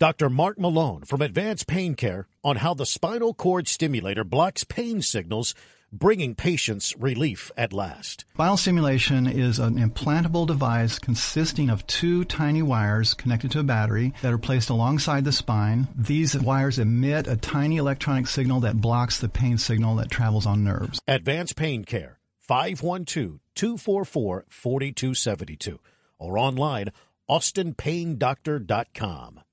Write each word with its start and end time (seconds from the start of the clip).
Dr. 0.00 0.28
Mark 0.28 0.58
Malone 0.58 1.02
from 1.02 1.22
Advanced 1.22 1.68
Pain 1.68 1.94
Care 1.94 2.26
on 2.42 2.56
how 2.56 2.74
the 2.74 2.84
spinal 2.84 3.32
cord 3.32 3.68
stimulator 3.68 4.24
blocks 4.24 4.64
pain 4.64 5.00
signals, 5.00 5.54
bringing 5.92 6.34
patients 6.34 6.96
relief 6.98 7.52
at 7.56 7.72
last. 7.72 8.24
Spinal 8.34 8.56
stimulation 8.56 9.28
is 9.28 9.60
an 9.60 9.76
implantable 9.76 10.48
device 10.48 10.98
consisting 10.98 11.70
of 11.70 11.86
two 11.86 12.24
tiny 12.24 12.60
wires 12.60 13.14
connected 13.14 13.52
to 13.52 13.60
a 13.60 13.62
battery 13.62 14.12
that 14.20 14.32
are 14.32 14.38
placed 14.38 14.68
alongside 14.68 15.24
the 15.24 15.30
spine. 15.30 15.86
These 15.94 16.36
wires 16.40 16.80
emit 16.80 17.28
a 17.28 17.36
tiny 17.36 17.76
electronic 17.76 18.26
signal 18.26 18.58
that 18.60 18.80
blocks 18.80 19.20
the 19.20 19.28
pain 19.28 19.58
signal 19.58 19.94
that 19.96 20.10
travels 20.10 20.44
on 20.44 20.64
nerves. 20.64 20.98
Advanced 21.06 21.54
Pain 21.54 21.84
Care, 21.84 22.18
512 22.40 23.38
244 23.54 24.46
4272, 24.48 25.78
or 26.18 26.36
online, 26.36 26.88
austinpaindoctor.com. 27.30 29.43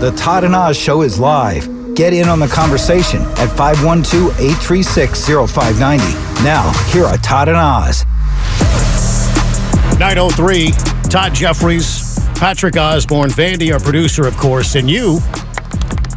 The 0.00 0.12
Todd 0.16 0.44
and 0.44 0.54
Oz 0.54 0.76
Show 0.78 1.02
is 1.02 1.18
live. 1.20 1.68
Get 1.94 2.12
in 2.14 2.28
on 2.28 2.38
the 2.40 2.46
conversation 2.48 3.20
at 3.36 3.48
512 3.48 4.30
836 4.40 5.26
0590. 5.26 6.04
Now, 6.42 6.70
here 6.90 7.04
are 7.04 7.18
Todd 7.18 7.48
and 7.48 7.56
Oz. 7.58 8.04
903, 9.98 10.70
Todd 11.10 11.34
Jeffries, 11.34 12.18
Patrick 12.36 12.76
Osborne, 12.78 13.28
Vandy, 13.30 13.72
our 13.72 13.80
producer, 13.80 14.26
of 14.26 14.34
course, 14.38 14.74
and 14.74 14.88
you 14.90 15.18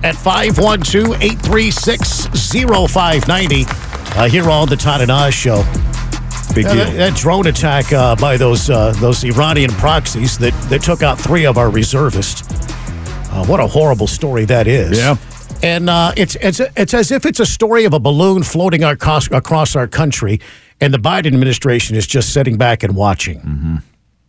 at 0.04 0.16
512 0.16 1.22
836 1.22 2.28
0590. 2.54 3.66
Uh, 4.16 4.30
here 4.30 4.50
on 4.50 4.70
the 4.70 4.78
Todd 4.78 5.02
and 5.02 5.12
Oz 5.12 5.34
Show. 5.34 5.64
Big 6.56 6.66
Uh, 6.68 6.74
deal. 6.74 6.86
that, 6.86 6.94
that 6.98 7.16
drone 7.18 7.48
attack 7.48 7.92
uh, 7.92 8.16
by 8.16 8.38
those 8.38 8.70
uh, 8.70 8.92
those 9.00 9.24
Iranian 9.26 9.72
proxies 9.72 10.38
that, 10.38 10.54
that 10.70 10.82
took 10.84 11.02
out 11.04 11.20
three 11.20 11.46
of 11.46 11.58
our 11.58 11.70
reservists. 11.70 12.44
Uh, 13.34 13.44
what 13.48 13.60
a 13.60 13.66
horrible 13.66 14.06
story 14.06 14.46
that 14.46 14.68
is. 14.68 14.96
Yeah. 14.96 15.18
And 15.64 15.90
uh, 15.90 16.14
it's 16.16 16.36
it's 16.36 16.60
it's 16.78 16.94
as 16.94 17.12
if 17.12 17.26
it's 17.26 17.40
a 17.40 17.46
story 17.48 17.86
of 17.86 17.94
a 17.94 18.00
balloon 18.00 18.44
floating 18.44 18.84
across, 18.84 19.32
across 19.32 19.76
our 19.76 19.88
country, 19.88 20.40
and 20.80 20.94
the 20.94 21.00
Biden 21.00 21.28
administration 21.28 21.96
is 21.96 22.06
just 22.06 22.32
sitting 22.32 22.58
back 22.58 22.84
and 22.84 22.96
watching. 22.96 23.40
Mm-hmm. 23.40 23.76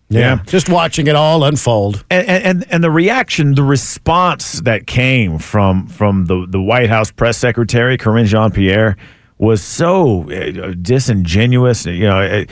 Yeah. 0.09 0.43
just 0.47 0.69
watching 0.69 1.07
it 1.07 1.17
all 1.17 1.45
unfold. 1.45 2.05
and, 2.11 2.27
and 2.29 2.65
and 2.71 2.85
the 2.85 2.91
reaction, 2.91 3.55
the 3.57 3.63
response 3.63 4.61
that 4.61 4.87
came 4.87 5.39
from 5.39 5.87
from 5.89 6.25
the 6.27 6.47
the 6.49 6.63
White 6.63 6.89
House 6.89 7.11
press 7.11 7.37
secretary 7.37 7.99
Karine 7.99 8.27
Jean 8.27 8.53
Pierre 8.53 8.97
was 9.37 9.63
so 9.63 10.31
uh, 10.31 10.73
disingenuous. 10.81 11.85
You 11.85 12.05
know, 12.05 12.21
uh, 12.21 12.45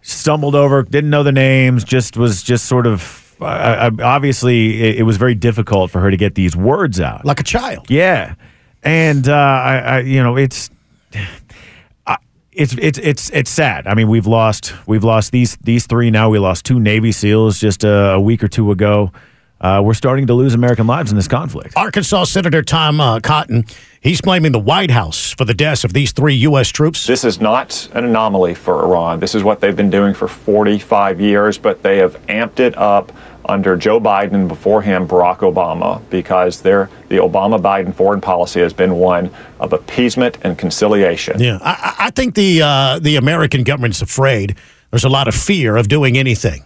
stumbled 0.00 0.56
over, 0.56 0.82
didn't 0.82 1.10
know 1.10 1.22
the 1.22 1.32
names, 1.32 1.84
just 1.84 2.16
was 2.16 2.42
just 2.42 2.64
sort 2.66 2.86
of. 2.88 3.19
Uh, 3.40 3.90
obviously, 4.02 4.82
it, 4.82 4.98
it 5.00 5.02
was 5.02 5.16
very 5.16 5.34
difficult 5.34 5.90
for 5.90 6.00
her 6.00 6.10
to 6.10 6.16
get 6.16 6.34
these 6.34 6.56
words 6.56 7.00
out. 7.00 7.24
Like 7.24 7.40
a 7.40 7.44
child. 7.44 7.90
Yeah, 7.90 8.34
and 8.82 9.28
uh, 9.28 9.34
I, 9.34 9.78
I, 9.78 10.00
you 10.00 10.22
know, 10.22 10.36
it's, 10.36 10.70
I, 12.06 12.16
it's, 12.52 12.74
it's, 12.74 12.98
it's, 12.98 13.30
it's 13.30 13.50
sad. 13.50 13.86
I 13.86 13.94
mean, 13.94 14.08
we've 14.08 14.26
lost, 14.26 14.74
we've 14.86 15.04
lost 15.04 15.32
these, 15.32 15.56
these 15.58 15.86
three 15.86 16.10
now. 16.10 16.30
We 16.30 16.38
lost 16.38 16.64
two 16.64 16.80
Navy 16.80 17.12
SEALs 17.12 17.58
just 17.58 17.84
a, 17.84 18.12
a 18.12 18.20
week 18.20 18.42
or 18.42 18.48
two 18.48 18.70
ago. 18.70 19.12
Uh, 19.60 19.82
we're 19.84 19.92
starting 19.92 20.26
to 20.26 20.32
lose 20.32 20.54
American 20.54 20.86
lives 20.86 21.10
in 21.10 21.16
this 21.16 21.28
conflict. 21.28 21.76
Arkansas 21.76 22.24
Senator 22.24 22.62
Tom 22.62 22.98
uh, 22.98 23.20
Cotton, 23.20 23.66
he's 24.00 24.22
blaming 24.22 24.52
the 24.52 24.58
White 24.58 24.90
House 24.90 25.34
for 25.34 25.44
the 25.44 25.52
deaths 25.52 25.84
of 25.84 25.92
these 25.92 26.12
three 26.12 26.34
U.S. 26.36 26.70
troops. 26.70 27.06
This 27.06 27.24
is 27.24 27.42
not 27.42 27.86
an 27.92 28.06
anomaly 28.06 28.54
for 28.54 28.82
Iran. 28.82 29.20
This 29.20 29.34
is 29.34 29.44
what 29.44 29.60
they've 29.60 29.76
been 29.76 29.90
doing 29.90 30.14
for 30.14 30.28
45 30.28 31.20
years, 31.20 31.58
but 31.58 31.82
they 31.82 31.98
have 31.98 32.14
amped 32.26 32.58
it 32.58 32.74
up 32.78 33.12
under 33.46 33.76
Joe 33.76 34.00
Biden 34.00 34.34
and 34.34 34.48
before 34.48 34.82
him 34.82 35.08
Barack 35.08 35.38
Obama 35.38 36.02
because 36.10 36.62
their 36.62 36.90
the 37.08 37.16
Obama 37.16 37.60
Biden 37.60 37.94
foreign 37.94 38.20
policy 38.20 38.60
has 38.60 38.72
been 38.72 38.96
one 38.96 39.30
of 39.58 39.72
appeasement 39.72 40.38
and 40.42 40.56
conciliation. 40.58 41.40
Yeah, 41.40 41.58
I, 41.62 41.94
I 41.98 42.06
I 42.06 42.10
think 42.10 42.34
the 42.34 42.62
uh, 42.62 42.98
the 42.98 43.16
American 43.16 43.64
government's 43.64 44.02
afraid. 44.02 44.56
There's 44.90 45.04
a 45.04 45.08
lot 45.08 45.28
of 45.28 45.34
fear 45.34 45.76
of 45.76 45.88
doing 45.88 46.18
anything. 46.18 46.64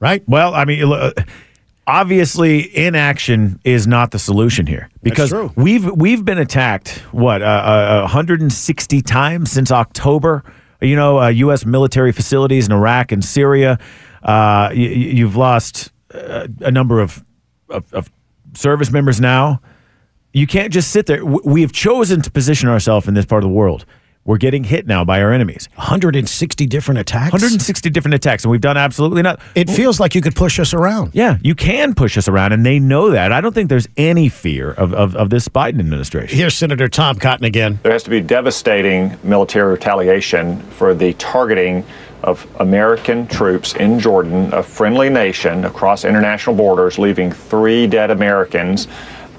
Right? 0.00 0.24
Well, 0.28 0.52
I 0.52 0.64
mean, 0.64 0.92
uh, 0.92 1.12
obviously, 1.86 2.76
inaction 2.76 3.60
is 3.64 3.86
not 3.86 4.10
the 4.10 4.18
solution 4.18 4.66
here 4.66 4.90
because 5.02 5.32
we've 5.56 5.88
we've 5.92 6.24
been 6.24 6.38
attacked 6.38 6.98
what 7.12 7.40
uh, 7.40 7.44
uh, 7.44 8.00
160 8.02 9.02
times 9.02 9.52
since 9.52 9.70
October. 9.70 10.42
You 10.82 10.96
know, 10.96 11.20
uh, 11.20 11.28
U.S. 11.28 11.64
military 11.64 12.12
facilities 12.12 12.66
in 12.66 12.72
Iraq 12.72 13.12
and 13.12 13.24
Syria. 13.24 13.78
Uh, 14.22 14.70
you, 14.74 14.88
you've 14.88 15.36
lost 15.36 15.92
uh, 16.12 16.48
a 16.60 16.70
number 16.70 17.00
of, 17.00 17.24
of, 17.68 17.92
of 17.94 18.10
service 18.54 18.90
members 18.90 19.20
now. 19.20 19.60
You 20.32 20.46
can't 20.46 20.72
just 20.72 20.90
sit 20.90 21.06
there. 21.06 21.24
We 21.24 21.60
have 21.60 21.72
chosen 21.72 22.22
to 22.22 22.30
position 22.30 22.68
ourselves 22.68 23.06
in 23.06 23.14
this 23.14 23.26
part 23.26 23.44
of 23.44 23.48
the 23.50 23.54
world. 23.54 23.84
We're 24.24 24.38
getting 24.38 24.62
hit 24.62 24.86
now 24.86 25.04
by 25.04 25.20
our 25.20 25.32
enemies. 25.32 25.68
160 25.74 26.66
different 26.66 27.00
attacks. 27.00 27.32
160 27.32 27.90
different 27.90 28.14
attacks, 28.14 28.44
and 28.44 28.52
we've 28.52 28.60
done 28.60 28.76
absolutely 28.76 29.22
nothing. 29.22 29.44
It 29.56 29.68
feels 29.68 29.98
like 29.98 30.14
you 30.14 30.20
could 30.20 30.36
push 30.36 30.60
us 30.60 30.72
around. 30.72 31.10
Yeah, 31.12 31.38
you 31.42 31.56
can 31.56 31.92
push 31.92 32.16
us 32.16 32.28
around, 32.28 32.52
and 32.52 32.64
they 32.64 32.78
know 32.78 33.10
that. 33.10 33.32
I 33.32 33.40
don't 33.40 33.52
think 33.52 33.68
there's 33.68 33.88
any 33.96 34.28
fear 34.28 34.70
of, 34.70 34.94
of, 34.94 35.16
of 35.16 35.30
this 35.30 35.48
Biden 35.48 35.80
administration. 35.80 36.38
Here's 36.38 36.54
Senator 36.54 36.88
Tom 36.88 37.18
Cotton 37.18 37.44
again. 37.44 37.80
There 37.82 37.90
has 37.90 38.04
to 38.04 38.10
be 38.10 38.20
devastating 38.20 39.18
military 39.24 39.72
retaliation 39.72 40.60
for 40.70 40.94
the 40.94 41.14
targeting 41.14 41.84
of 42.22 42.46
American 42.60 43.26
troops 43.26 43.74
in 43.74 43.98
Jordan, 43.98 44.54
a 44.54 44.62
friendly 44.62 45.10
nation 45.10 45.64
across 45.64 46.04
international 46.04 46.54
borders, 46.54 46.96
leaving 46.96 47.32
three 47.32 47.88
dead 47.88 48.12
Americans 48.12 48.86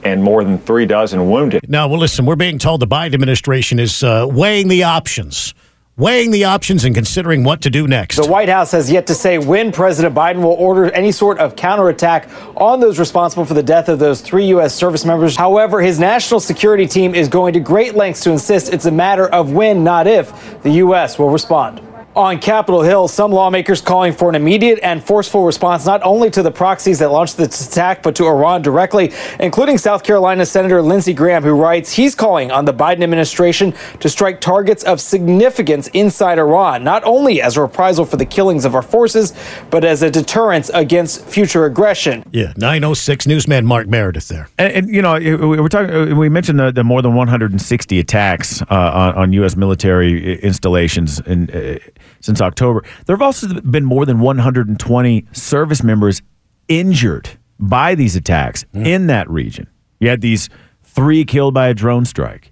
and 0.04 0.24
more 0.24 0.44
than 0.44 0.58
three 0.58 0.86
dozen 0.86 1.30
wounded. 1.30 1.70
Now, 1.70 1.88
well, 1.88 2.00
listen, 2.00 2.26
we're 2.26 2.36
being 2.36 2.58
told 2.58 2.82
the 2.82 2.88
Biden 2.88 3.14
administration 3.14 3.80
is 3.80 4.04
uh, 4.04 4.28
weighing 4.30 4.68
the 4.68 4.84
options, 4.84 5.54
weighing 5.98 6.32
the 6.32 6.46
options 6.46 6.86
and 6.86 6.96
considering 6.96 7.44
what 7.44 7.62
to 7.62 7.70
do 7.70 7.88
next. 7.88 8.18
The 8.18 8.28
White 8.28 8.50
House 8.50 8.72
has 8.72 8.92
yet 8.92 9.08
to 9.08 9.16
say 9.16 9.38
when 9.38 9.72
President 9.72 10.16
Biden 10.16 10.42
will 10.42 10.54
order 10.54 10.92
any 10.92 11.12
sort 11.12 11.40
of 11.40 11.56
counterattack 11.56 12.30
on 12.56 12.80
those 12.80 13.00
responsible 13.00 13.46
for 13.46 13.54
the 13.54 13.64
death 13.64 13.90
of 13.90 14.00
those 14.00 14.22
three 14.22 14.48
U.S. 14.48 14.74
service 14.74 15.06
members. 15.06 15.36
However, 15.36 15.82
his 15.82 16.00
national 16.00 16.40
security 16.40 16.88
team 16.88 17.16
is 17.16 17.28
going 17.28 17.54
to 17.54 17.60
great 17.60 17.96
lengths 17.96 18.22
to 18.22 18.32
insist 18.32 18.74
it's 18.74 18.86
a 18.86 18.92
matter 18.92 19.28
of 19.28 19.52
when, 19.52 19.84
not 19.84 20.08
if, 20.08 20.62
the 20.64 20.72
U.S. 20.72 21.20
will 21.20 21.30
respond. 21.30 21.82
On 22.16 22.38
Capitol 22.38 22.84
Hill, 22.84 23.08
some 23.08 23.32
lawmakers 23.32 23.82
calling 23.82 24.14
for 24.14 24.30
an 24.30 24.36
immediate 24.36 24.80
and 24.84 25.04
forceful 25.04 25.46
response 25.46 25.88
not 25.88 26.04
only 26.04 26.30
to 26.30 26.44
the 26.44 26.52
proxies 26.52 27.00
that 27.00 27.10
launched 27.10 27.38
this 27.38 27.68
attack, 27.68 28.04
but 28.04 28.16
to 28.18 28.28
Iran 28.28 28.62
directly, 28.62 29.12
including 29.40 29.80
South 29.80 30.04
Carolina 30.04 30.46
Senator 30.46 30.80
Lindsey 30.84 31.14
Graham, 31.14 31.42
who 31.42 31.56
writes 31.56 31.92
he's 31.92 32.14
calling 32.14 32.52
on 32.52 32.66
the 32.66 32.74
Biden 32.74 33.02
administration 33.02 33.74
to 34.00 34.10
strike 34.10 34.40
targets 34.42 34.84
of 34.84 35.02
significance 35.02 35.88
inside 35.88 36.38
Iran, 36.38 36.84
not 36.84 37.04
only 37.04 37.42
as 37.42 37.58
a 37.58 37.62
reprisal 37.62 38.06
for 38.06 38.18
the 38.18 38.28
killings 38.28 38.64
of 38.64 38.76
our 38.76 38.84
forces, 38.84 39.34
but 39.72 39.84
as 39.84 40.04
a 40.04 40.12
deterrence 40.12 40.70
against 40.70 41.26
future 41.26 41.66
aggression. 41.66 42.24
yeah, 42.32 42.54
906 42.58 43.26
newsman 43.26 43.66
Mark 43.66 43.88
Meredith 43.88 44.28
there. 44.28 44.50
And, 44.60 44.74
and 44.74 44.90
you 44.90 45.02
know, 45.02 45.16
we 45.16 45.36
we 45.36 45.60
we're 45.60 45.68
talking. 45.68 46.16
We 46.16 46.30
mentioned 46.30 46.60
the, 46.60 46.72
the 46.72 46.84
more 46.84 47.02
than 47.02 47.16
160 47.16 48.00
attacks 48.00 48.62
uh, 48.62 48.66
on, 48.70 49.16
on 49.16 49.34
U.S. 49.34 49.56
military 49.56 50.40
installations 50.42 51.20
in, 51.22 51.50
uh, 51.50 51.80
since 52.20 52.42
October. 52.42 52.84
There 53.06 53.16
have 53.16 53.22
also 53.22 53.62
been 53.62 53.86
more 53.86 54.06
than 54.06 54.20
120 54.20 55.26
service 55.32 55.84
members 55.84 56.22
injured 56.68 57.30
by 57.60 57.96
these 57.96 58.16
attacks 58.16 58.66
in 58.74 59.08
that 59.08 59.30
region. 59.30 59.68
You 60.00 60.10
had 60.10 60.22
these 60.22 60.50
three 60.84 61.26
killed 61.26 61.54
by 61.54 61.68
a 61.68 61.74
drone 61.74 62.06
strike. 62.06 62.52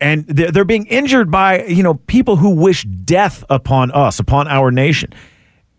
And 0.00 0.26
they're, 0.26 0.50
they're 0.50 0.64
being 0.64 0.86
injured 0.86 1.30
by, 1.30 1.64
you 1.64 1.82
know, 1.82 1.94
people 1.94 2.36
who 2.36 2.50
wish 2.50 2.84
death 2.84 3.44
upon 3.50 3.90
us, 3.90 4.18
upon 4.18 4.48
our 4.48 4.70
nation. 4.70 5.12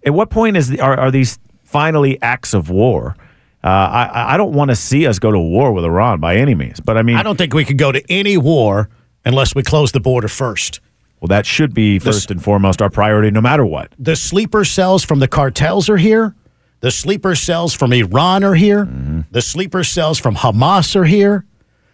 At 0.06 0.14
what 0.14 0.30
point 0.30 0.58
is 0.58 0.70
the, 0.70 0.80
are, 0.80 1.00
are 1.00 1.12
these 1.12 1.40
finally 1.64 2.22
acts 2.22 2.54
of 2.54 2.70
war? 2.70 3.16
Uh, 3.64 3.68
I, 3.68 4.34
I 4.34 4.38
don't 4.38 4.54
want 4.54 4.70
to 4.70 4.76
see 4.76 5.06
us 5.06 5.20
go 5.20 5.32
to 5.32 5.40
war 5.40 5.72
with 5.72 5.86
Iran 5.86 6.20
by 6.20 6.36
any 6.36 6.56
means, 6.56 6.80
but 6.80 6.98
I 6.98 7.04
mean, 7.04 7.16
I 7.16 7.24
don't 7.24 7.38
think 7.38 7.54
we 7.54 7.64
could 7.64 7.78
go 7.78 7.92
to 7.92 8.04
any 8.12 8.36
war 8.36 8.90
unless 9.24 9.54
we 9.54 9.62
close 9.62 9.92
the 9.92 10.00
border 10.00 10.28
first. 10.28 10.80
Well, 11.22 11.28
that 11.28 11.46
should 11.46 11.74
be 11.74 12.00
first 12.00 12.32
and 12.32 12.44
foremost 12.44 12.82
our 12.82 12.90
priority, 12.90 13.32
no 13.32 13.42
matter 13.42 13.64
what. 13.66 13.94
The 14.00 14.16
sleeper 14.16 14.66
cells 14.66 15.04
from 15.06 15.20
the 15.20 15.28
cartels 15.28 15.88
are 15.90 15.98
here. 15.98 16.36
The 16.82 16.90
sleeper 16.92 17.36
cells 17.36 17.74
from 17.76 17.94
Iran 17.94 18.44
are 18.44 18.56
here. 18.56 18.86
Mm-hmm. 18.86 19.22
The 19.32 19.42
sleeper 19.42 19.84
cells 19.84 20.18
from 20.20 20.36
Hamas 20.36 20.96
are 20.96 21.06
here. 21.06 21.46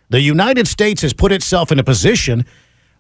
The 0.10 0.22
United 0.22 0.68
States 0.68 1.02
has 1.02 1.14
put 1.14 1.34
itself 1.34 1.72
in 1.74 1.78
a 1.80 1.84
position 1.84 2.46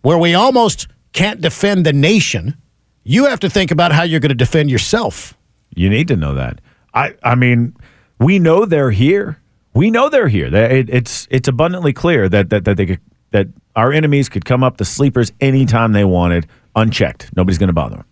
where 0.01 0.17
we 0.17 0.33
almost 0.33 0.87
can't 1.13 1.39
defend 1.39 1.85
the 1.85 1.93
nation. 1.93 2.57
You 3.05 3.25
have 3.27 3.39
to 3.39 3.49
think 3.49 3.71
about 3.71 3.93
how 3.93 4.03
you're 4.03 4.19
going 4.19 4.29
to 4.29 4.35
defend 4.35 4.69
yourself. 4.69 5.33
You 5.73 5.89
need 5.89 6.09
to 6.09 6.17
know 6.17 6.33
that. 6.33 6.59
I, 6.93 7.15
I 7.23 7.35
mean, 7.35 7.73
we 8.19 8.37
know 8.37 8.65
they're 8.65 8.91
here. 8.91 9.39
We 9.73 9.89
know 9.91 10.09
they're 10.09 10.27
here. 10.27 10.53
It- 10.53 10.89
it's 10.89 11.27
it's 11.31 11.47
abundantly 11.47 11.93
clear 11.93 12.27
that 12.27 12.49
that 12.49 12.65
that 12.65 12.75
they 12.75 12.85
could, 12.87 12.99
that 13.31 13.47
our 13.75 13.91
enemies 13.91 14.29
could 14.29 14.45
come 14.45 14.63
up 14.63 14.77
the 14.77 14.85
sleepers 14.85 15.31
anytime 15.39 15.91
they 15.91 16.05
wanted, 16.05 16.47
unchecked. 16.75 17.29
Nobody's 17.35 17.57
going 17.57 17.67
to 17.67 17.73
bother 17.73 17.97
them. 17.97 18.05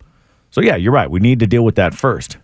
So 0.50 0.60
yeah, 0.60 0.76
you're 0.76 0.92
right. 0.92 1.10
We 1.10 1.20
need 1.20 1.40
to 1.40 1.46
deal 1.46 1.64
with 1.64 1.74
that 1.76 1.94
first. 1.94 2.38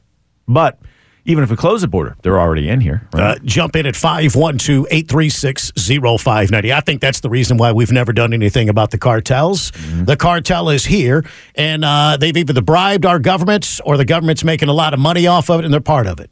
But 0.49 0.79
even 1.25 1.45
if 1.45 1.51
we 1.51 1.57
close 1.57 1.83
the 1.83 1.89
border, 1.89 2.17
they're 2.23 2.39
already 2.39 2.69
in 2.69 2.81
here. 2.81 3.09
Right? 3.15 3.23
Uh, 3.23 3.39
jump 3.45 3.77
in 3.77 3.87
at 3.87 3.95
512 3.95 4.87
836 4.91 5.73
0590. 5.77 6.73
I 6.73 6.81
think 6.81 7.01
that's 7.01 7.21
the 7.21 7.31
reason 7.31 7.59
why 7.59 7.73
we've 7.73 7.93
never 7.93 8.13
done 8.13 8.33
anything 8.33 8.69
about 8.69 8.91
the 8.91 8.99
cartels. 8.99 9.71
Mm-hmm. 9.71 10.05
The 10.07 10.17
cartel 10.17 10.69
is 10.69 10.85
here, 10.85 11.25
and 11.55 11.85
uh, 11.85 12.17
they've 12.19 12.37
either 12.37 12.61
bribed 12.61 13.07
our 13.07 13.21
governments 13.21 13.81
or 13.85 13.97
the 13.97 14.05
government's 14.05 14.43
making 14.43 14.69
a 14.69 14.73
lot 14.75 14.95
of 14.95 15.01
money 15.01 15.27
off 15.27 15.49
of 15.49 15.61
it, 15.61 15.65
and 15.65 15.73
they're 15.73 15.81
part 15.81 16.07
of 16.07 16.19
it. 16.19 16.31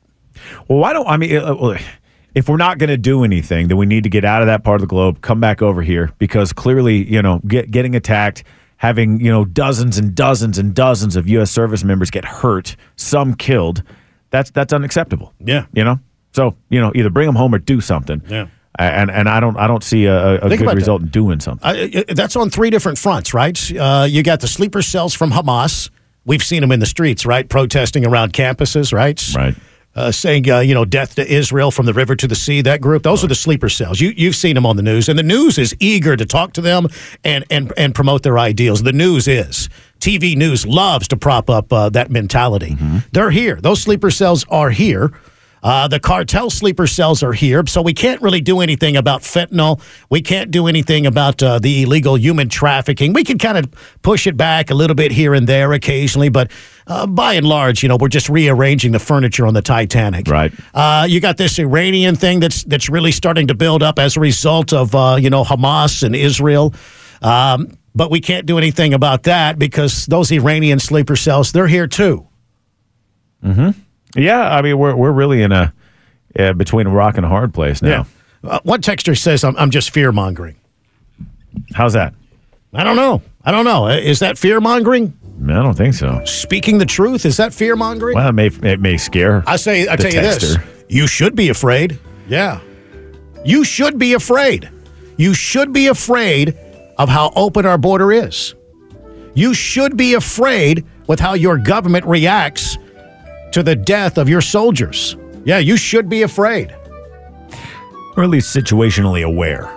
Well, 0.69 0.79
why 0.79 0.93
don't 0.93 1.07
I 1.07 1.17
mean? 1.17 1.37
Uh, 1.37 1.55
well, 1.55 1.79
if 2.35 2.49
we're 2.49 2.57
not 2.57 2.79
going 2.79 2.91
to 2.91 2.97
do 2.97 3.25
anything, 3.25 3.69
then 3.69 3.77
we 3.77 3.87
need 3.87 4.05
to 4.05 4.11
get 4.11 4.25
out 4.25 4.43
of 4.43 4.47
that 4.47 4.65
part 4.65 4.77
of 4.77 4.81
the 4.83 4.87
globe, 4.87 5.21
come 5.21 5.41
back 5.41 5.63
over 5.63 5.83
here, 5.83 6.13
because 6.19 6.53
clearly, 6.53 7.05
you 7.11 7.23
know, 7.23 7.41
get, 7.47 7.71
getting 7.71 7.95
attacked, 7.95 8.45
having 8.77 9.21
you 9.21 9.31
know 9.31 9.45
dozens 9.45 9.99
and 9.99 10.15
dozens 10.15 10.59
and 10.59 10.75
dozens 10.75 11.17
of 11.17 11.29
U.S. 11.29 11.51
service 11.51 11.85
members 11.85 12.11
get 12.11 12.25
hurt, 12.25 12.77
some 12.97 13.35
killed, 13.35 13.83
that's 14.31 14.51
that's 14.51 14.73
unacceptable. 14.73 15.35
Yeah. 15.41 15.67
you 15.73 15.85
know. 15.85 15.99
So 16.33 16.57
you 16.69 16.81
know, 16.81 16.93
either 16.95 17.11
bring 17.11 17.27
them 17.27 17.35
home 17.35 17.55
or 17.55 17.59
do 17.59 17.81
something. 17.81 18.23
Yeah. 18.29 18.47
And 18.79 19.11
and 19.11 19.29
I 19.29 19.41
don't 19.41 19.57
I 19.57 19.67
don't 19.67 19.83
see 19.83 20.07
a, 20.07 20.41
a 20.41 20.57
good 20.57 20.75
result 20.75 21.03
in 21.03 21.09
doing 21.09 21.41
something. 21.41 21.67
Uh, 21.69 22.05
that's 22.15 22.37
on 22.37 22.51
three 22.51 22.71
different 22.71 22.99
fronts, 22.99 23.35
right? 23.35 23.77
Uh, 23.77 24.07
you 24.09 24.23
got 24.23 24.41
the 24.41 24.49
sleeper 24.49 24.81
cells 24.81 25.13
from 25.13 25.33
Hamas. 25.33 25.91
We've 26.25 26.43
seen 26.43 26.61
them 26.61 26.71
in 26.71 26.81
the 26.81 26.87
streets, 26.87 27.27
right? 27.27 27.49
Protesting 27.49 28.07
around 28.07 28.33
campuses, 28.33 28.93
right? 28.93 29.21
Right. 29.35 29.55
Uh, 29.97 30.13
saying, 30.13 30.49
uh, 30.49 30.61
you 30.61 30.73
know, 30.73 30.85
death 30.85 31.17
to 31.17 31.27
Israel 31.29 31.73
from 31.73 31.85
the 31.85 31.93
river 31.93 32.15
to 32.15 32.29
the 32.29 32.37
sea. 32.37 32.63
That 32.63 32.81
group, 32.81 33.03
those 33.03 33.25
are 33.25 33.27
the 33.27 33.35
sleeper 33.35 33.69
cells. 33.69 34.01
You, 34.01 34.11
you've 34.17 34.37
seen 34.37 34.55
them 34.55 34.65
on 34.65 34.77
the 34.77 34.83
news, 34.85 35.09
and 35.09 35.19
the 35.19 35.25
news 35.25 35.59
is 35.59 35.75
eager 35.81 36.17
to 36.17 36.25
talk 36.25 36.53
to 36.53 36.61
them 36.61 36.87
and 37.25 37.45
and 37.51 37.73
and 37.77 37.93
promote 37.93 38.23
their 38.23 38.39
ideals. 38.39 38.85
The 38.85 38.93
news 38.93 39.27
is 39.27 39.69
TV 39.99 40.37
news 40.37 40.65
loves 40.65 41.09
to 41.09 41.17
prop 41.17 41.51
up 41.51 41.73
uh, 41.73 41.89
that 41.91 42.09
mentality. 42.09 42.77
They're 43.11 43.33
here. 43.33 43.57
Those 43.61 43.83
sleeper 43.83 44.13
cells 44.13 44.45
are 44.49 44.71
here. 44.71 45.11
Uh, 45.63 45.89
the 45.89 46.01
cartel 46.01 46.51
sleeper 46.51 46.87
cells 46.87 47.23
are 47.23 47.33
here, 47.33 47.63
so 47.67 47.83
we 47.83 47.93
can't 47.93 48.21
really 48.23 48.41
do 48.41 48.61
anything 48.61 48.97
about 48.97 49.23
fentanyl. 49.23 49.81
We 50.09 50.23
can't 50.23 50.51
do 50.51 50.67
anything 50.67 51.07
about 51.07 51.43
uh, 51.43 51.59
the 51.59 51.83
illegal 51.83 52.17
human 52.17 52.49
trafficking. 52.49 53.13
We 53.13 53.25
can 53.25 53.39
kind 53.39 53.59
of 53.59 53.71
push 54.03 54.27
it 54.27 54.37
back 54.37 54.71
a 54.71 54.75
little 54.75 54.97
bit 54.97 55.13
here 55.13 55.35
and 55.35 55.47
there 55.47 55.73
occasionally, 55.73 56.29
but 56.29 56.51
uh, 56.87 57.07
by 57.07 57.35
and 57.35 57.47
large, 57.47 57.83
you 57.83 57.89
know, 57.89 57.97
we're 57.97 58.09
just 58.09 58.29
rearranging 58.29 58.93
the 58.93 58.99
furniture 58.99 59.47
on 59.47 59.55
the 59.55 59.63
Titanic. 59.63 60.29
Right. 60.29 60.53
Uh, 60.73 61.07
you 61.09 61.21
got 61.21 61.37
this 61.37 61.59
Iranian 61.59 62.17
thing 62.17 62.41
that's 62.41 62.65
that's 62.65 62.89
really 62.89 63.13
starting 63.13 63.47
to 63.49 63.55
build 63.55 63.83
up 63.83 63.99
as 63.99 64.17
a 64.17 64.21
result 64.21 64.73
of 64.73 64.95
uh, 64.95 65.17
you 65.21 65.31
know 65.31 65.45
Hamas 65.45 66.03
and 66.03 66.17
Israel. 66.17 66.75
Um, 67.23 67.77
but 67.95 68.11
we 68.11 68.21
can't 68.21 68.47
do 68.47 68.57
anything 68.57 68.95
about 68.95 69.25
that 69.25 69.59
because 69.59 70.07
those 70.07 70.31
Iranian 70.31 70.79
sleeper 70.79 71.17
cells, 71.17 71.53
they're 71.53 71.67
here 71.67 71.87
too. 71.87 72.27
Yeah, 74.15 74.41
I 74.55 74.63
mean 74.63 74.79
we're 74.79 74.95
we're 74.95 75.13
really 75.13 75.43
in 75.43 75.53
a 75.53 75.73
uh, 76.39 76.53
between 76.55 76.87
a 76.87 76.91
rock 76.91 77.17
and 77.17 77.25
a 77.27 77.29
hard 77.29 77.53
place 77.55 77.83
now. 77.83 78.07
Uh, 78.43 78.59
one 78.63 78.81
texter 78.81 79.17
says 79.19 79.45
I'm, 79.45 79.57
I'm 79.57 79.71
just 79.71 79.91
fear 79.91 80.13
mongering. 80.13 80.57
How's 81.75 81.93
that? 81.95 82.15
I 82.73 82.85
don't 82.85 82.97
know. 82.97 83.23
I 83.45 83.51
don't 83.51 83.65
know. 83.65 83.87
Uh, 83.87 83.97
Is 83.97 84.21
that 84.21 84.39
fear 84.39 84.61
mongering? 84.61 85.13
I 85.45 85.55
don't 85.55 85.75
think 85.75 85.95
so. 85.95 86.23
Speaking 86.25 86.79
the 86.79 86.87
truth, 86.87 87.25
is 87.25 87.37
that 87.39 87.53
fear 87.55 87.75
mongering? 87.75 88.15
Well, 88.17 88.29
it 88.29 88.33
may 88.33 88.47
it 88.47 88.81
may 88.81 88.97
scare. 88.97 89.43
I 89.47 89.57
say, 89.57 89.89
I 89.89 89.97
tell 89.97 90.13
you 90.13 90.21
this: 90.21 90.57
you 90.89 91.07
should 91.07 91.35
be 91.35 91.49
afraid. 91.49 91.99
Yeah, 92.29 92.61
you 93.45 93.65
should 93.65 93.99
be 93.99 94.13
afraid. 94.13 94.71
You 95.17 95.35
should 95.35 95.73
be 95.73 95.89
afraid 95.89 96.57
of 96.99 97.09
how 97.09 97.33
open 97.37 97.67
our 97.67 97.79
border 97.79 98.13
is. 98.13 98.55
You 99.35 99.55
should 99.55 99.97
be 99.97 100.15
afraid 100.15 100.85
with 101.07 101.21
how 101.21 101.35
your 101.35 101.57
government 101.57 102.05
reacts 102.07 102.77
to 103.53 103.63
the 103.63 103.75
death 103.77 104.19
of 104.19 104.29
your 104.29 104.41
soldiers. 104.41 105.17
Yeah, 105.45 105.59
you 105.59 105.77
should 105.77 106.09
be 106.09 106.23
afraid. 106.23 106.75
or 108.17 108.25
at 108.25 108.31
least 108.31 108.55
situationally 108.55 109.25
aware. 109.25 109.69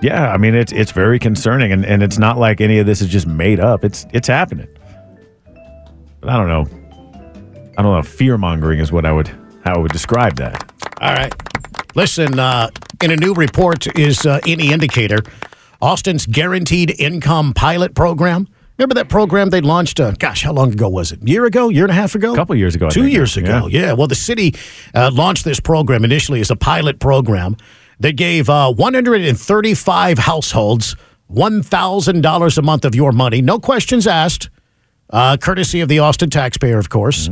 Yeah, 0.00 0.30
I 0.30 0.36
mean 0.36 0.54
it's 0.54 0.72
it's 0.72 0.92
very 0.92 1.18
concerning, 1.18 1.72
and, 1.72 1.84
and 1.86 2.02
it's 2.02 2.18
not 2.18 2.38
like 2.38 2.60
any 2.60 2.78
of 2.78 2.86
this 2.86 3.00
is 3.00 3.08
just 3.08 3.26
made 3.26 3.58
up. 3.58 3.84
It's 3.84 4.06
it's 4.12 4.28
happening. 4.28 4.68
But 6.20 6.30
I 6.30 6.36
don't 6.36 6.48
know. 6.48 6.66
I 7.78 7.82
don't 7.82 7.92
know. 7.92 8.02
Fear 8.02 8.38
mongering 8.38 8.80
is 8.80 8.92
what 8.92 9.06
I 9.06 9.12
would 9.12 9.28
how 9.64 9.74
I 9.74 9.78
would 9.78 9.92
describe 9.92 10.36
that. 10.36 10.70
All 11.00 11.12
right. 11.14 11.32
Listen, 11.94 12.38
uh, 12.38 12.68
in 13.02 13.10
a 13.12 13.16
new 13.16 13.32
report 13.34 13.86
is 13.98 14.26
uh, 14.26 14.40
any 14.46 14.72
indicator, 14.72 15.20
Austin's 15.80 16.26
guaranteed 16.26 16.94
income 17.00 17.54
pilot 17.54 17.94
program. 17.94 18.46
Remember 18.78 18.94
that 18.94 19.08
program 19.08 19.50
they 19.50 19.60
launched? 19.60 20.00
Uh, 20.00 20.12
gosh, 20.18 20.42
how 20.42 20.52
long 20.52 20.72
ago 20.72 20.88
was 20.88 21.12
it? 21.12 21.22
A 21.22 21.26
year 21.26 21.44
ago? 21.44 21.68
Year 21.68 21.84
and 21.84 21.92
a 21.92 21.94
half 21.94 22.14
ago? 22.14 22.32
A 22.32 22.36
couple 22.36 22.56
years 22.56 22.74
ago, 22.74 22.86
I 22.86 22.90
Two 22.90 23.02
think. 23.02 23.12
years 23.14 23.36
ago. 23.36 23.68
Yeah. 23.68 23.80
yeah. 23.80 23.92
Well, 23.92 24.08
the 24.08 24.16
city 24.16 24.54
uh, 24.94 25.10
launched 25.12 25.44
this 25.44 25.60
program 25.60 26.04
initially 26.04 26.40
as 26.40 26.50
a 26.50 26.56
pilot 26.56 26.98
program 26.98 27.56
that 28.00 28.16
gave 28.16 28.50
uh, 28.50 28.72
135 28.72 30.18
households 30.18 30.96
$1,000 31.32 32.58
a 32.58 32.62
month 32.62 32.84
of 32.84 32.94
your 32.94 33.12
money, 33.12 33.40
no 33.40 33.58
questions 33.58 34.06
asked, 34.06 34.50
uh, 35.10 35.36
courtesy 35.36 35.80
of 35.80 35.88
the 35.88 36.00
Austin 36.00 36.28
taxpayer, 36.30 36.78
of 36.78 36.88
course. 36.90 37.30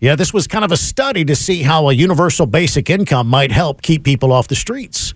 Yeah, 0.00 0.14
this 0.16 0.32
was 0.32 0.46
kind 0.46 0.64
of 0.64 0.72
a 0.72 0.76
study 0.76 1.24
to 1.24 1.34
see 1.36 1.62
how 1.62 1.88
a 1.88 1.92
universal 1.92 2.46
basic 2.46 2.88
income 2.88 3.26
might 3.26 3.50
help 3.52 3.82
keep 3.82 4.04
people 4.04 4.32
off 4.32 4.48
the 4.48 4.54
streets. 4.54 5.12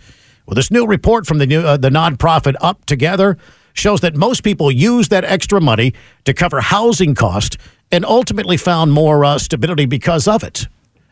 Well, 0.47 0.55
this 0.55 0.71
new 0.71 0.87
report 0.87 1.27
from 1.27 1.39
the 1.39 1.47
new, 1.47 1.61
uh, 1.61 1.77
the 1.77 1.91
nonprofit 1.91 2.55
UpTogether 2.57 3.39
shows 3.79 4.01
that 4.01 4.17
most 4.17 4.43
people 4.43 4.71
use 4.71 5.09
that 5.09 5.25
extra 5.25 5.61
money 5.61 5.95
to 6.25 6.35
cover 6.35 6.61
housing 6.61 7.15
cost 7.15 7.57
and 7.91 8.05
ultimately 8.05 8.57
found 8.57 8.93
more 8.93 9.25
uh, 9.25 9.39
stability 9.39 9.87
because 9.87 10.29
of 10.29 10.43
it. 10.43 10.67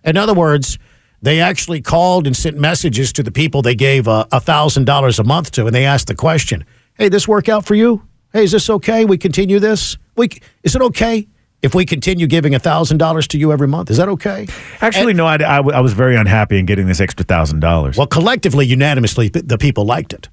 In 0.05 0.17
other 0.17 0.35
words, 0.35 0.79
they 1.23 1.41
actually 1.41 1.81
called 1.81 2.27
and 2.27 2.37
sent 2.37 2.59
messages 2.59 3.13
to 3.15 3.23
the 3.23 3.31
people 3.31 3.63
they 3.63 3.75
gave 3.75 4.07
uh, 4.07 4.27
a 4.33 4.41
thousand 4.41 4.85
dollars 4.85 5.19
a 5.19 5.25
month 5.25 5.51
to, 5.53 5.67
and 5.67 5.75
they 5.75 5.85
asked 5.85 6.09
the 6.09 6.15
question, 6.15 6.65
"Hey, 6.95 7.09
this 7.09 7.27
work 7.27 7.49
out 7.49 7.65
for 7.65 7.75
you? 7.75 8.03
Hey, 8.33 8.45
is 8.45 8.53
this 8.53 8.69
okay? 8.69 9.05
We 9.05 9.19
continue 9.19 9.59
this? 9.59 9.97
We 10.17 10.29
is 10.63 10.77
it 10.77 10.83
okay 10.83 11.27
if 11.63 11.75
we 11.75 11.87
continue 11.87 12.27
giving 12.27 12.55
a 12.55 12.59
thousand 12.59 12.99
dollars 12.99 13.27
to 13.29 13.39
you 13.39 13.51
every 13.53 13.67
month? 13.67 13.91
Is 13.91 13.97
that 13.97 14.09
okay?" 14.11 14.47
Actually, 14.81 15.15
no, 15.15 15.27
I, 15.27 15.37
I, 15.37 15.57
I 15.57 15.81
was 15.81 15.95
very 15.95 16.17
unhappy 16.17 16.59
in 16.59 16.67
getting 16.67 16.87
this 16.87 17.01
extra 17.01 17.25
thousand 17.25 17.61
dollars. 17.61 17.97
Well, 17.97 18.07
collectively, 18.07 18.67
unanimously, 18.67 19.29
the 19.31 19.59
people 19.59 19.85
liked 19.85 20.13
it. 20.13 20.29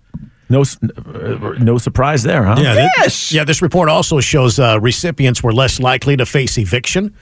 No, 0.53 0.61
uh, 0.61 1.55
no 1.59 1.77
surprise 1.79 2.21
there, 2.23 2.43
huh? 2.43 2.55
Yeah, 2.59 2.89
yes. 2.97 3.31
yeah, 3.31 3.43
this 3.43 3.61
report 3.61 3.89
also 3.89 4.19
shows 4.21 4.59
uh, 4.59 4.79
recipients 4.79 5.41
were 5.41 5.51
less 5.53 5.79
likely 5.79 6.15
to 6.17 6.25
face 6.25 6.57
eviction. 6.59 7.15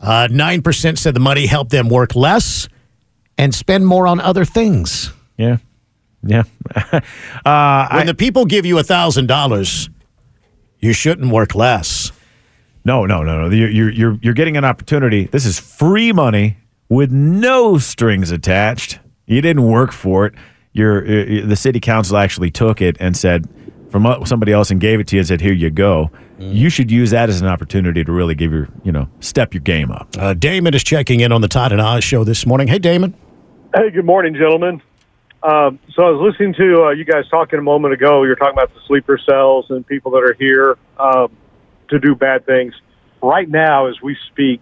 Uh, 0.00 0.26
Nine 0.30 0.62
percent 0.62 0.98
said 0.98 1.14
the 1.14 1.20
money 1.20 1.46
helped 1.46 1.70
them 1.70 1.88
work 1.88 2.14
less 2.16 2.68
and 3.36 3.54
spend 3.54 3.86
more 3.86 4.06
on 4.06 4.20
other 4.20 4.44
things. 4.44 5.12
yeah, 5.36 5.58
yeah. 6.22 6.44
uh, 7.44 7.88
When 7.92 8.06
the 8.06 8.14
people 8.14 8.44
give 8.46 8.64
you 8.64 8.78
a 8.78 8.82
thousand 8.82 9.26
dollars, 9.26 9.90
you 10.80 10.92
shouldn't 10.92 11.30
work 11.30 11.54
less. 11.54 12.10
No, 12.84 13.04
no, 13.06 13.22
no, 13.22 13.48
no. 13.48 13.54
You're, 13.54 13.68
you're 13.70 13.90
you're 13.90 14.18
you're 14.22 14.34
getting 14.34 14.56
an 14.56 14.64
opportunity. 14.64 15.24
This 15.26 15.44
is 15.44 15.58
free 15.60 16.12
money 16.12 16.56
with 16.88 17.10
no 17.12 17.76
strings 17.78 18.30
attached. 18.30 18.98
You 19.26 19.42
didn't 19.42 19.64
work 19.64 19.92
for 19.92 20.26
it. 20.26 20.34
You're, 20.78 21.02
uh, 21.02 21.46
the 21.46 21.56
city 21.56 21.80
council 21.80 22.16
actually 22.16 22.50
took 22.50 22.80
it 22.80 22.96
and 23.00 23.16
said 23.16 23.48
from 23.90 24.06
uh, 24.06 24.24
somebody 24.24 24.52
else 24.52 24.70
and 24.70 24.80
gave 24.80 25.00
it 25.00 25.08
to 25.08 25.16
you 25.16 25.20
and 25.20 25.28
said, 25.28 25.40
"Here 25.40 25.52
you 25.52 25.70
go." 25.70 26.10
You 26.38 26.70
should 26.70 26.88
use 26.88 27.10
that 27.10 27.28
as 27.28 27.40
an 27.40 27.48
opportunity 27.48 28.04
to 28.04 28.12
really 28.12 28.36
give 28.36 28.52
your, 28.52 28.68
you 28.84 28.92
know, 28.92 29.08
step 29.18 29.54
your 29.54 29.60
game 29.60 29.90
up. 29.90 30.08
Uh, 30.16 30.34
Damon 30.34 30.72
is 30.72 30.84
checking 30.84 31.18
in 31.18 31.32
on 31.32 31.40
the 31.40 31.48
Todd 31.48 31.72
and 31.72 31.80
Oz 31.80 32.04
show 32.04 32.22
this 32.22 32.46
morning. 32.46 32.68
Hey, 32.68 32.78
Damon. 32.78 33.12
Hey, 33.74 33.90
good 33.90 34.04
morning, 34.04 34.34
gentlemen. 34.34 34.80
Um, 35.42 35.78
so 35.94 36.04
I 36.04 36.10
was 36.10 36.30
listening 36.32 36.54
to 36.54 36.84
uh, 36.84 36.90
you 36.90 37.04
guys 37.04 37.28
talking 37.28 37.58
a 37.58 37.62
moment 37.62 37.94
ago. 37.94 38.22
You're 38.22 38.36
talking 38.36 38.54
about 38.54 38.72
the 38.72 38.80
sleeper 38.86 39.18
cells 39.18 39.66
and 39.68 39.86
people 39.86 40.12
that 40.12 40.22
are 40.22 40.34
here 40.34 40.78
um, 40.98 41.36
to 41.88 41.98
do 41.98 42.14
bad 42.14 42.46
things. 42.46 42.74
Right 43.20 43.48
now, 43.48 43.88
as 43.88 44.00
we 44.00 44.16
speak, 44.30 44.60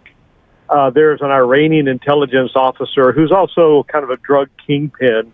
uh, 0.68 0.90
there's 0.90 1.20
an 1.20 1.30
Iranian 1.30 1.88
intelligence 1.88 2.52
officer 2.54 3.12
who's 3.12 3.32
also 3.32 3.84
kind 3.84 4.02
of 4.02 4.10
a 4.10 4.16
drug 4.16 4.48
kingpin, 4.66 5.32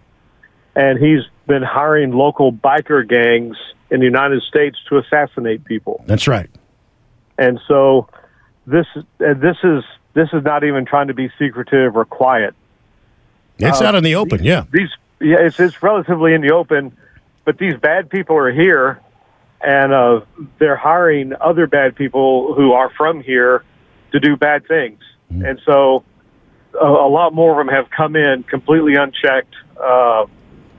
and 0.74 0.98
he's 0.98 1.20
been 1.46 1.62
hiring 1.62 2.12
local 2.12 2.52
biker 2.52 3.06
gangs 3.06 3.56
in 3.90 4.00
the 4.00 4.06
United 4.06 4.42
States 4.42 4.78
to 4.88 4.98
assassinate 4.98 5.64
people. 5.64 6.02
That's 6.06 6.26
right. 6.26 6.48
And 7.38 7.60
so 7.68 8.08
this 8.66 8.86
and 9.18 9.40
this 9.40 9.56
is 9.64 9.82
this 10.14 10.28
is 10.32 10.42
not 10.44 10.64
even 10.64 10.84
trying 10.84 11.08
to 11.08 11.14
be 11.14 11.30
secretive 11.38 11.96
or 11.96 12.04
quiet 12.04 12.54
It's 13.58 13.80
Uh, 13.80 13.86
out 13.86 13.94
in 13.94 14.04
the 14.04 14.14
open. 14.14 14.44
Yeah. 14.44 14.64
these 14.72 14.90
yeah 15.20 15.38
it's 15.40 15.58
it's 15.58 15.82
relatively 15.82 16.32
in 16.34 16.42
the 16.42 16.52
open 16.52 16.96
but 17.44 17.58
these 17.58 17.74
bad 17.76 18.08
people 18.08 18.36
are 18.36 18.52
here 18.52 19.00
and 19.60 19.92
uh 19.92 20.20
they're 20.58 20.76
hiring 20.76 21.32
other 21.40 21.66
bad 21.66 21.96
people 21.96 22.54
who 22.54 22.72
are 22.72 22.90
from 22.90 23.20
here 23.20 23.64
to 24.12 24.20
do 24.20 24.36
bad 24.36 24.66
things 24.68 25.00
and 25.30 25.60
so 25.64 26.04
a, 26.80 26.84
a 26.86 27.08
lot 27.08 27.32
more 27.34 27.52
of 27.58 27.66
them 27.66 27.74
have 27.74 27.90
come 27.90 28.14
in 28.16 28.42
completely 28.44 28.94
unchecked 28.94 29.54
uh 29.82 30.24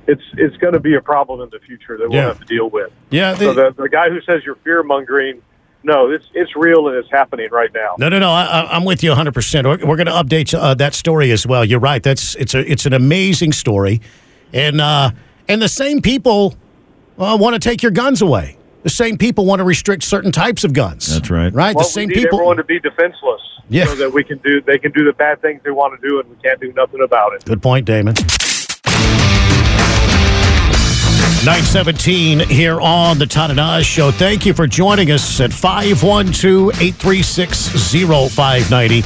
it's 0.08 0.22
it's 0.38 0.58
going 0.58 0.74
to 0.74 0.80
be 0.80 0.96
a 0.96 1.02
problem 1.02 1.42
in 1.42 1.50
the 1.50 1.60
future 1.60 1.98
that 1.98 2.10
we'll 2.10 2.18
Yeah. 2.20 2.28
have 2.28 2.40
to 2.40 2.46
deal 2.46 2.70
with 2.70 2.92
Yeah. 3.10 3.36
so 3.36 3.54
the- 3.54 3.72
the, 3.76 3.84
the 3.84 3.90
guy 3.90 4.10
who 4.10 4.22
says 4.22 4.44
you're 4.46 4.56
fear 4.56 4.84
mongering 4.84 5.42
no, 5.86 6.10
it's 6.10 6.26
it's 6.34 6.56
real 6.56 6.88
and 6.88 6.96
it's 6.96 7.12
happening 7.12 7.50
right 7.52 7.70
now. 7.74 7.96
No, 8.00 8.08
no, 8.08 8.18
no. 8.18 8.30
I, 8.32 8.44
I- 8.46 8.76
I'm 8.78 8.86
with 8.86 9.04
you 9.04 9.10
100. 9.10 9.34
percent 9.34 9.68
We're, 9.68 9.86
we're 9.86 9.98
going 9.98 10.06
to 10.08 10.14
update 10.14 10.58
uh, 10.58 10.74
that 10.76 10.94
story 10.94 11.30
as 11.32 11.46
well. 11.46 11.66
You're 11.66 11.82
right. 11.82 12.02
That's 12.02 12.36
it's 12.36 12.54
a 12.56 12.60
it's 12.72 12.86
an 12.86 12.94
amazing 12.94 13.52
story, 13.52 14.00
and 14.54 14.80
uh, 14.80 15.12
and 15.50 15.62
the 15.62 15.68
same 15.68 16.00
people 16.02 16.56
uh, 17.20 17.38
want 17.38 17.56
to 17.56 17.60
take 17.60 17.84
your 17.84 17.92
guns 17.92 18.22
away. 18.22 18.56
The 18.84 18.90
same 18.90 19.18
people 19.18 19.46
want 19.46 19.60
to 19.60 19.66
restrict 19.66 20.04
certain 20.04 20.32
types 20.32 20.64
of 20.64 20.72
guns. 20.72 21.14
That's 21.14 21.30
right. 21.30 21.54
Right. 21.54 21.76
Well, 21.76 21.84
the 21.84 21.90
same 21.90 22.08
we 22.08 22.16
need 22.16 22.22
people. 22.24 22.40
everyone 22.40 22.56
to 22.58 22.64
be 22.64 22.80
defenseless, 22.80 23.42
Yeah. 23.68 23.84
so 23.88 23.96
that 23.96 24.14
we 24.14 24.24
can 24.24 24.38
do 24.38 24.62
they 24.62 24.78
can 24.78 24.94
do 24.94 25.04
the 25.04 25.12
bad 25.12 25.42
things 25.42 25.60
they 25.66 25.72
want 25.72 26.00
to 26.00 26.08
do, 26.08 26.22
and 26.22 26.30
we 26.30 26.38
can't 26.42 26.62
do 26.62 26.72
nothing 26.78 27.02
about 27.02 27.34
it. 27.34 27.44
Good 27.44 27.62
point, 27.62 27.86
Damon. 27.86 28.16
917 31.46 32.40
here 32.48 32.80
on 32.80 33.20
the 33.20 33.28
Todd 33.28 33.52
and 33.52 33.60
Oz 33.60 33.86
Show. 33.86 34.12
Thank 34.12 34.46
you 34.46 34.54
for 34.54 34.66
joining 34.66 35.12
us 35.12 35.42
at 35.42 35.52
512 35.52 36.70
836 36.70 37.68
0590. 38.34 39.04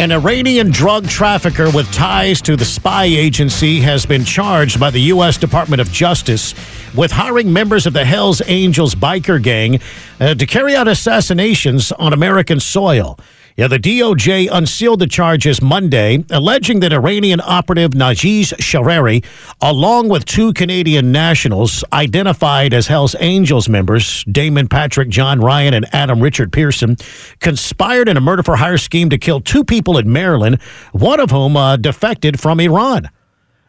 An 0.00 0.12
Iranian 0.12 0.70
drug 0.70 1.08
trafficker 1.08 1.68
with 1.72 1.90
ties 1.92 2.40
to 2.42 2.54
the 2.54 2.64
spy 2.64 3.06
agency 3.06 3.80
has 3.80 4.06
been 4.06 4.24
charged 4.24 4.78
by 4.78 4.90
the 4.90 5.00
U.S. 5.00 5.36
Department 5.36 5.80
of 5.80 5.90
Justice 5.90 6.54
with 6.94 7.10
hiring 7.10 7.52
members 7.52 7.86
of 7.86 7.92
the 7.92 8.04
Hells 8.04 8.40
Angels 8.46 8.94
biker 8.94 9.42
gang 9.42 9.80
uh, 10.20 10.36
to 10.36 10.46
carry 10.46 10.76
out 10.76 10.86
assassinations 10.86 11.90
on 11.90 12.12
American 12.12 12.60
soil. 12.60 13.18
Yeah, 13.56 13.68
the 13.68 13.78
DOJ 13.78 14.48
unsealed 14.50 14.98
the 14.98 15.06
charges 15.06 15.62
Monday, 15.62 16.24
alleging 16.30 16.80
that 16.80 16.92
Iranian 16.92 17.40
operative 17.40 17.92
Najiz 17.92 18.52
Shareri, 18.54 19.24
along 19.60 20.08
with 20.08 20.24
two 20.24 20.52
Canadian 20.54 21.12
nationals 21.12 21.84
identified 21.92 22.74
as 22.74 22.88
Hells 22.88 23.14
Angels 23.20 23.68
members, 23.68 24.24
Damion 24.24 24.68
Patrick 24.68 25.08
John 25.08 25.38
Ryan 25.38 25.72
and 25.72 25.86
Adam 25.94 26.20
Richard 26.20 26.52
Pearson, 26.52 26.96
conspired 27.38 28.08
in 28.08 28.16
a 28.16 28.20
murder 28.20 28.42
for 28.42 28.56
hire 28.56 28.76
scheme 28.76 29.08
to 29.10 29.18
kill 29.18 29.40
two 29.40 29.62
people 29.62 29.98
in 29.98 30.12
Maryland, 30.12 30.60
one 30.90 31.20
of 31.20 31.30
whom 31.30 31.56
uh, 31.56 31.76
defected 31.76 32.40
from 32.40 32.58
Iran. 32.58 33.08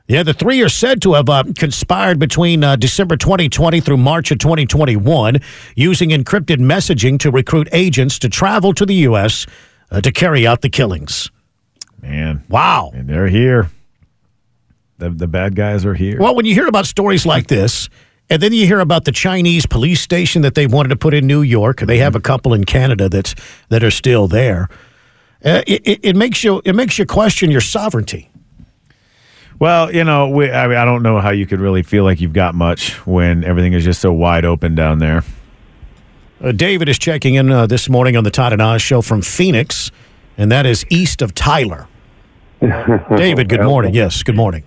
Yeah, 0.07 0.23
the 0.23 0.33
three 0.33 0.63
are 0.63 0.69
said 0.69 0.99
to 1.03 1.13
have 1.13 1.29
uh, 1.29 1.43
conspired 1.55 2.17
between 2.17 2.63
uh, 2.63 2.75
December 2.75 3.17
2020 3.17 3.81
through 3.81 3.97
March 3.97 4.31
of 4.31 4.39
2021, 4.39 5.39
using 5.75 6.09
encrypted 6.09 6.57
messaging 6.57 7.19
to 7.19 7.29
recruit 7.29 7.67
agents 7.71 8.17
to 8.19 8.29
travel 8.29 8.73
to 8.73 8.85
the 8.87 8.95
U.S. 8.95 9.45
Uh, 9.95 10.01
to 10.01 10.11
carry 10.11 10.45
out 10.45 10.61
the 10.61 10.67
killings. 10.67 11.31
Man. 12.01 12.43
Wow. 12.49 12.91
And 12.93 13.07
they're 13.07 13.29
here. 13.29 13.69
The, 14.97 15.09
the 15.09 15.27
bad 15.27 15.55
guys 15.55 15.85
are 15.85 15.93
here. 15.93 16.19
Well, 16.19 16.35
when 16.35 16.45
you 16.45 16.53
hear 16.53 16.67
about 16.67 16.85
stories 16.85 17.25
like 17.25 17.47
this, 17.47 17.87
and 18.29 18.41
then 18.41 18.51
you 18.51 18.67
hear 18.67 18.81
about 18.81 19.05
the 19.05 19.13
Chinese 19.13 19.65
police 19.65 20.01
station 20.01 20.41
that 20.41 20.53
they 20.53 20.67
wanted 20.67 20.89
to 20.89 20.97
put 20.97 21.13
in 21.13 21.25
New 21.27 21.41
York, 21.43 21.79
they 21.79 21.99
have 21.99 22.13
a 22.13 22.19
couple 22.19 22.53
in 22.53 22.65
Canada 22.65 23.07
that's, 23.07 23.35
that 23.69 23.85
are 23.85 23.91
still 23.91 24.27
there. 24.27 24.67
Uh, 25.45 25.63
it, 25.65 25.87
it, 25.87 25.99
it 26.03 26.15
makes 26.17 26.43
you 26.43 26.61
it 26.65 26.75
makes 26.75 26.99
you 26.99 27.05
question 27.05 27.49
your 27.49 27.61
sovereignty. 27.61 28.29
Well, 29.59 29.93
you 29.93 30.03
know, 30.03 30.27
we, 30.27 30.51
I, 30.51 30.67
mean, 30.67 30.77
I 30.77 30.83
don't 30.83 31.03
know 31.03 31.21
how 31.21 31.29
you 31.29 31.45
could 31.45 31.61
really 31.61 31.83
feel 31.83 32.03
like 32.03 32.19
you've 32.19 32.33
got 32.33 32.53
much 32.53 33.05
when 33.07 33.45
everything 33.45 33.71
is 33.71 33.85
just 33.85 34.01
so 34.01 34.11
wide 34.11 34.43
open 34.43 34.75
down 34.75 34.99
there. 34.99 35.23
Uh, 36.45 36.51
David 36.51 36.87
is 36.87 36.99
checking 36.99 37.33
in 37.33 37.49
uh, 37.49 37.65
this 37.65 37.89
morning 37.89 38.15
on 38.15 38.23
the 38.23 38.29
Todd 38.29 38.53
and 38.53 38.61
Oz 38.61 38.79
show 38.79 39.01
from 39.01 39.23
Phoenix, 39.23 39.89
and 40.37 40.51
that 40.51 40.67
is 40.67 40.85
east 40.91 41.23
of 41.23 41.33
Tyler. 41.33 41.87
David, 43.17 43.49
good 43.49 43.63
morning. 43.63 43.95
Yes, 43.95 44.21
good 44.21 44.35
morning. 44.35 44.63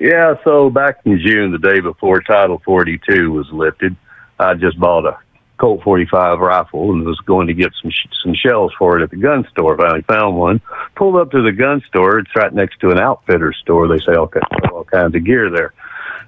Yeah, 0.00 0.34
so 0.42 0.70
back 0.70 0.96
in 1.04 1.20
June, 1.24 1.52
the 1.52 1.58
day 1.58 1.78
before 1.78 2.20
Title 2.20 2.60
42 2.64 3.30
was 3.30 3.48
lifted, 3.52 3.94
I 4.40 4.54
just 4.54 4.76
bought 4.80 5.06
a 5.06 5.16
Colt 5.56 5.84
45 5.84 6.40
rifle 6.40 6.90
and 6.90 7.04
was 7.06 7.20
going 7.20 7.46
to 7.46 7.54
get 7.54 7.70
some 7.80 7.92
sh- 7.92 8.08
some 8.24 8.34
shells 8.34 8.72
for 8.76 8.98
it 8.98 9.04
at 9.04 9.10
the 9.10 9.16
gun 9.16 9.46
store. 9.52 9.76
Finally 9.76 10.02
found 10.02 10.36
one. 10.36 10.60
Pulled 10.96 11.14
up 11.14 11.30
to 11.30 11.42
the 11.42 11.52
gun 11.52 11.80
store. 11.86 12.18
It's 12.18 12.34
right 12.34 12.52
next 12.52 12.80
to 12.80 12.90
an 12.90 12.98
outfitter 12.98 13.52
store. 13.52 13.86
They 13.86 14.02
sell 14.04 14.22
all, 14.22 14.30
all 14.72 14.84
kinds 14.84 15.14
of 15.14 15.24
gear 15.24 15.48
there. 15.48 15.74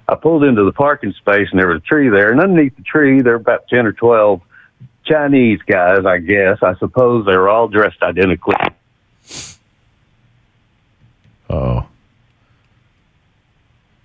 I 0.07 0.15
pulled 0.15 0.45
into 0.45 0.63
the 0.63 0.71
parking 0.71 1.11
space 1.11 1.49
and 1.51 1.59
there 1.59 1.67
was 1.67 1.81
a 1.81 1.85
tree 1.85 2.07
there. 2.07 2.31
And 2.31 2.39
underneath 2.39 2.77
the 2.77 2.83
tree, 2.83 3.21
there 3.21 3.33
were 3.33 3.41
about 3.41 3.67
10 3.67 3.85
or 3.85 3.91
12 3.91 4.41
Chinese 5.07 5.59
guys, 5.65 6.05
I 6.05 6.17
guess. 6.19 6.57
I 6.61 6.75
suppose 6.79 7.25
they 7.25 7.35
were 7.37 7.49
all 7.49 7.67
dressed 7.67 8.01
identically. 8.01 8.55
Oh, 11.49 11.87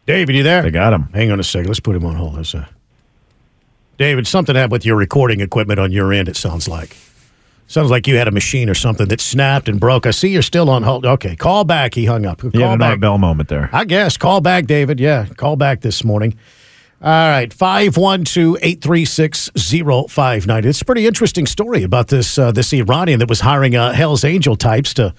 David, 0.07 0.37
you 0.37 0.43
there? 0.43 0.63
they 0.63 0.71
got 0.71 0.93
him. 0.93 1.05
Hang 1.13 1.31
on 1.33 1.41
a 1.41 1.45
second. 1.45 1.69
Let's 1.69 1.81
put 1.81 1.97
him 1.97 2.05
on 2.05 2.15
hold. 2.15 2.35
Let's, 2.37 2.55
uh, 2.55 2.67
David, 3.99 4.27
something 4.27 4.55
happened 4.55 4.73
with 4.73 4.87
your 4.87 4.97
recording 4.97 5.41
equipment 5.41 5.79
on 5.81 5.91
your 5.93 6.13
end, 6.13 6.29
it 6.29 6.37
sounds 6.37 6.69
like. 6.69 6.97
Sounds 7.67 7.91
like 7.91 8.07
you 8.07 8.17
had 8.17 8.29
a 8.29 8.33
machine 8.33 8.69
or 8.69 8.75
something 8.75 9.09
that 9.09 9.21
snapped 9.21 9.69
and 9.69 9.81
broke. 9.81 10.05
I 10.07 10.11
see 10.11 10.29
you're 10.29 10.43
still 10.43 10.69
on 10.69 10.83
hold. 10.83 11.07
Okay, 11.07 11.35
call 11.37 11.65
back. 11.65 11.95
He 11.95 12.05
hung 12.05 12.27
up. 12.27 12.39
Call 12.41 12.51
You 12.53 12.61
had 12.61 12.75
another 12.75 12.95
back. 12.95 13.01
bell 13.01 13.19
moment 13.19 13.49
there. 13.49 13.71
I 13.73 13.85
guess. 13.85 14.17
Call 14.17 14.41
back, 14.41 14.67
David. 14.67 15.01
Yeah, 15.01 15.27
call 15.37 15.57
back 15.57 15.81
this 15.81 16.05
morning. 16.05 16.37
All 17.03 17.09
right, 17.09 17.53
512 17.53 18.59
836 18.63 19.51
0590. 19.57 20.69
It's 20.69 20.83
a 20.83 20.85
pretty 20.85 21.05
interesting 21.05 21.47
story 21.47 21.83
about 21.83 22.07
this 22.09 22.39
uh, 22.39 22.53
this 22.53 22.73
Iranian 22.73 23.19
that 23.19 23.29
was 23.29 23.41
hiring 23.41 23.75
uh, 23.75 23.93
Hell's 23.93 24.23
Angel 24.25 24.55
types 24.55 24.95
to 24.95 25.13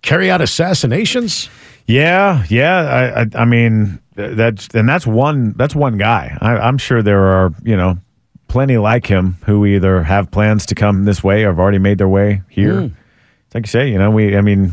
carry 0.00 0.30
out 0.30 0.40
assassinations. 0.40 1.50
Yeah, 1.86 2.46
yeah. 2.48 2.78
I, 2.78 3.20
I, 3.20 3.42
I 3.42 3.44
mean, 3.44 4.00
that's 4.14 4.68
and 4.68 4.88
that's 4.88 5.06
one. 5.06 5.52
That's 5.52 5.74
one 5.74 5.98
guy. 5.98 6.36
I, 6.40 6.56
I'm 6.56 6.78
sure 6.78 7.02
there 7.02 7.22
are, 7.22 7.52
you 7.62 7.76
know, 7.76 7.98
plenty 8.48 8.78
like 8.78 9.06
him 9.06 9.36
who 9.44 9.66
either 9.66 10.02
have 10.04 10.30
plans 10.30 10.64
to 10.66 10.74
come 10.74 11.04
this 11.04 11.22
way 11.22 11.44
or 11.44 11.48
have 11.48 11.58
already 11.58 11.78
made 11.78 11.98
their 11.98 12.08
way 12.08 12.40
here. 12.48 12.90
Like 13.52 13.66
you 13.66 13.70
say, 13.70 13.90
you 13.90 13.98
know, 13.98 14.10
we. 14.10 14.34
I 14.34 14.40
mean, 14.40 14.72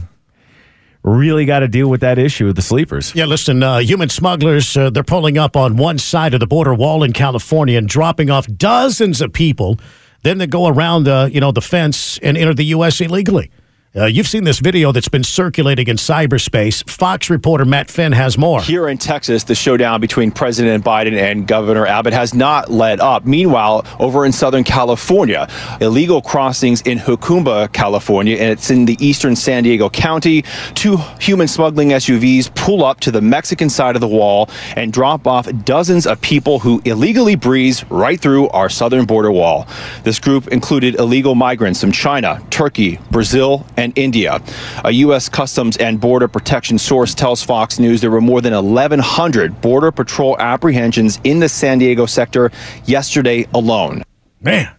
really 1.04 1.46
got 1.46 1.60
to 1.60 1.68
deal 1.68 1.88
with 1.88 2.02
that 2.02 2.18
issue 2.18 2.50
of 2.50 2.56
the 2.56 2.62
sleepers. 2.62 3.14
Yeah, 3.16 3.26
listen, 3.26 3.64
uh, 3.64 3.80
human 3.80 4.10
smugglers, 4.10 4.76
uh, 4.76 4.90
they're 4.90 5.04
pulling 5.04 5.38
up 5.38 5.56
on 5.56 5.78
one 5.78 5.98
side 5.98 6.34
of 6.34 6.40
the 6.40 6.48
border 6.48 6.74
wall 6.74 7.04
in 7.04 7.14
California 7.14 7.78
and 7.78 7.88
dropping 7.88 8.30
off 8.30 8.48
dozens 8.48 9.22
of 9.22 9.32
people. 9.34 9.80
Then 10.24 10.38
they 10.38 10.48
go 10.48 10.68
around, 10.68 11.08
uh, 11.08 11.30
you 11.32 11.40
know, 11.40 11.52
the 11.52 11.62
fence 11.62 12.18
and 12.20 12.38
enter 12.38 12.54
the 12.54 12.66
U.S. 12.66 13.00
illegally. 13.00 13.52
Uh, 13.96 14.06
you've 14.06 14.28
seen 14.28 14.44
this 14.44 14.60
video 14.60 14.92
that's 14.92 15.08
been 15.08 15.24
circulating 15.24 15.88
in 15.88 15.96
cyberspace. 15.96 16.88
Fox 16.88 17.28
reporter 17.28 17.66
Matt 17.66 17.90
Finn 17.90 18.12
has 18.12 18.38
more. 18.38 18.62
Here 18.62 18.88
in 18.88 19.00
Texas, 19.00 19.46
the 19.46 19.56
showdown 19.56 20.00
between 20.00 20.30
President 20.30 20.86
Biden 20.86 21.14
and 21.14 21.48
Governor 21.48 21.88
Abbott 21.88 22.14
has 22.14 22.36
not 22.36 22.70
let 22.70 23.00
up. 23.00 23.26
Meanwhile, 23.26 23.88
over 24.00 24.28
in 24.28 24.32
Southern 24.32 24.64
California, 24.64 25.48
illegal 25.82 26.22
crossings 26.22 26.82
in 26.82 27.00
Jacumba, 27.00 27.74
California, 27.74 28.38
and 28.38 28.52
it's 28.52 28.70
in 28.70 28.86
the 28.86 28.96
eastern 29.04 29.36
San 29.36 29.64
Diego 29.64 29.90
County. 29.90 30.44
Two 30.76 30.98
human 31.20 31.48
smuggling 31.48 31.90
SUVs 31.90 32.54
pull 32.54 32.86
up 32.86 33.00
to 33.00 33.10
the 33.10 33.22
Mexican 33.22 33.72
side 33.72 33.96
of 33.96 34.02
the 34.02 34.08
wall 34.08 34.52
and 34.76 34.94
drop 34.94 35.26
off 35.26 35.50
dozens 35.66 36.06
of 36.06 36.22
people 36.22 36.60
who 36.60 36.80
illegally 36.86 37.34
breeze 37.36 37.84
right 37.90 38.22
through 38.22 38.50
our 38.50 38.70
southern 38.70 39.06
border 39.06 39.32
wall. 39.32 39.68
This 40.04 40.20
group 40.20 40.48
included 40.50 40.94
illegal 41.00 41.34
migrants 41.34 41.82
from 41.82 41.92
China, 41.92 42.40
Turkey, 42.52 43.00
Brazil, 43.10 43.66
and 43.80 43.98
India. 43.98 44.42
A 44.84 44.92
U.S. 44.92 45.30
Customs 45.30 45.78
and 45.78 46.00
Border 46.00 46.28
Protection 46.28 46.78
source 46.78 47.16
tells 47.16 47.42
Fox 47.42 47.80
News 47.80 48.02
there 48.02 48.12
were 48.12 48.22
more 48.22 48.42
than 48.42 48.54
1,100 48.54 49.62
Border 49.62 49.92
Patrol 49.92 50.38
apprehensions 50.40 51.20
in 51.24 51.40
the 51.40 51.50
San 51.50 51.80
Diego 51.80 52.06
sector 52.06 52.52
yesterday 52.86 53.48
alone. 53.54 54.04
Man, 54.42 54.70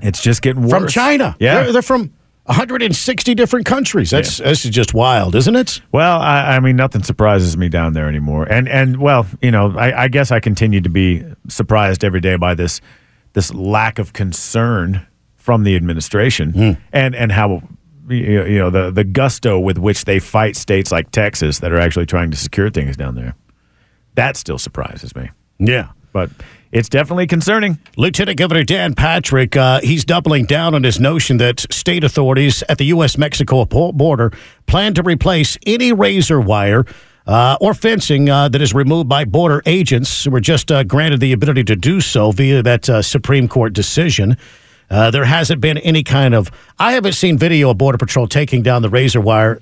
It's 0.00 0.20
just 0.20 0.42
getting 0.42 0.62
worse 0.62 0.72
from 0.72 0.88
China. 0.88 1.36
Yeah. 1.38 1.62
They're, 1.62 1.72
they're 1.72 1.82
from 1.82 2.12
160 2.46 3.34
different 3.34 3.64
countries. 3.64 4.10
That's, 4.10 4.38
this 4.38 4.64
is 4.64 4.70
just 4.70 4.92
wild, 4.92 5.34
isn't 5.34 5.56
it? 5.56 5.80
Well, 5.92 6.20
I, 6.20 6.56
I 6.56 6.60
mean, 6.60 6.76
nothing 6.76 7.02
surprises 7.02 7.56
me 7.56 7.68
down 7.68 7.94
there 7.94 8.06
anymore, 8.06 8.44
and 8.44 8.68
and 8.68 8.98
well, 8.98 9.26
you 9.40 9.50
know, 9.50 9.76
I, 9.78 10.04
I 10.04 10.08
guess 10.08 10.30
I 10.30 10.40
continue 10.40 10.82
to 10.82 10.90
be 10.90 11.24
surprised 11.48 12.04
every 12.04 12.20
day 12.20 12.36
by 12.36 12.54
this 12.54 12.82
this 13.32 13.52
lack 13.54 13.98
of 13.98 14.12
concern 14.12 15.06
from 15.36 15.64
the 15.64 15.74
administration, 15.74 16.52
hmm. 16.52 16.70
and 16.92 17.14
and 17.14 17.32
how 17.32 17.62
you 18.08 18.58
know 18.58 18.70
the 18.70 18.90
the 18.90 19.04
gusto 19.04 19.58
with 19.58 19.78
which 19.78 20.04
they 20.04 20.18
fight 20.18 20.56
states 20.56 20.92
like 20.92 21.10
Texas 21.10 21.60
that 21.60 21.72
are 21.72 21.78
actually 21.78 22.06
trying 22.06 22.30
to 22.30 22.36
secure 22.36 22.70
things 22.70 22.96
down 22.96 23.14
there. 23.14 23.34
That 24.14 24.36
still 24.36 24.58
surprises 24.58 25.14
me, 25.16 25.30
Yeah. 25.58 25.88
but 26.12 26.30
it's 26.70 26.88
definitely 26.88 27.26
concerning. 27.26 27.78
Lieutenant 27.96 28.36
Governor 28.38 28.64
Dan 28.64 28.94
Patrick, 28.94 29.56
uh, 29.56 29.80
he's 29.80 30.04
doubling 30.04 30.44
down 30.44 30.74
on 30.74 30.82
his 30.84 30.98
notion 31.00 31.36
that 31.38 31.60
state 31.72 32.02
authorities 32.04 32.62
at 32.68 32.78
the 32.78 32.84
U.S. 32.86 33.16
Mexico 33.16 33.64
border 33.64 34.32
plan 34.66 34.94
to 34.94 35.02
replace 35.02 35.56
any 35.66 35.92
razor 35.92 36.40
wire 36.40 36.84
uh, 37.26 37.56
or 37.60 37.74
fencing 37.74 38.28
uh, 38.28 38.48
that 38.48 38.60
is 38.60 38.74
removed 38.74 39.08
by 39.08 39.24
border 39.24 39.62
agents 39.66 40.24
who 40.24 40.30
were 40.30 40.40
just 40.40 40.70
uh, 40.70 40.82
granted 40.84 41.20
the 41.20 41.32
ability 41.32 41.64
to 41.64 41.76
do 41.76 42.00
so 42.00 42.30
via 42.32 42.62
that 42.62 42.88
uh, 42.88 43.02
Supreme 43.02 43.48
Court 43.48 43.72
decision. 43.72 44.36
Uh, 44.90 45.10
there 45.10 45.24
hasn't 45.24 45.60
been 45.60 45.78
any 45.78 46.02
kind 46.02 46.34
of, 46.34 46.50
I 46.78 46.92
haven't 46.92 47.14
seen 47.14 47.38
video 47.38 47.70
of 47.70 47.78
Border 47.78 47.98
Patrol 47.98 48.26
taking 48.28 48.62
down 48.62 48.82
the 48.82 48.90
razor 48.90 49.20
wire 49.20 49.60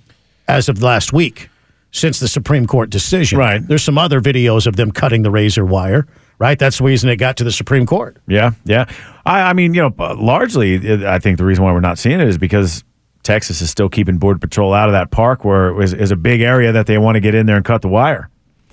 as 0.49 0.69
of 0.69 0.83
last 0.83 1.13
week. 1.13 1.49
since 1.93 2.19
the 2.19 2.29
Supreme 2.29 2.67
Court 2.67 2.91
decision. 2.91 3.39
Right. 3.39 3.67
There's 3.67 3.85
some 3.85 3.99
other 3.99 4.21
videos 4.21 4.67
of 4.67 4.77
them 4.77 4.91
cutting 4.91 5.23
the 5.23 5.31
razor 5.31 5.65
wire. 5.65 6.07
Right. 6.39 6.59
That's 6.59 6.79
the 6.79 6.85
reason 6.85 7.09
it 7.11 7.17
got 7.17 7.37
to 7.37 7.45
the 7.45 7.53
Supreme 7.53 7.87
Court. 7.87 8.17
Yeah, 8.27 8.53
yeah. 8.65 8.87
I, 9.25 9.43
I 9.43 9.53
mean, 9.53 9.75
you 9.75 9.83
know, 9.83 9.95
uh, 9.99 10.17
largely, 10.17 11.07
I 11.07 11.21
think 11.21 11.39
the 11.39 11.45
reason 11.45 11.63
why 11.63 11.73
we're 11.73 11.81
not 11.81 11.99
seeing 11.99 12.21
it 12.21 12.27
is 12.27 12.39
because 12.39 12.83
Texas 13.23 13.61
is 13.61 13.71
still 13.71 13.89
keeping 13.89 14.19
Border 14.19 14.41
Patrol 14.41 14.75
out 14.75 14.89
of 14.89 14.93
that 14.95 15.13
park 15.13 15.45
where 15.45 15.69
it 15.69 15.75
was, 15.75 15.93
is 15.93 16.11
a 16.11 16.17
big 16.17 16.41
area 16.41 16.73
that 16.73 16.87
they 16.87 16.99
want 16.99 17.15
to 17.15 17.21
get 17.21 17.35
in 17.37 17.47
there 17.47 17.57
and 17.57 17.65
cut 17.65 17.83
the 17.83 17.89
wire. 17.89 18.29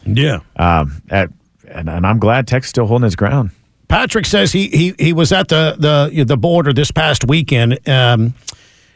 Yeah. 0.05 0.39
Um, 0.55 1.03
at, 1.11 1.29
and, 1.67 1.89
and 1.89 2.07
I'm 2.07 2.17
glad 2.17 2.47
Texas 2.47 2.67
is 2.67 2.71
still 2.71 2.87
holding 2.87 3.05
its 3.05 3.15
ground. 3.15 3.51
Patrick 3.89 4.25
says 4.25 4.51
he 4.53 4.69
he 4.69 4.93
he 4.97 5.11
was 5.13 5.31
at 5.33 5.49
the 5.49 5.75
the 5.77 6.23
the 6.23 6.37
border 6.37 6.71
this 6.71 6.91
past 6.91 7.27
weekend. 7.27 7.77
Um, 7.89 8.33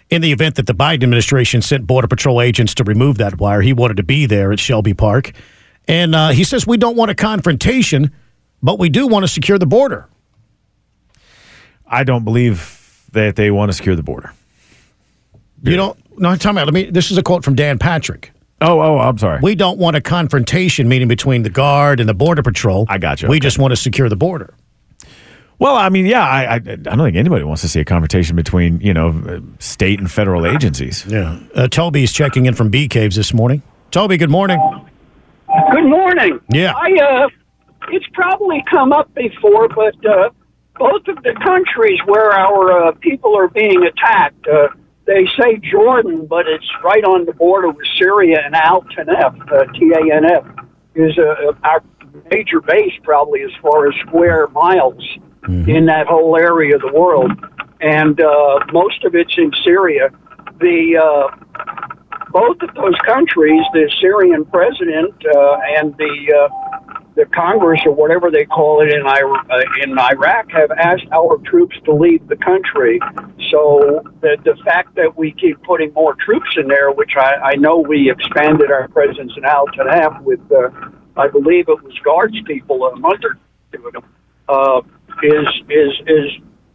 in 0.09 0.21
the 0.21 0.31
event 0.31 0.55
that 0.55 0.67
the 0.67 0.75
Biden 0.75 1.01
administration 1.03 1.63
sent 1.63 1.87
Border 1.87 2.07
Patrol 2.07 2.39
agents 2.39 2.75
to 2.75 2.83
remove 2.83 3.17
that 3.17 3.39
wire, 3.39 3.61
he 3.61 3.73
wanted 3.73 3.97
to 3.97 4.03
be 4.03 4.27
there 4.27 4.51
at 4.51 4.59
Shelby 4.59 4.93
Park. 4.93 5.31
And 5.87 6.13
uh, 6.13 6.29
he 6.29 6.43
says, 6.43 6.67
We 6.67 6.77
don't 6.77 6.95
want 6.95 7.09
a 7.09 7.15
confrontation, 7.15 8.11
but 8.61 8.77
we 8.77 8.89
do 8.89 9.07
want 9.07 9.23
to 9.23 9.27
secure 9.27 9.57
the 9.57 9.65
border. 9.65 10.07
I 11.87 12.03
don't 12.03 12.23
believe 12.23 13.03
that 13.13 13.35
they 13.35 13.49
want 13.49 13.69
to 13.71 13.73
secure 13.73 13.95
the 13.95 14.03
border. 14.03 14.31
You 15.63 15.77
don't, 15.77 16.19
no, 16.19 16.35
time 16.35 16.57
out. 16.59 16.65
Let 16.67 16.73
me, 16.73 16.83
this 16.91 17.09
is 17.09 17.17
a 17.17 17.23
quote 17.23 17.43
from 17.43 17.55
Dan 17.55 17.79
Patrick. 17.79 18.31
Oh, 18.61 18.79
oh, 18.81 18.99
I'm 18.99 19.17
sorry. 19.17 19.39
We 19.41 19.55
don't 19.55 19.79
want 19.79 19.95
a 19.95 20.01
confrontation 20.01 20.87
meeting 20.87 21.07
between 21.07 21.41
the 21.43 21.49
Guard 21.49 21.99
and 21.99 22.07
the 22.07 22.13
Border 22.13 22.43
Patrol. 22.43 22.85
I 22.89 22.97
got 22.99 23.21
you. 23.21 23.29
We 23.29 23.37
Okay. 23.37 23.43
just 23.43 23.57
want 23.57 23.71
to 23.71 23.75
secure 23.77 24.09
the 24.09 24.15
border. 24.15 24.53
Well, 25.63 25.77
I 25.77 25.87
mean, 25.87 26.05
yeah, 26.05 26.27
I, 26.27 26.55
I, 26.55 26.55
I 26.55 26.57
don't 26.57 26.97
think 26.97 27.15
anybody 27.15 27.45
wants 27.45 27.61
to 27.61 27.69
see 27.69 27.79
a 27.79 27.85
confrontation 27.85 28.35
between 28.35 28.81
you 28.81 28.93
know 28.93 29.11
uh, 29.25 29.39
state 29.59 29.97
and 29.97 30.11
federal 30.11 30.45
agencies. 30.45 31.05
Yeah. 31.07 31.39
Uh, 31.55 31.69
Toby's 31.69 32.11
checking 32.11 32.47
in 32.47 32.53
from 32.53 32.67
Bee 32.67 32.89
Caves 32.89 33.15
this 33.15 33.33
morning. 33.33 33.61
Toby, 33.89 34.17
good 34.17 34.29
morning. 34.29 34.59
Good 35.71 35.85
morning. 35.85 36.41
Yeah. 36.49 36.73
I 36.75 36.91
uh, 37.01 37.29
it's 37.91 38.05
probably 38.11 38.61
come 38.69 38.91
up 38.91 39.15
before, 39.15 39.69
but 39.69 39.95
uh, 40.05 40.31
both 40.77 41.07
of 41.07 41.23
the 41.23 41.33
countries 41.41 41.99
where 42.07 42.33
our 42.33 42.89
uh, 42.89 42.91
people 42.99 43.33
are 43.37 43.47
being 43.47 43.83
attacked, 43.85 44.45
uh, 44.45 44.67
they 45.05 45.25
say 45.39 45.61
Jordan, 45.71 46.25
but 46.25 46.45
it's 46.45 46.69
right 46.83 47.05
on 47.05 47.23
the 47.23 47.31
border 47.31 47.69
with 47.69 47.87
Syria 47.97 48.41
and 48.43 48.53
Al 48.53 48.81
Tanf, 48.81 49.39
uh, 49.49 49.71
T-A-N-F, 49.79 50.45
is 50.95 51.17
uh, 51.17 51.53
our 51.63 51.81
major 52.33 52.59
base 52.59 52.99
probably 53.03 53.43
as 53.43 53.51
far 53.61 53.87
as 53.87 53.93
square 54.05 54.47
miles 54.49 55.01
in 55.67 55.85
that 55.85 56.07
whole 56.07 56.37
area 56.37 56.75
of 56.75 56.81
the 56.81 56.91
world, 56.93 57.31
and 57.81 58.19
uh, 58.19 58.59
most 58.71 59.03
of 59.03 59.15
it's 59.15 59.35
in 59.37 59.51
Syria. 59.63 60.09
The 60.59 60.97
uh, 60.97 61.27
both 62.31 62.57
of 62.61 62.73
those 62.75 62.97
countries, 63.05 63.61
the 63.73 63.91
Syrian 64.01 64.45
president 64.45 65.13
uh, 65.35 65.57
and 65.77 65.95
the 65.97 66.15
uh, 66.33 66.73
the 67.15 67.25
Congress 67.27 67.79
or 67.85 67.91
whatever 67.91 68.31
they 68.31 68.45
call 68.45 68.81
it 68.81 68.91
in 68.91 69.05
Iraq, 69.05 69.47
uh, 69.49 69.83
in 69.83 69.97
Iraq, 69.97 70.49
have 70.51 70.71
asked 70.71 71.05
our 71.11 71.37
troops 71.45 71.75
to 71.85 71.93
leave 71.93 72.27
the 72.27 72.37
country. 72.37 72.99
So 73.51 74.01
the 74.21 74.37
the 74.43 74.55
fact 74.65 74.95
that 74.95 75.15
we 75.15 75.31
keep 75.31 75.61
putting 75.63 75.93
more 75.93 76.15
troops 76.15 76.57
in 76.57 76.67
there, 76.67 76.91
which 76.91 77.11
I, 77.17 77.35
I 77.51 77.55
know 77.55 77.77
we 77.77 78.09
expanded 78.09 78.71
our 78.71 78.87
presence 78.87 79.31
in 79.37 79.45
Al 79.45 79.67
Tanaf 79.67 80.21
with, 80.23 80.41
uh, 80.51 80.69
I 81.15 81.27
believe 81.27 81.69
it 81.69 81.83
was 81.83 81.93
Guards 82.03 82.37
people 82.45 82.87
a 82.87 82.95
month 82.95 83.23
or 83.23 83.37
two 83.71 83.87
ago, 83.87 84.03
uh, 84.49 84.81
is 85.21 85.47
is 85.69 85.93
is 86.07 86.31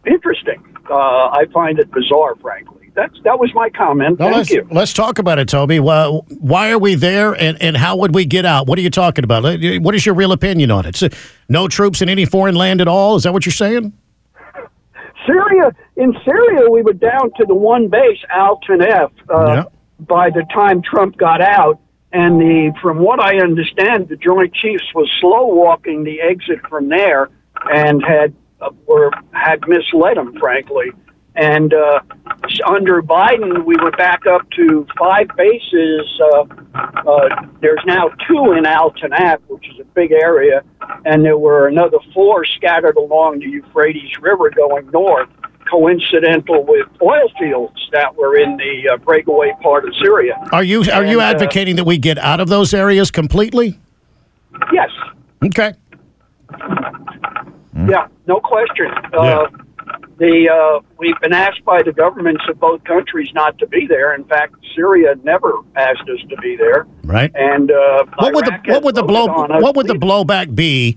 interesting. 0.06 0.62
Uh, 0.90 0.94
I 0.94 1.44
find 1.52 1.78
it 1.78 1.90
bizarre, 1.90 2.36
frankly. 2.36 2.90
That's 2.94 3.14
that 3.24 3.38
was 3.38 3.52
my 3.54 3.70
comment. 3.70 4.18
Thank 4.18 4.34
let's, 4.34 4.50
you. 4.50 4.66
let's 4.70 4.92
talk 4.92 5.18
about 5.18 5.38
it, 5.38 5.48
Toby. 5.48 5.80
Well, 5.80 6.24
why 6.38 6.70
are 6.70 6.78
we 6.78 6.94
there, 6.94 7.32
and, 7.34 7.60
and 7.62 7.76
how 7.76 7.96
would 7.96 8.14
we 8.14 8.24
get 8.24 8.44
out? 8.44 8.66
What 8.66 8.78
are 8.78 8.82
you 8.82 8.90
talking 8.90 9.24
about? 9.24 9.44
What 9.44 9.94
is 9.94 10.04
your 10.04 10.14
real 10.14 10.32
opinion 10.32 10.70
on 10.70 10.86
it? 10.86 10.96
So, 10.96 11.08
no 11.48 11.68
troops 11.68 12.02
in 12.02 12.08
any 12.08 12.24
foreign 12.24 12.54
land 12.54 12.80
at 12.80 12.88
all? 12.88 13.16
Is 13.16 13.22
that 13.22 13.32
what 13.32 13.46
you're 13.46 13.52
saying? 13.52 13.92
Syria, 15.26 15.72
in 15.96 16.14
Syria, 16.24 16.70
we 16.70 16.82
were 16.82 16.94
down 16.94 17.30
to 17.36 17.44
the 17.46 17.54
one 17.54 17.88
base, 17.88 18.18
Al 18.30 18.60
Tanef, 18.68 19.10
uh, 19.28 19.46
Yeah. 19.46 19.64
by 20.00 20.30
the 20.30 20.44
time 20.54 20.80
Trump 20.82 21.16
got 21.18 21.40
out. 21.42 21.78
And 22.10 22.40
the, 22.40 22.72
from 22.80 23.00
what 23.00 23.20
I 23.20 23.36
understand, 23.36 24.08
the 24.08 24.16
Joint 24.16 24.54
Chiefs 24.54 24.84
was 24.94 25.10
slow 25.20 25.46
walking 25.48 26.04
the 26.04 26.22
exit 26.22 26.66
from 26.66 26.88
there, 26.88 27.28
and 27.72 28.02
had 28.02 28.34
uh, 28.60 28.70
were 28.86 29.10
had 29.32 29.66
misled 29.68 30.16
them, 30.16 30.36
frankly. 30.38 30.90
And 31.38 31.72
uh, 31.72 32.00
under 32.66 33.00
Biden, 33.00 33.64
we 33.64 33.76
were 33.76 33.92
back 33.92 34.26
up 34.26 34.50
to 34.56 34.84
five 34.98 35.28
bases. 35.36 36.20
Uh, 36.20 36.44
uh, 36.74 37.46
there's 37.60 37.82
now 37.86 38.08
two 38.26 38.52
in 38.52 38.66
Al 38.66 38.90
Tanaf, 38.90 39.38
which 39.46 39.68
is 39.68 39.78
a 39.78 39.84
big 39.84 40.10
area, 40.10 40.64
and 41.04 41.24
there 41.24 41.38
were 41.38 41.68
another 41.68 41.98
four 42.12 42.44
scattered 42.44 42.96
along 42.96 43.38
the 43.38 43.46
Euphrates 43.46 44.10
River 44.20 44.50
going 44.50 44.90
north, 44.90 45.28
coincidental 45.70 46.64
with 46.64 46.88
oil 47.00 47.30
fields 47.38 47.88
that 47.92 48.16
were 48.16 48.36
in 48.36 48.56
the 48.56 48.90
uh, 48.94 48.96
breakaway 48.96 49.52
part 49.62 49.86
of 49.86 49.94
Syria. 50.02 50.44
Are 50.50 50.64
you 50.64 50.80
are 50.92 51.04
you 51.04 51.20
And, 51.20 51.36
uh, 51.36 51.36
advocating 51.36 51.76
that 51.76 51.84
we 51.84 51.98
get 51.98 52.18
out 52.18 52.40
of 52.40 52.48
those 52.48 52.74
areas 52.74 53.12
completely? 53.12 53.78
Yes. 54.72 54.90
Okay. 55.44 55.74
Yeah, 57.86 58.08
no 58.26 58.40
question. 58.40 58.90
Uh, 59.12 59.46
the 60.18 60.48
uh, 60.50 60.80
we've 60.98 61.18
been 61.20 61.32
asked 61.32 61.64
by 61.64 61.82
the 61.82 61.92
governments 61.92 62.42
of 62.48 62.58
both 62.58 62.82
countries 62.84 63.30
not 63.34 63.58
to 63.58 63.66
be 63.66 63.86
there. 63.86 64.14
In 64.14 64.24
fact, 64.24 64.54
Syria 64.74 65.14
never 65.22 65.52
asked 65.76 66.02
us 66.02 66.20
to 66.28 66.36
be 66.38 66.56
there. 66.56 66.86
Right. 67.04 67.30
And 67.34 67.70
uh, 67.70 68.04
What 68.16 68.34
would 68.34 68.44
the 68.46 68.60
what 68.66 68.82
would 68.82 68.94
the 68.94 69.02
blow 69.02 69.26
voted 69.26 69.50
on 69.50 69.52
us 69.52 69.62
what 69.62 69.76
would 69.76 69.86
the 69.86 69.94
blowback 69.94 70.54
be 70.54 70.96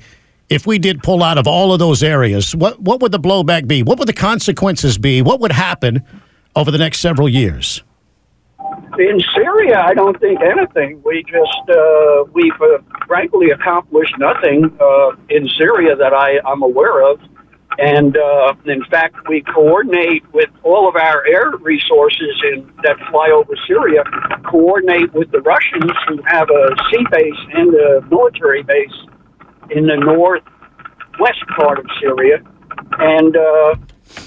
if 0.49 0.65
we 0.67 0.79
did 0.79 1.01
pull 1.03 1.23
out 1.23 1.37
of 1.37 1.47
all 1.47 1.71
of 1.71 1.79
those 1.79 2.03
areas? 2.03 2.55
What 2.55 2.81
what 2.81 2.99
would 3.01 3.11
the 3.11 3.19
blowback 3.19 3.67
be? 3.67 3.83
What 3.83 3.99
would 3.99 4.07
the 4.07 4.13
consequences 4.13 4.97
be? 4.97 5.21
What 5.21 5.39
would 5.39 5.51
happen 5.51 6.03
over 6.55 6.71
the 6.71 6.77
next 6.79 6.99
several 6.99 7.29
years? 7.29 7.83
In 8.99 9.19
Syria? 9.35 9.79
I 9.79 9.93
don't 9.93 10.19
think 10.19 10.39
anything. 10.41 11.01
We 11.03 11.23
just 11.23 11.69
uh, 11.69 12.23
we've 12.33 12.61
uh, 12.61 12.79
frankly 13.07 13.49
accomplished 13.51 14.15
nothing 14.19 14.77
uh, 14.79 15.11
in 15.29 15.47
Syria 15.57 15.95
that 15.95 16.13
I, 16.13 16.39
I'm 16.45 16.63
aware 16.63 17.09
of. 17.09 17.19
And 17.77 18.17
uh, 18.17 18.53
in 18.65 18.83
fact, 18.85 19.15
we 19.29 19.41
coordinate 19.41 20.23
with 20.33 20.49
all 20.63 20.89
of 20.89 20.95
our 20.95 21.25
air 21.25 21.51
resources 21.61 22.43
in, 22.51 22.71
that 22.83 22.97
fly 23.09 23.31
over 23.33 23.53
Syria, 23.65 24.03
coordinate 24.49 25.13
with 25.13 25.31
the 25.31 25.39
Russians 25.41 25.91
who 26.07 26.21
have 26.27 26.49
a 26.49 26.75
sea 26.91 27.05
base 27.09 27.39
and 27.53 27.73
a 27.73 28.01
military 28.09 28.63
base 28.63 28.93
in 29.69 29.87
the 29.87 29.95
northwest 29.95 31.39
part 31.55 31.79
of 31.79 31.85
Syria. 32.01 32.43
And 32.99 33.37
uh, 33.37 33.75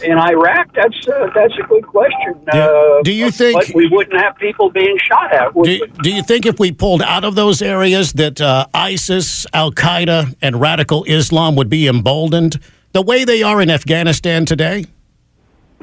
in 0.02 0.18
Iraq, 0.18 0.72
that's 0.74 1.08
uh, 1.08 1.28
that's 1.34 1.54
a 1.58 1.66
good 1.68 1.86
question. 1.86 2.34
Uh, 2.52 3.02
do 3.02 3.12
you 3.12 3.30
think- 3.30 3.54
But 3.66 3.74
we 3.74 3.88
wouldn't 3.88 4.20
have 4.20 4.36
people 4.36 4.70
being 4.70 4.96
shot 4.98 5.32
at. 5.32 5.52
Do, 5.54 5.86
do 6.02 6.10
you 6.10 6.22
think 6.22 6.46
if 6.46 6.58
we 6.58 6.72
pulled 6.72 7.02
out 7.02 7.24
of 7.24 7.34
those 7.34 7.62
areas 7.62 8.12
that 8.14 8.40
uh, 8.40 8.66
ISIS, 8.74 9.46
Al 9.52 9.72
Qaeda, 9.72 10.34
and 10.42 10.60
radical 10.60 11.04
Islam 11.04 11.56
would 11.56 11.68
be 11.68 11.86
emboldened 11.88 12.58
the 12.92 13.02
way 13.02 13.24
they 13.24 13.42
are 13.42 13.60
in 13.60 13.70
Afghanistan 13.70 14.44
today? 14.44 14.84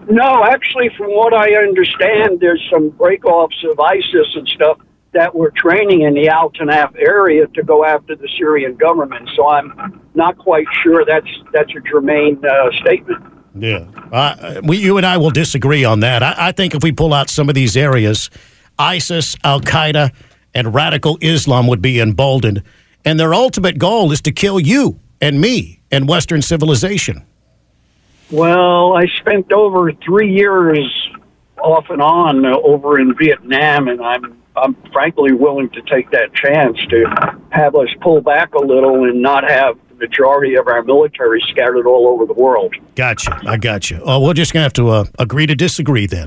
No, 0.09 0.43
actually, 0.45 0.89
from 0.97 1.07
what 1.11 1.33
I 1.33 1.53
understand, 1.55 2.39
there's 2.39 2.61
some 2.71 2.89
break-offs 2.89 3.63
of 3.69 3.79
ISIS 3.79 4.27
and 4.35 4.47
stuff 4.47 4.79
that 5.13 5.35
were 5.35 5.51
training 5.55 6.01
in 6.01 6.13
the 6.13 6.29
Al 6.29 6.49
Tanaf 6.51 6.95
area 6.97 7.45
to 7.47 7.63
go 7.63 7.85
after 7.85 8.15
the 8.15 8.27
Syrian 8.37 8.75
government. 8.75 9.29
So 9.35 9.47
I'm 9.47 10.01
not 10.15 10.37
quite 10.37 10.65
sure 10.81 11.03
that's 11.05 11.27
that's 11.53 11.71
a 11.75 11.81
germane 11.81 12.41
uh, 12.45 12.71
statement. 12.81 13.21
Yeah. 13.53 14.59
We, 14.63 14.77
you 14.77 14.97
and 14.97 15.05
I 15.05 15.17
will 15.17 15.31
disagree 15.31 15.83
on 15.83 15.99
that. 16.01 16.23
I, 16.23 16.35
I 16.37 16.51
think 16.51 16.73
if 16.75 16.83
we 16.83 16.91
pull 16.91 17.13
out 17.13 17.29
some 17.29 17.49
of 17.49 17.55
these 17.55 17.75
areas, 17.75 18.29
ISIS, 18.79 19.35
Al 19.43 19.61
Qaeda, 19.61 20.13
and 20.53 20.73
radical 20.73 21.17
Islam 21.21 21.67
would 21.67 21.81
be 21.81 21.99
emboldened. 21.99 22.63
And 23.03 23.19
their 23.19 23.33
ultimate 23.33 23.77
goal 23.77 24.11
is 24.11 24.21
to 24.21 24.31
kill 24.31 24.59
you 24.59 24.99
and 25.19 25.39
me 25.39 25.81
and 25.91 26.07
Western 26.07 26.41
civilization. 26.41 27.23
Well, 28.29 28.95
I 28.95 29.07
spent 29.19 29.51
over 29.51 29.91
three 29.91 30.33
years 30.33 31.09
off 31.61 31.89
and 31.89 32.01
on 32.01 32.45
over 32.45 32.99
in 32.99 33.15
Vietnam, 33.15 33.87
and 33.87 34.01
I'm 34.01 34.41
I'm 34.55 34.75
frankly 34.91 35.31
willing 35.33 35.69
to 35.69 35.81
take 35.83 36.11
that 36.11 36.33
chance 36.33 36.77
to 36.89 37.37
have 37.51 37.75
us 37.75 37.87
pull 38.01 38.21
back 38.21 38.53
a 38.53 38.59
little 38.59 39.05
and 39.05 39.21
not 39.21 39.49
have 39.49 39.77
majority 40.01 40.55
of 40.55 40.67
our 40.67 40.83
military 40.83 41.41
scattered 41.49 41.85
all 41.85 42.07
over 42.07 42.25
the 42.25 42.33
world. 42.33 42.75
Gotcha. 42.95 43.39
I 43.47 43.57
gotcha. 43.57 44.01
Oh, 44.03 44.25
we're 44.25 44.33
just 44.33 44.53
going 44.53 44.61
to 44.61 44.63
have 44.63 44.73
to 44.73 44.89
uh, 44.89 45.05
agree 45.19 45.45
to 45.45 45.55
disagree 45.55 46.07
then. 46.07 46.25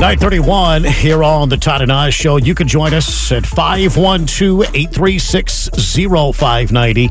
931 0.00 0.84
here 0.84 1.22
on 1.22 1.50
the 1.50 1.58
Todd 1.58 1.82
and 1.82 1.92
Oz 1.92 2.14
Show. 2.14 2.38
You 2.38 2.54
can 2.54 2.66
join 2.66 2.94
us 2.94 3.30
at 3.32 3.44
512 3.44 4.74
836 4.74 5.68
0590. 5.74 7.10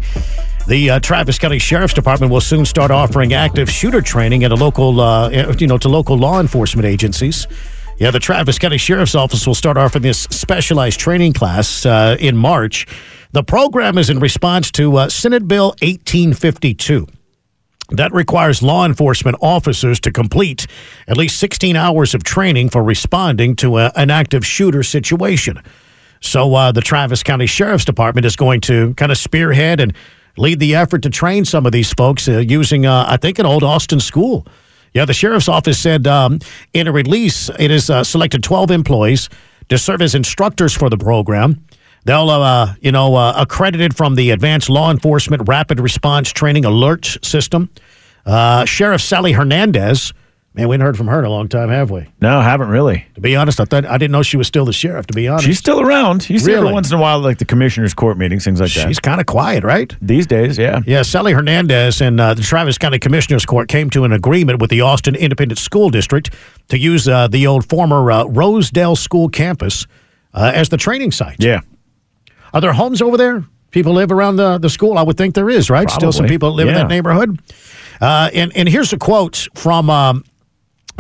The 0.67 0.89
uh, 0.89 0.99
Travis 0.99 1.37
County 1.37 1.59
Sheriff's 1.59 1.93
Department 1.93 2.31
will 2.31 2.41
soon 2.41 2.65
start 2.65 2.89
offering 2.89 3.33
active 3.33 3.69
shooter 3.69 4.01
training 4.01 4.43
at 4.43 4.51
a 4.51 4.55
local, 4.55 4.99
uh, 5.01 5.29
you 5.29 5.67
know, 5.67 5.77
to 5.77 5.87
local 5.87 6.17
law 6.17 6.39
enforcement 6.39 6.87
agencies. 6.87 7.47
Yeah, 7.99 8.12
the 8.12 8.19
Travis 8.19 8.57
County 8.57 8.77
Sheriff's 8.77 9.13
Office 9.13 9.45
will 9.45 9.53
start 9.53 9.75
offering 9.75 10.03
this 10.03 10.21
specialized 10.31 11.01
training 11.01 11.33
class 11.33 11.85
uh, 11.85 12.15
in 12.17 12.38
March. 12.38 12.88
The 13.33 13.43
program 13.43 13.97
is 13.97 14.09
in 14.09 14.19
response 14.19 14.71
to 14.71 14.95
uh, 14.95 15.09
Senate 15.09 15.49
Bill 15.49 15.75
1852. 15.81 17.05
That 17.89 18.13
requires 18.13 18.63
law 18.63 18.85
enforcement 18.85 19.35
officers 19.41 19.99
to 20.01 20.12
complete 20.13 20.65
at 21.09 21.17
least 21.17 21.39
16 21.39 21.75
hours 21.75 22.15
of 22.15 22.23
training 22.23 22.69
for 22.69 22.81
responding 22.81 23.57
to 23.57 23.79
a, 23.79 23.91
an 23.97 24.12
active 24.12 24.45
shooter 24.45 24.81
situation. 24.81 25.62
So 26.21 26.55
uh, 26.55 26.71
the 26.71 26.81
Travis 26.81 27.21
County 27.21 27.47
Sheriff's 27.47 27.83
Department 27.83 28.25
is 28.25 28.38
going 28.38 28.62
to 28.62 28.93
kind 28.93 29.12
of 29.12 29.17
spearhead 29.17 29.81
and 29.81 29.93
lead 30.38 30.62
the 30.62 30.73
effort 30.73 31.03
to 31.03 31.09
train 31.09 31.43
some 31.43 31.65
of 31.65 31.73
these 31.73 31.91
folks 31.91 32.29
uh, 32.29 32.38
using, 32.38 32.85
uh, 32.85 33.07
I 33.09 33.17
think, 33.17 33.39
an 33.39 33.45
old 33.45 33.63
Austin 33.63 33.99
school. 33.99 34.47
Yeah, 34.93 35.06
the 35.06 35.13
sheriff's 35.13 35.47
office 35.47 35.80
said 35.80 36.08
um, 36.08 36.39
in 36.73 36.88
a 36.88 36.91
release 36.91 37.49
it 37.60 37.71
has 37.71 37.89
uh, 37.89 38.04
selected 38.04 38.43
12 38.43 38.71
employees 38.71 39.30
to 39.69 39.78
serve 39.78 40.02
as 40.02 40.15
instructors 40.15 40.75
for 40.75 40.89
the 40.89 40.97
program. 40.97 41.63
They'll, 42.06 42.30
uh, 42.30 42.75
you 42.82 42.91
know, 42.91 43.15
uh, 43.15 43.34
accredited 43.38 43.95
from 43.95 44.15
the 44.15 44.32
Advanced 44.32 44.69
Law 44.69 44.89
Enforcement 44.89 45.47
Rapid 45.47 45.80
Response 45.80 46.32
Training 46.32 46.65
Alert 46.65 47.17
System. 47.21 47.69
Uh, 48.25 48.65
Sheriff 48.65 49.02
Sally 49.02 49.34
Hernandez 49.34 50.13
Man, 50.59 50.67
we 50.67 50.73
haven't 50.73 50.85
heard 50.85 50.97
from 50.97 51.07
her 51.07 51.19
in 51.19 51.25
a 51.25 51.29
long 51.29 51.47
time, 51.47 51.69
have 51.69 51.89
we? 51.89 52.07
No, 52.21 52.41
haven't 52.41 52.69
really. 52.69 53.05
To 53.15 53.21
be 53.21 53.35
honest, 53.35 53.59
I 53.59 53.65
thought 53.65 53.85
I 53.85 53.97
didn't 53.97 54.11
know 54.11 54.23
she 54.23 54.37
was 54.37 54.47
still 54.47 54.65
the 54.65 54.73
sheriff. 54.73 55.07
To 55.07 55.13
be 55.13 55.27
honest, 55.27 55.45
She's 55.45 55.57
still 55.57 55.79
around. 55.81 56.29
You 56.29 56.39
see 56.39 56.51
her 56.51 56.63
once 56.65 56.91
in 56.91 56.97
a 56.97 57.01
while, 57.01 57.19
like 57.19 57.37
the 57.37 57.45
commissioners' 57.45 57.93
court 57.93 58.17
meetings, 58.17 58.43
things 58.43 58.59
like 58.59 58.73
that. 58.73 58.87
she's 58.87 58.99
kind 58.99 59.19
of 59.19 59.25
quiet, 59.25 59.63
right? 59.63 59.95
These 60.01 60.27
days, 60.27 60.57
yeah. 60.57 60.81
Yeah, 60.85 61.01
Sally 61.03 61.33
Hernandez 61.33 62.01
and 62.01 62.19
uh, 62.19 62.33
the 62.33 62.41
Travis 62.41 62.77
County 62.77 62.99
Commissioners 62.99 63.45
Court 63.45 63.69
came 63.69 63.89
to 63.91 64.03
an 64.03 64.11
agreement 64.11 64.59
with 64.59 64.69
the 64.69 64.81
Austin 64.81 65.15
Independent 65.15 65.59
School 65.59 65.89
District 65.89 66.33
to 66.67 66.77
use 66.77 67.07
uh, 67.07 67.27
the 67.27 67.47
old 67.47 67.67
former 67.67 68.11
uh, 68.11 68.25
Rosedale 68.25 68.95
School 68.95 69.29
campus 69.29 69.87
uh, 70.33 70.51
as 70.53 70.69
the 70.69 70.77
training 70.77 71.11
site. 71.11 71.37
Yeah. 71.39 71.61
Are 72.53 72.61
there 72.61 72.73
homes 72.73 73.01
over 73.01 73.17
there? 73.17 73.45
People 73.71 73.93
live 73.93 74.11
around 74.11 74.37
the, 74.37 74.57
the 74.57 74.69
school? 74.69 74.97
I 74.97 75.03
would 75.03 75.15
think 75.15 75.35
there 75.35 75.49
is, 75.49 75.69
right? 75.69 75.89
Still 75.89 76.11
some 76.11 76.25
people 76.25 76.53
live 76.53 76.67
in 76.67 76.73
that 76.73 76.87
neighborhood. 76.87 77.39
Uh, 78.01 78.29
and, 78.33 78.51
and 78.55 78.67
here's 78.67 78.93
a 78.93 78.97
quote 78.97 79.47
from, 79.53 79.89
um, 79.89 80.23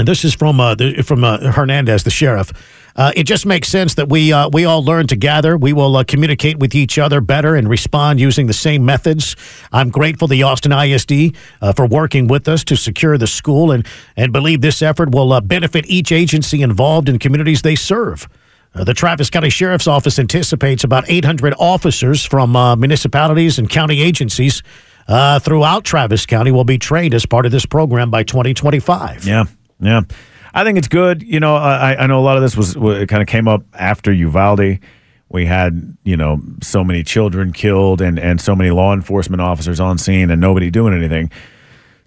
this 0.07 0.23
is 0.23 0.33
from, 0.33 0.59
uh, 0.59 0.75
the, 0.75 1.01
from 1.03 1.23
uh, 1.23 1.51
Hernandez, 1.51 2.03
the 2.03 2.09
sheriff. 2.09 2.51
Uh, 2.95 3.11
it 3.15 3.23
just 3.23 3.45
makes 3.45 3.69
sense 3.69 3.93
that 3.95 4.09
we 4.09 4.33
uh, 4.33 4.49
we 4.49 4.65
all 4.65 4.83
learn 4.83 5.07
together. 5.07 5.55
We 5.55 5.71
will 5.71 5.95
uh, 5.95 6.03
communicate 6.03 6.59
with 6.59 6.75
each 6.75 6.97
other 6.97 7.21
better 7.21 7.55
and 7.55 7.69
respond 7.69 8.19
using 8.19 8.47
the 8.47 8.53
same 8.53 8.83
methods. 8.83 9.37
I'm 9.71 9.89
grateful 9.89 10.27
to 10.27 10.33
the 10.33 10.43
Austin 10.43 10.73
ISD 10.73 11.35
uh, 11.61 11.71
for 11.73 11.85
working 11.85 12.27
with 12.27 12.49
us 12.49 12.63
to 12.65 12.75
secure 12.75 13.17
the 13.17 13.27
school 13.27 13.71
and 13.71 13.87
and 14.17 14.33
believe 14.33 14.59
this 14.59 14.81
effort 14.81 15.11
will 15.11 15.39
benefit 15.39 15.85
each 15.87 16.11
agency 16.11 16.61
involved 16.61 17.07
in 17.07 17.19
communities 17.19 17.61
they 17.61 17.75
serve. 17.75 18.27
Uh, 18.73 18.83
the 18.83 18.93
Travis 18.93 19.29
County 19.29 19.49
Sheriff's 19.49 19.87
Office 19.87 20.19
anticipates 20.19 20.83
about 20.83 21.05
800 21.07 21.53
officers 21.57 22.25
from 22.25 22.55
uh, 22.55 22.75
municipalities 22.75 23.57
and 23.57 23.69
county 23.69 24.01
agencies 24.01 24.61
uh, 25.07 25.39
throughout 25.39 25.83
Travis 25.83 26.25
County 26.25 26.51
will 26.51 26.63
be 26.63 26.77
trained 26.77 27.13
as 27.13 27.25
part 27.25 27.45
of 27.45 27.51
this 27.51 27.65
program 27.65 28.11
by 28.11 28.23
2025. 28.23 29.25
Yeah, 29.25 29.45
yeah. 29.79 30.01
I 30.53 30.63
think 30.63 30.77
it's 30.77 30.87
good. 30.87 31.21
You 31.21 31.39
know, 31.39 31.55
I, 31.55 31.95
I 31.95 32.07
know 32.07 32.19
a 32.19 32.25
lot 32.25 32.37
of 32.37 32.43
this 32.43 32.57
was 32.57 32.73
kind 32.73 33.21
of 33.21 33.27
came 33.27 33.47
up 33.47 33.63
after 33.73 34.11
Uvalde. 34.11 34.79
We 35.29 35.45
had 35.45 35.95
you 36.03 36.17
know 36.17 36.41
so 36.61 36.83
many 36.83 37.03
children 37.03 37.53
killed 37.53 38.01
and 38.01 38.17
and 38.17 38.41
so 38.41 38.55
many 38.55 38.71
law 38.71 38.93
enforcement 38.93 39.41
officers 39.41 39.79
on 39.79 39.97
scene 39.97 40.31
and 40.31 40.41
nobody 40.41 40.71
doing 40.71 40.93
anything. 40.93 41.31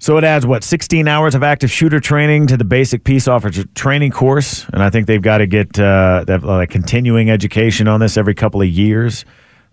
So 0.01 0.19
it 0.19 0.25
adds 0.25 0.45
what 0.45 0.65
16 0.65 1.07
hours 1.07 1.37
of 1.37 1.45
active 1.45 1.71
shooter 1.71 2.01
training 2.01 2.49
to 2.49 2.57
the 2.57 2.65
basic 2.65 3.05
peace 3.05 3.29
officer 3.29 3.63
training 3.77 4.11
course, 4.11 4.67
and 4.73 4.83
I 4.83 4.91
think 4.91 5.07
they've 5.07 5.23
got 5.23 5.39
to 5.39 5.47
get 5.47 5.79
uh, 5.79 6.25
that 6.27 6.43
uh, 6.43 6.67
continuing 6.67 7.31
education 7.31 7.87
on 7.87 8.01
this 8.01 8.17
every 8.17 8.35
couple 8.35 8.61
of 8.61 8.67
years, 8.67 9.25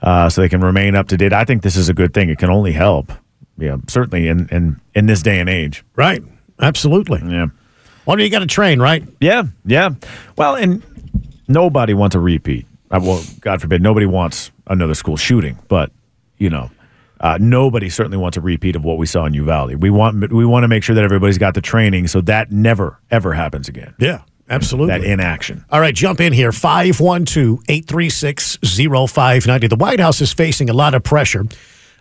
uh, 0.03 0.29
so 0.29 0.41
they 0.41 0.49
can 0.49 0.62
remain 0.62 0.95
up 0.95 1.07
to 1.07 1.17
date. 1.17 1.33
I 1.33 1.45
think 1.45 1.63
this 1.63 1.75
is 1.75 1.89
a 1.89 1.95
good 1.95 2.13
thing. 2.13 2.29
It 2.29 2.38
can 2.38 2.51
only 2.51 2.73
help. 2.73 3.12
Yeah, 3.57 3.77
certainly 3.88 4.27
in 4.27 4.47
in 4.49 4.79
in 4.93 5.07
this 5.07 5.23
day 5.23 5.39
and 5.39 5.49
age. 5.49 5.83
Right. 5.95 6.21
Absolutely. 6.62 7.21
Yeah. 7.25 7.47
Well, 8.10 8.19
you 8.19 8.32
got 8.32 8.39
to 8.39 8.48
train, 8.48 8.82
right? 8.82 9.04
Yeah, 9.22 9.43
yeah. 9.65 9.91
Well, 10.36 10.56
and 10.56 10.84
nobody 11.48 11.93
wants 11.93 12.15
a 12.15 12.19
repeat. 12.19 12.65
Uh, 12.89 13.00
well, 13.04 13.24
God 13.39 13.62
forbid, 13.62 13.84
nobody 13.84 14.08
wants 14.08 14.50
another 14.65 14.95
school 14.95 15.15
shooting. 15.15 15.60
But 15.67 15.91
you 16.39 16.50
know, 16.50 16.72
uh, 17.19 17.38
nobody 17.39 17.88
certainly 17.88 18.17
wants 18.17 18.36
a 18.36 18.41
repeat 18.41 18.76
of 18.76 18.84
what 18.84 18.98
we 18.98 19.06
saw 19.06 19.26
in 19.26 19.36
Uvalde. 19.36 19.76
We 19.76 19.91
want 19.91 20.32
we 20.34 20.43
want 20.43 20.63
to 20.63 20.67
make 20.67 20.82
sure 20.82 20.95
that 20.95 21.04
everybody's 21.04 21.38
got 21.38 21.54
the 21.54 21.62
training 21.62 22.08
so 22.08 22.22
that 22.22 22.52
never 22.52 23.00
ever 23.12 23.32
happens 23.34 23.69
again. 23.69 23.93
Yeah, 24.00 24.24
absolutely. 24.50 24.98
That 24.98 25.04
inaction. 25.04 25.63
All 25.69 25.80
right, 25.80 25.93
jump 25.93 26.19
in 26.19 26.34
here. 26.34 26.52
512 26.52 27.60
836 27.69 28.58
0590. 28.63 29.67
The 29.67 29.76
White 29.76 30.00
House 30.00 30.19
is 30.19 30.34
facing 30.34 30.72
a 30.72 30.74
lot 30.74 30.95
of 30.95 31.04
pressure, 31.04 31.45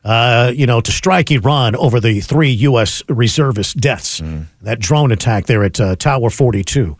uh, 0.04 0.52
you 0.54 0.66
know, 0.66 0.80
to 0.80 0.92
strike 0.92 1.30
Iran 1.30 1.76
over 1.76 2.00
the 2.00 2.20
three 2.20 2.50
U.S. 2.50 3.02
reservist 3.08 3.76
deaths, 3.78 4.22
that 4.62 4.78
drone 4.78 5.12
attack 5.12 5.46
there 5.46 5.64
at 5.64 5.80
uh, 5.80 5.96
Tower 5.96 6.30
42. 6.30 6.96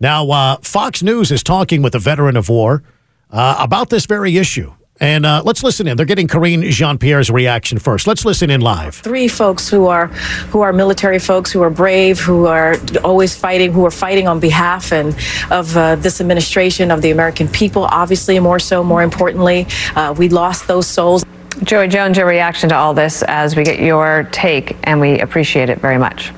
Now, 0.00 0.28
uh, 0.30 0.56
Fox 0.62 1.02
News 1.02 1.30
is 1.30 1.42
talking 1.42 1.82
with 1.82 1.94
a 1.94 1.98
veteran 2.00 2.36
of 2.36 2.48
war 2.48 2.82
uh, 3.30 3.56
about 3.60 3.88
this 3.90 4.06
very 4.06 4.36
issue. 4.36 4.72
And 5.00 5.24
uh, 5.26 5.42
let's 5.44 5.64
listen 5.64 5.88
in. 5.88 5.96
They're 5.96 6.06
getting 6.06 6.28
Karine 6.28 6.62
Jean 6.70 6.98
Pierre's 6.98 7.30
reaction 7.30 7.78
first. 7.78 8.06
Let's 8.06 8.24
listen 8.24 8.50
in 8.50 8.60
live. 8.60 8.94
three 8.94 9.26
folks 9.26 9.68
who 9.68 9.86
are 9.86 10.06
who 10.52 10.60
are 10.60 10.72
military 10.72 11.18
folks 11.18 11.50
who 11.50 11.62
are 11.62 11.70
brave 11.70 12.20
who 12.20 12.46
are 12.46 12.76
always 13.02 13.36
fighting 13.36 13.72
who 13.72 13.84
are 13.84 13.90
fighting 13.90 14.28
on 14.28 14.38
behalf 14.38 14.92
and 14.92 15.16
of 15.50 15.76
uh, 15.76 15.96
this 15.96 16.20
administration 16.20 16.90
of 16.92 17.00
the 17.02 17.10
american 17.10 17.48
people 17.48 17.84
obviously 17.86 18.38
more 18.38 18.60
so 18.60 18.84
more 18.84 19.02
importantly 19.02 19.66
uh, 19.96 20.14
we 20.16 20.28
lost 20.28 20.68
those 20.68 20.86
souls 20.86 21.24
Joey 21.62 21.88
Jones, 21.88 22.16
your 22.16 22.26
reaction 22.26 22.68
to 22.70 22.76
all 22.76 22.94
this 22.94 23.22
as 23.22 23.56
we 23.56 23.64
get 23.64 23.78
your 23.80 24.28
take, 24.32 24.76
and 24.84 25.00
we 25.00 25.20
appreciate 25.20 25.68
it 25.68 25.78
very 25.80 25.98
much. 25.98 26.32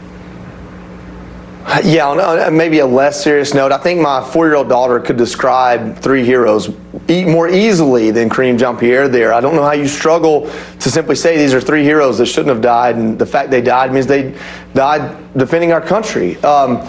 Yeah, 1.83 2.09
on 2.09 2.21
a, 2.21 2.51
maybe 2.51 2.81
a 2.81 2.87
less 2.87 3.25
serious 3.25 3.55
note, 3.55 3.73
I 3.73 3.79
think 3.79 4.01
my 4.01 4.23
four-year-old 4.23 4.69
daughter 4.69 5.01
could 5.01 5.17
describe 5.17 5.97
three 5.97 6.23
heroes 6.23 6.69
more 7.09 7.49
easily 7.49 8.11
than 8.11 8.29
Karine 8.29 8.59
Jean-Pierre 8.59 9.09
there. 9.09 9.33
I 9.33 9.41
don't 9.41 9.55
know 9.57 9.63
how 9.63 9.73
you 9.73 9.89
struggle 9.89 10.51
to 10.81 10.91
simply 10.91 11.17
say 11.17 11.39
these 11.39 11.55
are 11.55 11.61
three 11.61 11.83
heroes 11.83 12.19
that 12.19 12.27
shouldn't 12.27 12.51
have 12.51 12.61
died, 12.61 12.97
and 12.97 13.19
the 13.19 13.25
fact 13.27 13.51
they 13.51 13.63
died 13.63 13.93
means 13.95 14.07
they 14.07 14.35
died 14.75 15.17
defending 15.39 15.73
our 15.73 15.81
country. 15.81 16.37
Um, 16.45 16.87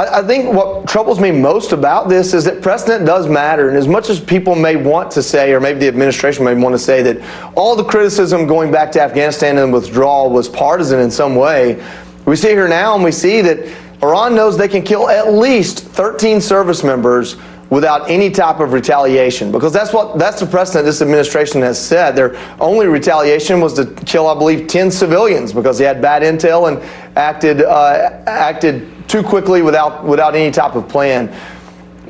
I, 0.00 0.20
I 0.20 0.26
think 0.26 0.54
what 0.54 0.88
troubles 0.88 1.20
me 1.20 1.30
most 1.30 1.72
about 1.72 2.08
this 2.08 2.32
is 2.32 2.44
that 2.44 2.62
precedent 2.62 3.04
does 3.04 3.28
matter, 3.28 3.68
and 3.68 3.76
as 3.76 3.86
much 3.86 4.08
as 4.08 4.18
people 4.18 4.54
may 4.54 4.76
want 4.76 5.10
to 5.12 5.22
say, 5.22 5.52
or 5.52 5.60
maybe 5.60 5.80
the 5.80 5.88
administration 5.88 6.44
may 6.44 6.54
want 6.54 6.72
to 6.72 6.78
say 6.78 7.02
that 7.02 7.52
all 7.54 7.76
the 7.76 7.84
criticism 7.84 8.46
going 8.46 8.72
back 8.72 8.90
to 8.92 9.02
Afghanistan 9.02 9.58
and 9.58 9.72
withdrawal 9.72 10.30
was 10.30 10.48
partisan 10.48 11.00
in 11.00 11.10
some 11.10 11.36
way, 11.36 11.84
we 12.24 12.34
see 12.34 12.48
here 12.48 12.68
now 12.68 12.94
and 12.94 13.04
we 13.04 13.12
see 13.12 13.42
that 13.42 13.58
Iran 14.02 14.34
knows 14.34 14.56
they 14.56 14.68
can 14.68 14.82
kill 14.82 15.10
at 15.10 15.34
least 15.34 15.80
13 15.80 16.40
service 16.40 16.82
members 16.82 17.36
without 17.70 18.10
any 18.10 18.30
type 18.30 18.60
of 18.60 18.72
retaliation. 18.72 19.50
Because 19.50 19.72
that's 19.72 19.92
what 19.92 20.18
that's 20.18 20.40
the 20.40 20.46
precedent 20.46 20.84
this 20.84 21.00
administration 21.00 21.62
has 21.62 21.82
said 21.82 22.12
their 22.16 22.36
only 22.60 22.86
retaliation 22.86 23.60
was 23.60 23.74
to 23.74 23.86
kill 24.04 24.26
i 24.26 24.34
believe 24.34 24.66
10 24.66 24.90
civilians 24.90 25.52
because 25.52 25.78
they 25.78 25.84
had 25.84 26.02
bad 26.02 26.22
intel 26.22 26.68
and 26.68 26.82
acted 27.16 27.62
uh, 27.62 28.22
acted 28.26 28.88
too 29.08 29.22
quickly 29.22 29.62
without 29.62 30.04
without 30.04 30.34
any 30.34 30.50
type 30.50 30.74
of 30.74 30.88
plan. 30.88 31.34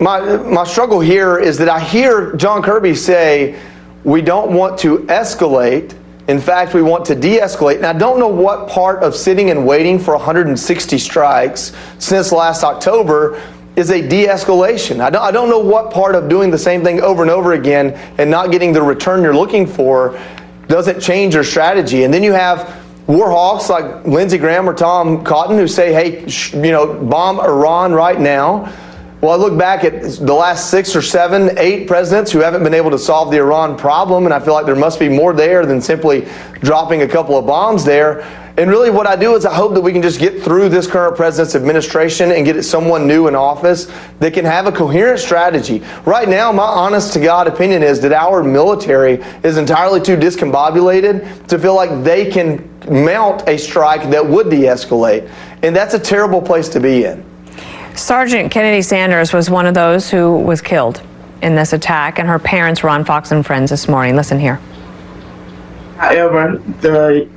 My 0.01 0.37
my 0.39 0.65
struggle 0.65 1.01
here 1.01 1.39
is 1.39 1.59
that 1.59 1.69
i 1.69 1.79
hear 1.79 2.35
john 2.37 2.63
kirby 2.63 2.95
say 2.95 3.61
we 4.05 4.23
don't 4.23 4.53
want 4.53 4.79
to 4.81 4.99
escalate. 5.01 5.95
In 6.29 6.41
fact, 6.41 6.75
we 6.75 6.83
want 6.83 7.05
to 7.07 7.15
de 7.15 7.39
escalate. 7.39 7.77
And 7.77 7.87
I 7.87 7.93
don't 7.93 8.19
know 8.19 8.29
what 8.29 8.69
part 8.69 9.03
of 9.03 9.15
sitting 9.15 9.51
and 9.51 9.67
waiting 9.67 9.99
for 9.99 10.15
160 10.15 10.97
strikes 10.99 11.73
since 11.99 12.33
last 12.33 12.63
October 12.63 13.43
is 13.77 13.91
a 13.91 14.07
de 14.07 14.27
escalation. 14.27 15.01
I 15.01 15.11
don't, 15.11 15.23
I 15.23 15.31
don't 15.31 15.49
know 15.49 15.61
what 15.61 15.93
part 15.93 16.15
of 16.15 16.29
doing 16.29 16.51
the 16.51 16.59
same 16.59 16.83
thing 16.83 17.01
over 17.01 17.23
and 17.23 17.31
over 17.31 17.53
again 17.53 17.93
and 18.19 18.31
not 18.31 18.51
getting 18.51 18.73
the 18.73 18.83
return 18.83 19.23
you're 19.23 19.35
looking 19.35 19.67
for 19.67 20.21
doesn't 20.67 21.01
change 21.01 21.35
your 21.35 21.45
strategy. 21.45 22.05
And 22.05 22.13
then 22.13 22.23
you 22.23 22.33
have 22.33 22.81
war 23.07 23.31
hawks 23.31 23.69
like 23.69 24.07
Lindsey 24.07 24.39
Graham 24.39 24.69
or 24.69 24.75
Tom 24.75 25.25
Cotton 25.25 25.59
who 25.59 25.67
say, 25.67 25.93
hey, 25.93 26.27
you 26.53 26.71
know, 26.71 26.95
bomb 26.95 27.41
Iran 27.41 27.93
right 27.93 28.21
now. 28.21 28.73
Well, 29.21 29.33
I 29.33 29.37
look 29.37 29.59
back 29.59 29.85
at 29.85 30.01
the 30.01 30.33
last 30.33 30.71
six 30.71 30.97
or 30.97 31.03
seven, 31.03 31.59
eight 31.59 31.87
presidents 31.87 32.33
who 32.33 32.39
haven't 32.39 32.65
been 32.65 32.73
able 32.73 32.91
to 32.91 32.99
solve 32.99 33.31
the 33.31 33.37
Iran 33.37 33.77
problem, 33.77 34.25
and 34.25 34.33
I 34.33 34.41
feel 34.41 34.55
like 34.55 34.65
there 34.65 34.75
must 34.75 34.99
be 34.99 35.11
more 35.11 35.35
there 35.35 35.67
than 35.67 35.83
simply 35.83 36.27
dropping 36.61 37.03
a 37.03 37.09
couple 37.09 37.37
of 37.37 37.45
bombs 37.45 37.85
there. 37.85 38.23
And 38.57 38.71
really, 38.71 38.89
what 38.89 39.07
I 39.07 39.17
do 39.17 39.37
is 39.37 39.45
I 39.45 39.53
hope 39.53 39.75
that 39.75 39.83
we 39.83 39.93
can 39.93 40.01
just 40.01 40.21
get 40.21 40.43
through 40.43 40.71
this 40.71 40.87
current 40.87 41.17
president's 41.17 41.55
administration 41.55 42.33
and 42.33 42.47
get 42.47 42.63
someone 42.63 43.07
new 43.07 43.29
in 43.29 43.37
office 43.37 43.93
that 44.21 44.33
can 44.33 44.47
have 44.47 44.67
a 44.67 44.73
coherent 44.73 45.21
strategy. 45.21 45.83
Right 46.07 46.29
now, 46.29 46.51
my 46.51 46.65
honest 46.65 47.13
to 47.13 47.21
God 47.21 47.47
opinion 47.47 47.83
is 47.83 48.01
that 48.01 48.15
our 48.15 48.43
military 48.43 49.23
is 49.45 49.59
entirely 49.59 50.01
too 50.01 50.17
discombobulated 50.17 51.47
to 51.49 51.59
feel 51.59 51.75
like 51.75 52.03
they 52.03 52.31
can 52.31 52.67
mount 52.89 53.47
a 53.47 53.59
strike 53.59 54.11
that 54.11 54.27
would 54.27 54.49
de 54.49 54.63
escalate. 54.63 55.31
And 55.63 55.77
that's 55.77 55.93
a 55.93 55.99
terrible 55.99 56.41
place 56.41 56.71
to 56.71 56.81
be 56.81 57.05
in. 57.05 57.30
Sergeant 57.95 58.51
Kennedy 58.51 58.83
Sanders 58.83 59.33
was 59.33 59.51
one 59.51 59.67
of 59.67 59.75
those 59.75 60.11
who 60.11 60.39
was 60.39 60.61
killed 60.61 61.03
in 61.43 61.55
this 61.55 61.73
attack, 61.73 62.19
and 62.19 62.29
her 62.29 62.39
parents 62.39 62.83
were 62.83 62.89
on 62.89 63.05
Fox 63.05 63.31
and 63.31 63.45
Friends 63.45 63.71
this 63.71 63.89
morning. 63.89 64.17
Listen 64.17 64.39
here. 64.39 64.61
However, 65.97 66.63
the 66.81 67.29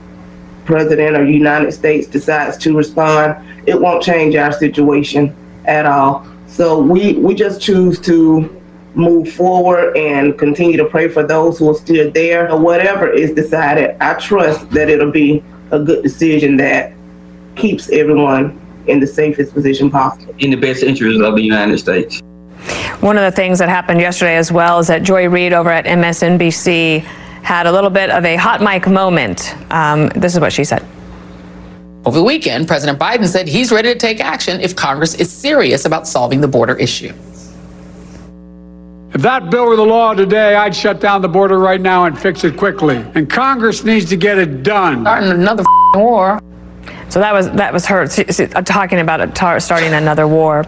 President 0.66 1.16
of 1.16 1.26
the 1.26 1.34
United 1.34 1.72
States 1.74 2.08
decides 2.08 2.58
to 2.58 2.76
respond, 2.76 3.46
it 3.68 3.80
won't 3.80 4.04
change 4.04 4.36
our 4.36 4.52
situation 4.52 5.36
at 5.66 5.86
all. 5.86 6.26
So 6.48 6.80
we, 6.80 7.14
we 7.14 7.34
just 7.34 7.62
choose 7.62 8.00
to 8.02 8.62
move 8.96 9.34
forward 9.34 9.98
and 9.98 10.38
continue 10.38 10.78
to 10.78 10.86
pray 10.86 11.08
for 11.10 11.24
those 11.24 11.58
who 11.58 11.70
are 11.70 11.76
still 11.76 12.12
there. 12.12 12.56
Whatever 12.56 13.10
is 13.10 13.32
decided, 13.32 13.98
I 14.00 14.14
trust 14.16 14.70
that 14.72 14.90
it'll 14.90 15.12
be 15.12 15.44
a 15.72 15.80
good 15.80 16.04
decision 16.04 16.58
that 16.58 16.94
keeps 17.56 17.90
everyone 17.90 18.60
in 18.88 19.00
the 19.00 19.08
safest 19.08 19.54
position 19.54 19.90
possible. 19.90 20.34
In 20.40 20.52
the 20.52 20.58
best 20.58 20.84
interest 20.84 21.22
of 21.22 21.36
the 21.36 21.42
United 21.42 21.78
States. 21.78 22.22
One 23.02 23.18
of 23.18 23.24
the 23.24 23.36
things 23.36 23.60
that 23.60 23.70
happened 23.70 24.00
yesterday 24.00 24.38
as 24.38 24.52
well 24.52 24.80
is 24.80 24.88
that 24.88 25.04
Joy 25.04 25.28
Reid 25.28 25.54
over 25.54 25.70
at 25.70 25.86
MSNBC 25.86 27.02
had 27.44 27.68
a 27.68 27.72
little 27.72 27.90
bit 27.90 28.10
of 28.10 28.24
a 28.24 28.38
hot 28.38 28.62
mic 28.62 28.88
moment. 28.88 29.56
Um, 29.72 30.08
this 30.16 30.34
is 30.34 30.40
what 30.40 30.54
she 30.54 30.64
said. 30.64 30.86
Over 32.06 32.18
the 32.18 32.24
weekend, 32.24 32.68
President 32.68 33.00
Biden 33.00 33.28
said 33.28 33.48
he's 33.48 33.72
ready 33.72 33.92
to 33.92 34.00
take 34.00 34.20
action 34.20 34.60
if 34.62 34.76
Congress 34.76 35.16
is 35.16 35.32
serious 35.32 35.86
about 35.86 36.08
solving 36.08 36.42
the 36.42 36.48
border 36.48 36.76
issue. 36.76 37.14
If 39.14 39.22
that 39.22 39.52
bill 39.52 39.68
were 39.68 39.76
the 39.76 39.86
law 39.86 40.14
today, 40.14 40.56
I'd 40.56 40.76
shut 40.76 41.00
down 41.00 41.22
the 41.22 41.30
border 41.30 41.60
right 41.60 41.80
now 41.80 42.06
and 42.06 42.18
fix 42.18 42.44
it 42.44 42.58
quickly. 42.58 42.98
And 43.14 43.30
Congress 43.30 43.84
needs 43.84 44.10
to 44.10 44.18
get 44.18 44.38
it 44.38 44.64
done. 44.64 45.02
Starting 45.02 45.30
another 45.30 45.64
war. 45.94 46.42
So 47.14 47.20
that 47.20 47.32
was 47.32 47.52
that 47.52 47.72
was 47.72 47.86
her 47.86 48.08
talking 48.08 49.00
about 49.00 49.62
starting 49.62 49.94
another 49.94 50.28
war. 50.28 50.66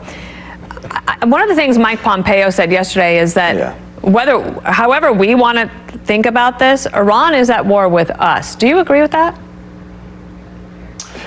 I, 0.91 1.25
one 1.25 1.41
of 1.41 1.49
the 1.49 1.55
things 1.55 1.79
Mike 1.79 2.03
Pompeo 2.03 2.51
said 2.51 2.71
yesterday 2.71 3.17
is 3.17 3.33
that 3.33 3.55
yeah. 3.55 3.75
whether, 4.01 4.51
however, 4.61 5.11
we 5.11 5.33
want 5.33 5.57
to 5.57 5.97
think 6.05 6.27
about 6.27 6.59
this, 6.59 6.85
Iran 6.85 7.33
is 7.33 7.49
at 7.49 7.65
war 7.65 7.89
with 7.89 8.11
us. 8.11 8.55
Do 8.55 8.67
you 8.67 8.77
agree 8.77 9.01
with 9.01 9.09
that? 9.09 9.35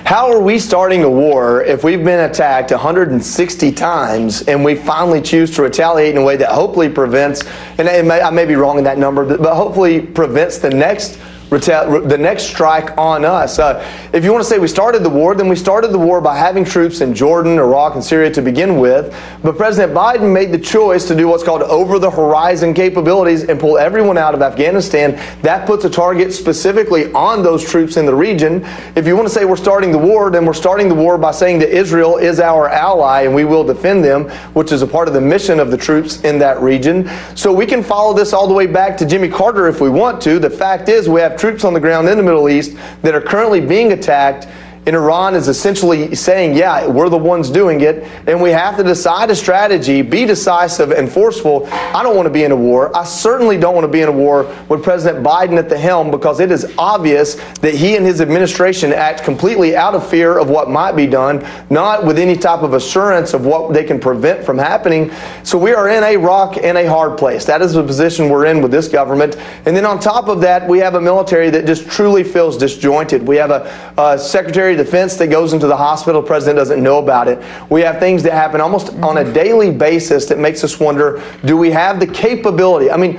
How 0.04 0.30
are 0.30 0.40
we 0.40 0.56
starting 0.56 1.02
a 1.02 1.10
war 1.10 1.64
if 1.64 1.82
we've 1.82 2.04
been 2.04 2.30
attacked 2.30 2.70
160 2.70 3.72
times 3.72 4.42
and 4.42 4.64
we 4.64 4.76
finally 4.76 5.20
choose 5.20 5.52
to 5.56 5.62
retaliate 5.62 6.14
in 6.14 6.22
a 6.22 6.24
way 6.24 6.36
that 6.36 6.52
hopefully 6.52 6.88
prevents, 6.88 7.44
and 7.78 7.88
I 7.88 8.30
may 8.30 8.46
be 8.46 8.54
wrong 8.54 8.78
in 8.78 8.84
that 8.84 8.98
number, 8.98 9.36
but 9.36 9.56
hopefully 9.56 10.00
prevents 10.00 10.58
the 10.58 10.70
next 10.70 11.18
the 11.50 12.16
next 12.18 12.44
strike 12.44 12.96
on 12.98 13.24
us. 13.24 13.58
Uh, 13.58 13.84
if 14.12 14.24
you 14.24 14.32
want 14.32 14.44
to 14.44 14.48
say 14.48 14.58
we 14.58 14.68
started 14.68 15.02
the 15.02 15.08
war, 15.08 15.34
then 15.34 15.48
we 15.48 15.56
started 15.56 15.92
the 15.92 15.98
war 15.98 16.20
by 16.20 16.36
having 16.36 16.64
troops 16.64 17.00
in 17.00 17.14
Jordan, 17.14 17.58
Iraq, 17.58 17.94
and 17.94 18.04
Syria 18.04 18.30
to 18.32 18.42
begin 18.42 18.78
with. 18.78 19.14
But 19.42 19.56
President 19.56 19.96
Biden 19.96 20.32
made 20.32 20.52
the 20.52 20.58
choice 20.58 21.06
to 21.08 21.16
do 21.16 21.28
what's 21.28 21.42
called 21.42 21.62
over 21.62 21.98
the 21.98 22.10
horizon 22.10 22.74
capabilities 22.74 23.44
and 23.44 23.58
pull 23.58 23.78
everyone 23.78 24.18
out 24.18 24.34
of 24.34 24.42
Afghanistan. 24.42 25.12
That 25.42 25.66
puts 25.66 25.84
a 25.84 25.90
target 25.90 26.32
specifically 26.32 27.10
on 27.12 27.42
those 27.42 27.64
troops 27.64 27.96
in 27.96 28.04
the 28.04 28.14
region. 28.14 28.62
If 28.94 29.06
you 29.06 29.16
want 29.16 29.26
to 29.26 29.34
say 29.34 29.44
we're 29.44 29.56
starting 29.56 29.90
the 29.90 29.98
war, 29.98 30.30
then 30.30 30.44
we're 30.44 30.52
starting 30.52 30.88
the 30.88 30.94
war 30.94 31.16
by 31.16 31.30
saying 31.30 31.60
that 31.60 31.70
Israel 31.70 32.18
is 32.18 32.40
our 32.40 32.68
ally 32.68 33.22
and 33.22 33.34
we 33.34 33.44
will 33.44 33.64
defend 33.64 34.04
them, 34.04 34.28
which 34.52 34.72
is 34.72 34.82
a 34.82 34.86
part 34.86 35.08
of 35.08 35.14
the 35.14 35.20
mission 35.20 35.60
of 35.60 35.70
the 35.70 35.78
troops 35.78 36.20
in 36.22 36.38
that 36.40 36.60
region. 36.60 37.08
So 37.34 37.52
we 37.52 37.64
can 37.64 37.82
follow 37.82 38.12
this 38.12 38.32
all 38.32 38.46
the 38.46 38.54
way 38.54 38.66
back 38.66 38.96
to 38.98 39.06
Jimmy 39.06 39.28
Carter 39.28 39.66
if 39.68 39.80
we 39.80 39.88
want 39.88 40.20
to. 40.22 40.38
The 40.38 40.50
fact 40.50 40.88
is, 40.88 41.08
we 41.08 41.20
have 41.20 41.37
troops 41.38 41.64
on 41.64 41.72
the 41.72 41.80
ground 41.80 42.08
in 42.08 42.16
the 42.16 42.22
Middle 42.22 42.48
East 42.48 42.76
that 43.02 43.14
are 43.14 43.20
currently 43.20 43.60
being 43.60 43.92
attacked 43.92 44.46
and 44.88 44.96
Iran 44.96 45.34
is 45.34 45.48
essentially 45.48 46.14
saying, 46.14 46.56
yeah, 46.56 46.86
we're 46.86 47.10
the 47.10 47.18
ones 47.18 47.50
doing 47.50 47.82
it, 47.82 48.04
and 48.26 48.40
we 48.40 48.48
have 48.48 48.74
to 48.78 48.82
decide 48.82 49.28
a 49.28 49.36
strategy, 49.36 50.00
be 50.00 50.24
decisive 50.24 50.92
and 50.92 51.12
forceful. 51.12 51.68
I 51.70 52.02
don't 52.02 52.16
want 52.16 52.24
to 52.24 52.32
be 52.32 52.44
in 52.44 52.52
a 52.52 52.56
war. 52.56 52.96
I 52.96 53.04
certainly 53.04 53.58
don't 53.58 53.74
want 53.74 53.84
to 53.84 53.92
be 53.92 54.00
in 54.00 54.08
a 54.08 54.12
war 54.12 54.44
with 54.70 54.82
President 54.82 55.22
Biden 55.22 55.58
at 55.58 55.68
the 55.68 55.76
helm 55.76 56.10
because 56.10 56.40
it 56.40 56.50
is 56.50 56.72
obvious 56.78 57.34
that 57.56 57.74
he 57.74 57.96
and 57.96 58.06
his 58.06 58.22
administration 58.22 58.94
act 58.94 59.24
completely 59.24 59.76
out 59.76 59.94
of 59.94 60.08
fear 60.08 60.38
of 60.38 60.48
what 60.48 60.70
might 60.70 60.92
be 60.92 61.06
done, 61.06 61.46
not 61.68 62.06
with 62.06 62.18
any 62.18 62.34
type 62.34 62.62
of 62.62 62.72
assurance 62.72 63.34
of 63.34 63.44
what 63.44 63.74
they 63.74 63.84
can 63.84 64.00
prevent 64.00 64.42
from 64.42 64.56
happening. 64.56 65.12
So 65.42 65.58
we 65.58 65.74
are 65.74 65.90
in 65.90 66.02
a 66.02 66.16
rock 66.16 66.56
and 66.56 66.78
a 66.78 66.88
hard 66.88 67.18
place. 67.18 67.44
That 67.44 67.60
is 67.60 67.74
the 67.74 67.84
position 67.84 68.30
we're 68.30 68.46
in 68.46 68.62
with 68.62 68.70
this 68.70 68.88
government. 68.88 69.36
And 69.66 69.76
then 69.76 69.84
on 69.84 70.00
top 70.00 70.28
of 70.28 70.40
that, 70.40 70.66
we 70.66 70.78
have 70.78 70.94
a 70.94 71.00
military 71.00 71.50
that 71.50 71.66
just 71.66 71.90
truly 71.90 72.24
feels 72.24 72.56
disjointed. 72.56 73.28
We 73.28 73.36
have 73.36 73.50
a, 73.50 73.92
a 73.98 74.18
Secretary 74.18 74.77
defense 74.78 75.16
that 75.16 75.26
goes 75.26 75.52
into 75.52 75.66
the 75.66 75.76
hospital, 75.76 76.22
the 76.22 76.26
president 76.26 76.56
doesn't 76.56 76.82
know 76.82 76.98
about 76.98 77.28
it. 77.28 77.38
We 77.70 77.82
have 77.82 77.98
things 77.98 78.22
that 78.22 78.32
happen 78.32 78.60
almost 78.60 78.94
on 78.94 79.18
a 79.18 79.32
daily 79.32 79.70
basis 79.70 80.24
that 80.26 80.38
makes 80.38 80.64
us 80.64 80.80
wonder, 80.80 81.22
do 81.44 81.56
we 81.56 81.70
have 81.70 82.00
the 82.00 82.06
capability? 82.06 82.90
I 82.90 82.96
mean, 82.96 83.18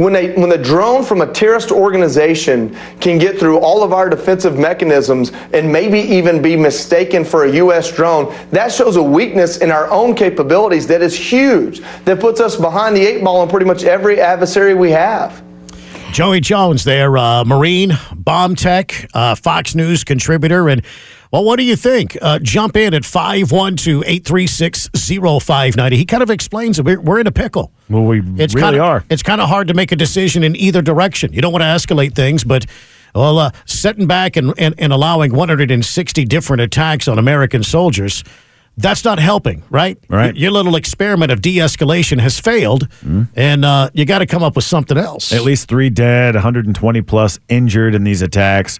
when, 0.00 0.16
a, 0.16 0.34
when 0.40 0.48
the 0.48 0.56
drone 0.56 1.04
from 1.04 1.20
a 1.20 1.30
terrorist 1.30 1.70
organization 1.70 2.74
can 3.00 3.18
get 3.18 3.38
through 3.38 3.58
all 3.58 3.82
of 3.82 3.92
our 3.92 4.08
defensive 4.08 4.58
mechanisms 4.58 5.30
and 5.52 5.70
maybe 5.70 5.98
even 5.98 6.40
be 6.40 6.56
mistaken 6.56 7.22
for 7.22 7.44
a 7.44 7.52
U.S. 7.56 7.94
drone, 7.94 8.34
that 8.50 8.72
shows 8.72 8.96
a 8.96 9.02
weakness 9.02 9.58
in 9.58 9.70
our 9.70 9.90
own 9.90 10.14
capabilities 10.14 10.86
that 10.86 11.02
is 11.02 11.14
huge, 11.14 11.80
that 12.06 12.18
puts 12.18 12.40
us 12.40 12.56
behind 12.56 12.96
the 12.96 13.06
eight 13.06 13.22
ball 13.22 13.42
on 13.42 13.50
pretty 13.50 13.66
much 13.66 13.84
every 13.84 14.20
adversary 14.20 14.74
we 14.74 14.90
have. 14.90 15.42
Joey 16.12 16.40
Jones 16.40 16.82
there, 16.82 17.16
uh, 17.16 17.44
Marine, 17.44 17.92
bomb 18.14 18.56
tech, 18.56 19.08
uh, 19.14 19.36
Fox 19.36 19.76
News 19.76 20.02
contributor. 20.02 20.68
And, 20.68 20.82
well, 21.30 21.44
what 21.44 21.56
do 21.56 21.64
you 21.64 21.76
think? 21.76 22.18
Uh, 22.20 22.40
jump 22.40 22.76
in 22.76 22.94
at 22.94 23.04
512 23.04 24.02
836 24.04 24.88
0590. 24.92 25.96
He 25.96 26.04
kind 26.04 26.22
of 26.22 26.30
explains 26.30 26.78
it. 26.80 26.84
We're, 26.84 27.00
we're 27.00 27.20
in 27.20 27.28
a 27.28 27.32
pickle. 27.32 27.72
Well, 27.88 28.02
we 28.02 28.22
it's 28.36 28.54
really 28.54 28.72
kinda, 28.72 28.80
are. 28.80 29.04
It's 29.08 29.22
kind 29.22 29.40
of 29.40 29.48
hard 29.48 29.68
to 29.68 29.74
make 29.74 29.92
a 29.92 29.96
decision 29.96 30.42
in 30.42 30.56
either 30.56 30.82
direction. 30.82 31.32
You 31.32 31.40
don't 31.42 31.52
want 31.52 31.62
to 31.62 31.66
escalate 31.66 32.14
things, 32.14 32.44
but. 32.44 32.66
Well, 33.12 33.40
uh, 33.40 33.50
sitting 33.66 34.06
back 34.06 34.36
and, 34.36 34.54
and, 34.56 34.72
and 34.78 34.92
allowing 34.92 35.32
160 35.34 36.24
different 36.26 36.60
attacks 36.60 37.08
on 37.08 37.18
American 37.18 37.64
soldiers, 37.64 38.22
that's 38.80 39.04
not 39.04 39.18
helping, 39.18 39.62
right? 39.70 39.98
Right. 40.08 40.36
Your 40.36 40.50
little 40.50 40.76
experiment 40.76 41.30
of 41.30 41.42
de-escalation 41.42 42.18
has 42.20 42.38
failed, 42.40 42.88
mm-hmm. 42.88 43.24
and 43.34 43.64
uh, 43.64 43.90
you 43.92 44.04
got 44.04 44.20
to 44.20 44.26
come 44.26 44.42
up 44.42 44.56
with 44.56 44.64
something 44.64 44.96
else. 44.96 45.32
At 45.32 45.42
least 45.42 45.68
three 45.68 45.90
dead, 45.90 46.34
120 46.34 47.02
plus 47.02 47.38
injured 47.48 47.94
in 47.94 48.04
these 48.04 48.22
attacks. 48.22 48.78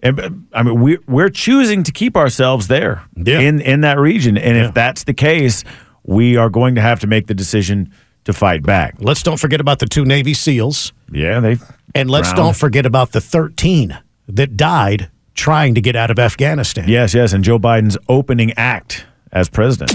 And 0.00 0.46
I 0.52 0.62
mean, 0.62 0.80
we 0.80 0.98
we're 1.06 1.30
choosing 1.30 1.82
to 1.84 1.92
keep 1.92 2.16
ourselves 2.16 2.68
there 2.68 3.02
yeah. 3.16 3.40
in 3.40 3.60
in 3.60 3.80
that 3.80 3.98
region, 3.98 4.36
and 4.36 4.56
yeah. 4.56 4.68
if 4.68 4.74
that's 4.74 5.04
the 5.04 5.14
case, 5.14 5.64
we 6.02 6.36
are 6.36 6.50
going 6.50 6.74
to 6.74 6.80
have 6.80 7.00
to 7.00 7.06
make 7.06 7.26
the 7.26 7.34
decision 7.34 7.92
to 8.24 8.32
fight 8.32 8.62
back. 8.62 8.96
Let's 8.98 9.22
don't 9.22 9.40
forget 9.40 9.60
about 9.60 9.78
the 9.78 9.86
two 9.86 10.04
Navy 10.04 10.34
SEALs. 10.34 10.92
Yeah, 11.10 11.40
they. 11.40 11.56
And 11.94 12.10
let's 12.10 12.28
drowned. 12.28 12.36
don't 12.36 12.56
forget 12.56 12.84
about 12.84 13.12
the 13.12 13.22
13 13.22 13.98
that 14.28 14.56
died 14.56 15.10
trying 15.34 15.74
to 15.74 15.80
get 15.80 15.96
out 15.96 16.10
of 16.10 16.18
Afghanistan. 16.18 16.88
Yes, 16.88 17.14
yes, 17.14 17.32
and 17.32 17.42
Joe 17.42 17.58
Biden's 17.58 17.96
opening 18.08 18.52
act 18.56 19.06
as 19.32 19.48
president. 19.48 19.92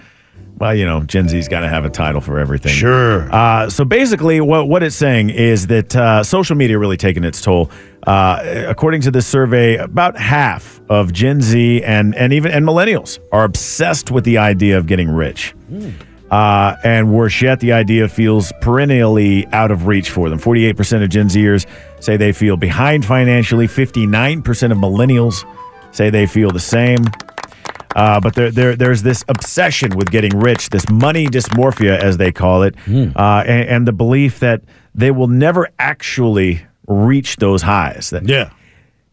well, 0.57 0.73
you 0.73 0.85
know, 0.85 1.03
Gen 1.03 1.27
Z's 1.27 1.47
got 1.47 1.61
to 1.61 1.67
have 1.67 1.83
a 1.83 1.89
title 1.89 2.21
for 2.21 2.39
everything. 2.39 2.71
Sure. 2.71 3.31
Uh, 3.33 3.69
so 3.69 3.83
basically, 3.83 4.39
what 4.39 4.69
what 4.69 4.83
it's 4.83 4.95
saying 4.95 5.29
is 5.29 5.67
that 5.67 5.95
uh, 5.95 6.23
social 6.23 6.55
media 6.55 6.79
really 6.79 6.97
taking 6.97 7.23
its 7.23 7.41
toll. 7.41 7.69
Uh, 8.07 8.65
according 8.67 9.01
to 9.01 9.11
this 9.11 9.25
survey, 9.25 9.75
about 9.75 10.17
half 10.17 10.79
of 10.89 11.11
Gen 11.11 11.41
Z 11.41 11.83
and 11.83 12.15
and 12.15 12.31
even 12.33 12.51
and 12.51 12.65
millennials 12.65 13.19
are 13.31 13.43
obsessed 13.43 14.11
with 14.11 14.23
the 14.23 14.37
idea 14.37 14.77
of 14.77 14.87
getting 14.87 15.09
rich. 15.09 15.53
Uh, 16.31 16.75
and 16.83 17.13
worse 17.13 17.41
yet, 17.41 17.59
the 17.59 17.71
idea 17.71 18.07
feels 18.07 18.51
perennially 18.61 19.45
out 19.47 19.71
of 19.71 19.85
reach 19.85 20.09
for 20.09 20.27
them. 20.29 20.39
48% 20.39 21.03
of 21.03 21.09
Gen 21.09 21.27
Zers 21.27 21.67
say 21.99 22.17
they 22.17 22.31
feel 22.31 22.57
behind 22.57 23.05
financially. 23.05 23.67
59% 23.67 24.71
of 24.71 24.77
millennials 24.77 25.45
say 25.95 26.09
they 26.09 26.25
feel 26.25 26.49
the 26.49 26.59
same. 26.59 26.97
Uh, 27.95 28.19
but 28.19 28.36
there, 28.36 28.51
there, 28.51 28.75
there's 28.75 29.01
this 29.03 29.23
obsession 29.29 29.95
with 29.95 30.12
getting 30.12 30.38
rich, 30.38 30.69
this 30.69 30.88
money 30.89 31.27
dysmorphia, 31.27 31.97
as 31.97 32.17
they 32.17 32.31
call 32.31 32.63
it, 32.63 32.75
uh, 33.15 33.43
and, 33.47 33.69
and 33.69 33.88
the 33.88 33.93
belief 33.93 34.39
that 34.39 34.62
they 34.93 35.12
will 35.12 35.29
never 35.29 35.69
actually 35.79 36.65
reach 36.88 37.38
those 37.38 37.62
highs. 37.62 38.10
That 38.10 38.27
Yeah. 38.27 38.51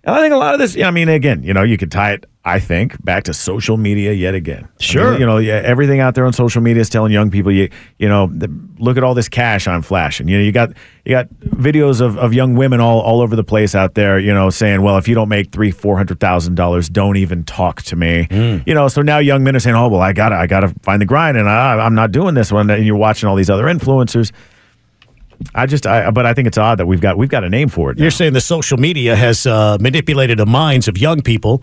And 0.04 0.16
I 0.16 0.20
think 0.20 0.34
a 0.34 0.36
lot 0.36 0.52
of 0.52 0.58
this, 0.58 0.76
I 0.76 0.90
mean, 0.90 1.08
again, 1.08 1.44
you 1.44 1.54
know, 1.54 1.62
you 1.62 1.76
could 1.78 1.92
tie 1.92 2.12
it, 2.14 2.26
I 2.44 2.58
think, 2.58 3.02
back 3.04 3.22
to 3.24 3.32
social 3.32 3.76
media 3.76 4.12
yet 4.12 4.34
again. 4.34 4.64
I 4.64 4.82
Sure. 4.82 5.10
mean, 5.12 5.20
you 5.20 5.26
know, 5.26 5.38
yeah, 5.38 5.62
everything 5.64 6.00
out 6.00 6.16
there 6.16 6.26
on 6.26 6.32
social 6.32 6.60
media 6.60 6.80
is 6.80 6.88
telling 6.88 7.12
young 7.12 7.30
people, 7.30 7.52
you, 7.52 7.70
you 7.98 8.08
know, 8.08 8.26
the, 8.26 8.52
look 8.80 8.96
at 8.96 9.04
all 9.04 9.14
this 9.14 9.28
cash 9.28 9.68
I'm 9.68 9.80
flashing. 9.80 10.26
You 10.26 10.38
know, 10.38 10.42
you 10.44 10.50
got 10.50 10.70
you 11.04 11.12
got 11.12 11.28
videos 11.44 12.00
of, 12.00 12.18
of 12.18 12.34
young 12.34 12.56
women 12.56 12.80
all, 12.80 13.00
all 13.00 13.20
over 13.20 13.36
the 13.36 13.44
place 13.44 13.76
out 13.76 13.94
there, 13.94 14.18
you 14.18 14.34
know, 14.34 14.50
saying, 14.50 14.82
well, 14.82 14.98
if 14.98 15.06
you 15.06 15.14
don't 15.14 15.28
make 15.28 15.52
three, 15.52 15.70
four 15.70 15.96
hundred 15.96 16.18
thousand 16.18 16.56
dollars, 16.56 16.88
don't 16.88 17.16
even 17.16 17.44
talk 17.44 17.82
to 17.82 17.94
me. 17.94 18.26
Mm. 18.28 18.66
You 18.66 18.74
know, 18.74 18.88
so 18.88 19.02
now 19.02 19.18
young 19.18 19.44
men 19.44 19.54
are 19.54 19.60
saying, 19.60 19.76
oh, 19.76 19.86
well, 19.86 20.00
I 20.00 20.12
gotta 20.12 20.34
I 20.34 20.48
gotta 20.48 20.74
find 20.82 21.00
the 21.00 21.06
grind, 21.06 21.36
and 21.36 21.48
I, 21.48 21.74
I'm 21.78 21.94
not 21.94 22.10
doing 22.10 22.34
this 22.34 22.50
one. 22.50 22.68
And 22.70 22.84
you're 22.84 22.96
watching 22.96 23.28
all 23.28 23.36
these 23.36 23.50
other 23.50 23.66
influencers. 23.66 24.32
I 25.54 25.66
just, 25.66 25.86
I, 25.86 26.10
but 26.10 26.24
I 26.26 26.34
think 26.34 26.48
it's 26.48 26.58
odd 26.58 26.78
that 26.78 26.86
we've 26.86 27.00
got 27.00 27.18
we've 27.18 27.28
got 27.28 27.44
a 27.44 27.48
name 27.50 27.68
for 27.68 27.90
it. 27.90 27.98
You're 27.98 28.10
saying 28.10 28.32
the 28.32 28.40
social 28.40 28.78
media 28.78 29.16
has 29.16 29.46
uh, 29.46 29.76
manipulated 29.80 30.38
the 30.38 30.46
minds 30.46 30.88
of 30.88 30.96
young 30.98 31.20
people, 31.22 31.62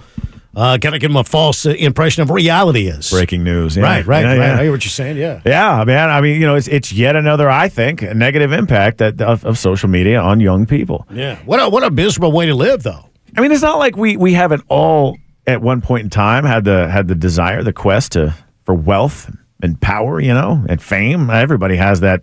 uh, 0.55 0.77
kind 0.82 0.95
of 0.95 1.01
give 1.01 1.10
them 1.12 1.17
a 1.17 1.23
false 1.23 1.65
uh, 1.65 1.69
impression 1.71 2.21
of 2.23 2.29
reality 2.29 2.88
is. 2.88 3.10
Breaking 3.10 3.43
news. 3.43 3.77
Yeah. 3.77 3.84
Right, 3.84 4.05
right, 4.05 4.21
Yeah, 4.21 4.27
right. 4.29 4.38
yeah. 4.38 4.60
I 4.60 4.63
hear 4.63 4.71
what 4.71 4.84
you're 4.84 4.89
saying. 4.89 5.17
Yeah. 5.17 5.41
Yeah, 5.45 5.84
man. 5.86 6.10
I 6.10 6.19
mean, 6.21 6.39
you 6.41 6.47
know, 6.47 6.55
it's 6.55 6.67
it's 6.67 6.91
yet 6.91 7.15
another, 7.15 7.49
I 7.49 7.69
think, 7.69 8.01
negative 8.01 8.51
impact 8.51 8.97
that 8.97 9.21
of, 9.21 9.45
of 9.45 9.58
social 9.58 9.89
media 9.89 10.19
on 10.19 10.39
young 10.39 10.65
people. 10.65 11.08
Yeah. 11.12 11.38
What 11.45 11.60
a, 11.62 11.69
what 11.69 11.84
a 11.84 11.91
miserable 11.91 12.32
way 12.32 12.47
to 12.47 12.55
live, 12.55 12.84
though. 12.84 13.05
I 13.38 13.41
mean, 13.41 13.51
it's 13.51 13.62
not 13.62 13.77
like 13.77 13.95
we 13.95 14.17
we 14.17 14.34
haven't 14.34 14.63
all 14.67 15.17
at 15.47 15.62
one 15.62 15.82
point 15.82 16.03
in 16.03 16.10
time 16.10 16.43
had 16.45 16.65
the 16.65 16.89
had 16.89 17.08
the 17.08 17.15
desire, 17.15 17.63
the 17.63 17.73
quest 17.73 18.12
to 18.13 18.36
for 18.63 18.73
wealth 18.75 19.32
and 19.62 19.79
power, 19.79 20.19
you 20.19 20.34
know, 20.34 20.65
and 20.67 20.82
fame. 20.82 21.29
Everybody 21.29 21.75
has 21.75 21.99
that. 22.01 22.21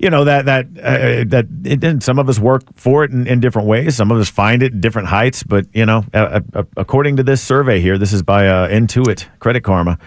You 0.00 0.08
know 0.08 0.24
that 0.24 0.46
that 0.46 0.66
uh, 0.78 1.24
that 1.28 1.46
it, 1.64 1.84
and 1.84 2.02
some 2.02 2.18
of 2.18 2.26
us 2.30 2.38
work 2.38 2.62
for 2.74 3.04
it 3.04 3.10
in, 3.10 3.26
in 3.26 3.38
different 3.40 3.68
ways. 3.68 3.96
Some 3.96 4.10
of 4.10 4.18
us 4.18 4.30
find 4.30 4.62
it 4.62 4.72
at 4.72 4.80
different 4.80 5.08
heights. 5.08 5.42
But 5.42 5.66
you 5.74 5.84
know, 5.84 6.04
uh, 6.14 6.40
uh, 6.54 6.62
according 6.78 7.16
to 7.18 7.22
this 7.22 7.42
survey 7.42 7.80
here, 7.80 7.98
this 7.98 8.14
is 8.14 8.22
by 8.22 8.48
uh, 8.48 8.68
Intuit 8.68 9.26
Credit 9.40 9.62
Karma. 9.62 9.98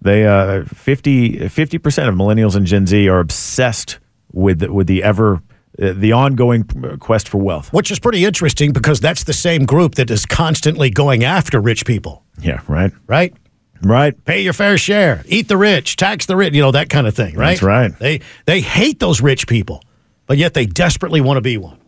They 0.00 0.26
uh, 0.26 0.64
50 0.64 1.78
percent 1.78 2.08
of 2.08 2.14
millennials 2.14 2.56
and 2.56 2.64
Gen 2.66 2.86
Z 2.86 3.06
are 3.08 3.20
obsessed 3.20 3.98
with 4.32 4.60
the, 4.60 4.72
with 4.72 4.86
the 4.86 5.02
ever 5.02 5.42
uh, 5.80 5.92
the 5.92 6.12
ongoing 6.12 6.64
quest 6.98 7.28
for 7.28 7.38
wealth. 7.38 7.72
Which 7.74 7.90
is 7.90 7.98
pretty 7.98 8.24
interesting 8.24 8.72
because 8.72 9.00
that's 9.00 9.24
the 9.24 9.34
same 9.34 9.66
group 9.66 9.96
that 9.96 10.10
is 10.10 10.24
constantly 10.24 10.88
going 10.88 11.24
after 11.24 11.60
rich 11.60 11.84
people. 11.84 12.24
Yeah, 12.40 12.60
right. 12.68 12.92
Right? 13.06 13.34
Right. 13.82 14.24
Pay 14.24 14.42
your 14.42 14.52
fair 14.52 14.78
share. 14.78 15.22
Eat 15.26 15.48
the 15.48 15.56
rich, 15.56 15.96
tax 15.96 16.26
the 16.26 16.36
rich, 16.36 16.54
you 16.54 16.62
know, 16.62 16.70
that 16.70 16.88
kind 16.88 17.06
of 17.06 17.14
thing, 17.14 17.36
right? 17.36 17.50
That's 17.50 17.62
right. 17.62 17.98
They 17.98 18.20
they 18.46 18.60
hate 18.60 19.00
those 19.00 19.20
rich 19.20 19.46
people, 19.46 19.82
but 20.26 20.38
yet 20.38 20.54
they 20.54 20.66
desperately 20.66 21.20
want 21.20 21.36
to 21.36 21.42
be 21.42 21.56
one. 21.58 21.78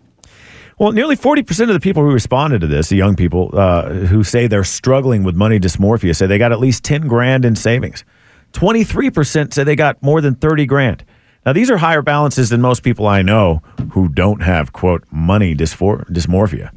Well, 0.76 0.90
nearly 0.90 1.16
40% 1.16 1.62
of 1.62 1.68
the 1.68 1.78
people 1.78 2.02
who 2.02 2.10
responded 2.12 2.60
to 2.62 2.66
this, 2.66 2.88
the 2.88 2.96
young 2.96 3.14
people 3.14 3.50
uh, 3.52 3.90
who 3.90 4.24
say 4.24 4.48
they're 4.48 4.64
struggling 4.64 5.22
with 5.22 5.36
money 5.36 5.60
dysmorphia, 5.60 6.16
say 6.16 6.26
they 6.26 6.36
got 6.38 6.50
at 6.50 6.58
least 6.58 6.82
10 6.82 7.06
grand 7.06 7.44
in 7.44 7.54
savings. 7.54 8.04
23% 8.54 9.54
say 9.54 9.62
they 9.62 9.76
got 9.76 10.02
more 10.02 10.20
than 10.20 10.34
30 10.34 10.66
grand. 10.66 11.04
Now, 11.46 11.52
these 11.52 11.70
are 11.70 11.76
higher 11.76 12.02
balances 12.02 12.48
than 12.50 12.60
most 12.60 12.82
people 12.82 13.06
I 13.06 13.22
know 13.22 13.62
who 13.92 14.08
don't 14.08 14.42
have, 14.42 14.72
quote, 14.72 15.04
money 15.12 15.54
dysfor- 15.54 16.04
dysmorphia. 16.10 16.70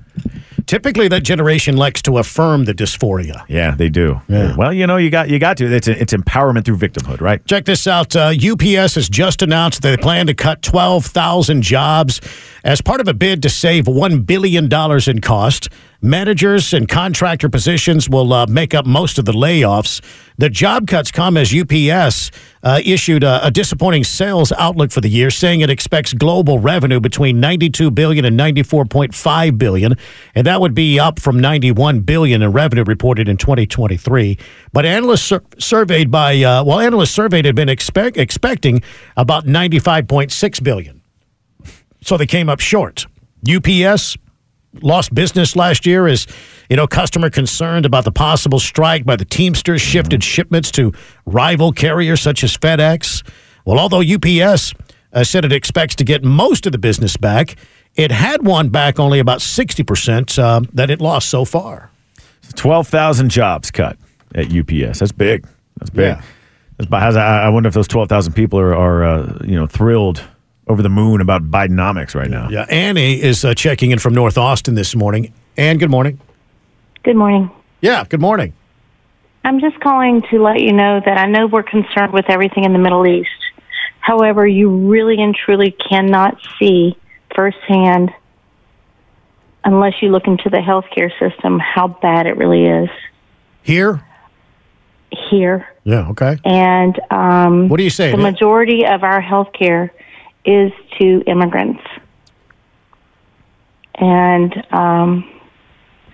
Typically, 0.67 1.07
that 1.07 1.23
generation 1.23 1.77
likes 1.77 2.01
to 2.03 2.17
affirm 2.17 2.65
the 2.65 2.73
dysphoria. 2.73 3.43
Yeah, 3.47 3.73
they 3.73 3.87
do. 3.89 4.21
Well, 4.57 4.73
you 4.73 4.85
know, 4.85 4.97
you 4.97 5.09
got 5.09 5.29
you 5.29 5.39
got 5.39 5.57
to. 5.57 5.65
It's 5.73 5.87
it's 5.87 6.13
empowerment 6.13 6.65
through 6.65 6.77
victimhood, 6.77 7.21
right? 7.21 7.43
Check 7.45 7.65
this 7.65 7.87
out. 7.87 8.15
Uh, 8.15 8.33
UPS 8.35 8.95
has 8.95 9.07
just 9.09 9.41
announced 9.41 9.81
that 9.81 9.89
they 9.91 9.97
plan 10.01 10.27
to 10.27 10.33
cut 10.33 10.61
12,000 10.61 11.61
jobs 11.61 12.19
as 12.65 12.81
part 12.81 12.99
of 12.99 13.07
a 13.07 13.13
bid 13.13 13.41
to 13.43 13.49
save 13.49 13.85
$1 13.85 14.25
billion 14.25 14.69
in 15.09 15.21
cost. 15.21 15.69
Managers 16.01 16.75
and 16.75 16.87
contractor 16.87 17.49
positions 17.49 18.07
will 18.07 18.31
uh, 18.31 18.45
make 18.45 18.75
up 18.75 18.85
most 18.85 19.17
of 19.17 19.25
the 19.25 19.31
layoffs. 19.31 19.99
The 20.37 20.47
job 20.47 20.85
cuts 20.85 21.09
come 21.09 21.35
as 21.37 21.51
UPS 21.51 22.29
uh, 22.61 22.79
issued 22.85 23.23
a, 23.23 23.47
a 23.47 23.49
disappointing 23.49 24.03
sales 24.03 24.51
outlook 24.51 24.91
for 24.91 25.01
the 25.01 25.09
year, 25.09 25.31
saying 25.31 25.61
it 25.61 25.71
expects 25.71 26.13
global 26.13 26.59
revenue 26.59 26.99
between 26.99 27.39
92 27.39 27.89
billion 27.89 28.25
and 28.25 28.39
94.5 28.39 29.57
billion, 29.57 29.95
and 30.35 30.45
that 30.45 30.61
would 30.61 30.75
be 30.75 30.99
up 30.99 31.19
from 31.19 31.39
91 31.39 32.01
billion 32.01 32.43
in 32.43 32.51
revenue 32.51 32.83
reported 32.83 33.27
in 33.27 33.37
2023. 33.37 34.37
But 34.73 34.85
analysts 34.85 35.23
sur- 35.23 35.43
surveyed 35.57 36.11
by 36.11 36.43
uh, 36.43 36.63
well, 36.63 36.79
analysts 36.79 37.11
surveyed 37.11 37.45
had 37.45 37.55
been 37.55 37.69
expect, 37.69 38.17
expecting 38.17 38.83
about 39.15 39.45
95.6 39.45 40.63
billion, 40.63 41.01
so 42.03 42.17
they 42.17 42.27
came 42.27 42.49
up 42.49 42.59
short. 42.59 43.07
UPS 43.49 44.17
lost 44.81 45.13
business 45.13 45.55
last 45.55 45.85
year 45.85 46.07
as 46.07 46.27
you 46.69 46.75
know 46.75 46.87
customer 46.87 47.29
concerned 47.29 47.85
about 47.85 48.03
the 48.03 48.11
possible 48.11 48.59
strike 48.59 49.05
by 49.05 49.15
the 49.15 49.25
teamsters 49.25 49.81
shifted 49.81 50.23
shipments 50.23 50.71
to 50.71 50.93
rival 51.25 51.71
carriers 51.71 52.21
such 52.21 52.43
as 52.43 52.55
fedex 52.55 53.27
well 53.65 53.79
although 53.79 54.01
ups 54.01 54.73
uh, 55.13 55.23
said 55.23 55.45
it 55.45 55.53
expects 55.53 55.95
to 55.95 56.03
get 56.03 56.23
most 56.23 56.65
of 56.65 56.71
the 56.71 56.77
business 56.77 57.17
back 57.17 57.55
it 57.95 58.11
had 58.11 58.45
won 58.45 58.69
back 58.69 58.99
only 58.99 59.17
about 59.17 59.39
60% 59.39 60.37
uh, 60.37 60.61
that 60.73 60.91
it 60.91 61.01
lost 61.01 61.29
so 61.29 61.45
far 61.45 61.89
12,000 62.55 63.29
jobs 63.29 63.71
cut 63.71 63.97
at 64.35 64.47
UPS. 64.55 64.99
That's 64.99 65.11
big. 65.11 65.47
That's 65.77 65.89
big. 65.89 66.17
Yeah. 66.17 66.21
That's, 66.77 67.17
I 67.17 67.43
I 67.43 67.49
wonder 67.49 67.67
if 67.67 67.73
those 67.73 67.87
12,000 67.87 68.33
people 68.33 68.59
are, 68.59 68.75
are 68.75 69.03
uh, 69.03 69.37
you 69.43 69.55
know, 69.55 69.67
thrilled 69.67 70.23
over 70.69 70.81
the 70.81 70.89
moon 70.89 71.21
about 71.21 71.49
Bidenomics 71.49 72.13
right 72.15 72.29
now. 72.29 72.49
yeah 72.49 72.65
annie 72.69 73.21
is 73.21 73.43
uh, 73.45 73.53
checking 73.53 73.91
in 73.91 73.99
from 73.99 74.13
north 74.13 74.37
austin 74.37 74.75
this 74.75 74.95
morning 74.95 75.33
anne 75.57 75.77
good 75.77 75.89
morning 75.91 76.19
Good 77.03 77.15
morning. 77.15 77.49
yeah 77.81 78.03
good 78.05 78.21
morning 78.21 78.53
I'm 79.45 79.61
just 79.61 79.79
calling 79.79 80.21
to 80.29 80.41
let 80.43 80.59
you 80.59 80.73
know 80.73 80.99
that 81.05 81.17
I 81.17 81.25
know 81.25 81.47
we're 81.47 81.63
concerned 81.63 82.11
with 82.11 82.25
everything 82.27 82.65
in 82.65 82.73
the 82.73 82.79
Middle 82.79 83.07
East. 83.07 83.29
However, 84.01 84.45
you 84.45 84.69
really 84.89 85.21
and 85.21 85.33
truly 85.33 85.71
cannot 85.71 86.37
see 86.59 86.97
firsthand, 87.33 88.11
unless 89.63 90.01
you 90.01 90.09
look 90.09 90.27
into 90.27 90.49
the 90.49 90.57
healthcare 90.57 91.09
system, 91.17 91.59
how 91.59 91.87
bad 91.87 92.25
it 92.25 92.35
really 92.35 92.65
is 92.65 92.89
here 93.63 94.03
here. 95.11 95.65
yeah 95.85 96.09
okay 96.09 96.37
And 96.43 96.99
um, 97.09 97.69
What 97.69 97.77
do 97.77 97.83
you 97.83 97.89
say? 97.89 98.11
The 98.11 98.17
majority 98.17 98.85
of 98.85 99.03
our 99.03 99.21
healthcare 99.21 99.91
is 100.47 100.71
to 100.97 101.21
immigrants. 101.27 101.83
And 103.95 104.55
um, 104.71 105.29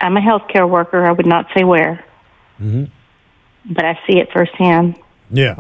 I'm 0.02 0.18
a 0.18 0.22
healthcare 0.22 0.70
worker. 0.70 1.06
I 1.06 1.12
would 1.12 1.28
not 1.28 1.48
say 1.56 1.64
where, 1.64 2.04
mm-hmm. 2.60 2.86
but 3.74 3.86
I 3.86 4.00
see 4.08 4.20
it 4.20 4.30
firsthand. 4.34 4.98
Yeah. 5.30 5.58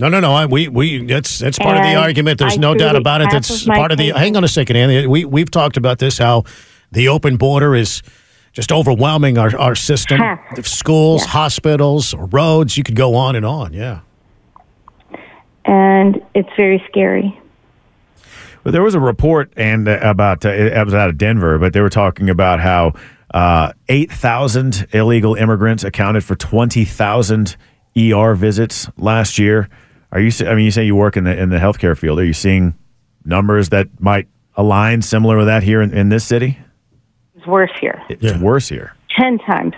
No, 0.00 0.08
no, 0.08 0.18
no. 0.18 0.32
I, 0.32 0.46
we, 0.46 0.66
we, 0.66 1.04
that's, 1.06 1.38
that's 1.38 1.58
part 1.58 1.76
of 1.76 1.84
the 1.84 1.94
argument. 1.94 2.38
There's 2.40 2.54
I 2.54 2.56
no 2.56 2.74
doubt 2.74 2.96
about 2.96 3.20
it. 3.20 3.28
That's 3.30 3.64
part 3.64 3.92
of 3.92 3.98
the, 3.98 4.10
hang 4.10 4.36
on 4.36 4.42
a 4.42 4.48
second, 4.48 4.76
Anthony. 4.76 5.06
We, 5.06 5.24
we've 5.24 5.50
talked 5.50 5.76
about 5.76 5.98
this, 6.00 6.18
how 6.18 6.44
the 6.90 7.08
open 7.08 7.36
border 7.36 7.76
is 7.76 8.02
just 8.52 8.72
overwhelming 8.72 9.38
our, 9.38 9.56
our 9.56 9.74
system. 9.74 10.20
The 10.56 10.62
Schools, 10.64 11.24
hospitals, 11.24 12.12
or 12.14 12.26
roads, 12.26 12.76
you 12.76 12.82
could 12.82 12.96
go 12.96 13.14
on 13.14 13.36
and 13.36 13.46
on. 13.46 13.72
Yeah. 13.72 14.00
And 15.64 16.20
it's 16.34 16.50
very 16.56 16.82
scary. 16.88 17.40
Well, 18.64 18.72
there 18.72 18.82
was 18.82 18.94
a 18.94 19.00
report 19.00 19.52
and 19.56 19.86
uh, 19.86 19.98
about 20.02 20.46
uh, 20.46 20.50
it 20.50 20.84
was 20.84 20.94
out 20.94 21.10
of 21.10 21.18
Denver, 21.18 21.58
but 21.58 21.72
they 21.74 21.80
were 21.80 21.90
talking 21.90 22.30
about 22.30 22.60
how 22.60 22.94
uh, 23.32 23.72
eight 23.88 24.10
thousand 24.10 24.86
illegal 24.92 25.34
immigrants 25.34 25.84
accounted 25.84 26.24
for 26.24 26.34
twenty 26.34 26.84
thousand 26.84 27.56
ER 27.96 28.34
visits 28.34 28.88
last 28.96 29.38
year. 29.38 29.68
Are 30.12 30.20
you? 30.20 30.30
I 30.46 30.54
mean, 30.54 30.64
you 30.64 30.70
say 30.70 30.84
you 30.84 30.96
work 30.96 31.16
in 31.16 31.24
the 31.24 31.38
in 31.38 31.50
the 31.50 31.58
healthcare 31.58 31.96
field. 31.96 32.18
Are 32.18 32.24
you 32.24 32.32
seeing 32.32 32.74
numbers 33.24 33.68
that 33.68 33.88
might 34.00 34.28
align 34.56 35.02
similar 35.02 35.36
with 35.36 35.46
that 35.46 35.62
here 35.62 35.82
in, 35.82 35.92
in 35.92 36.08
this 36.08 36.24
city? 36.24 36.58
It's 37.34 37.46
worse 37.46 37.72
here. 37.80 38.02
It's 38.08 38.38
worse 38.38 38.68
here. 38.68 38.94
10 39.18 39.38
times. 39.38 39.74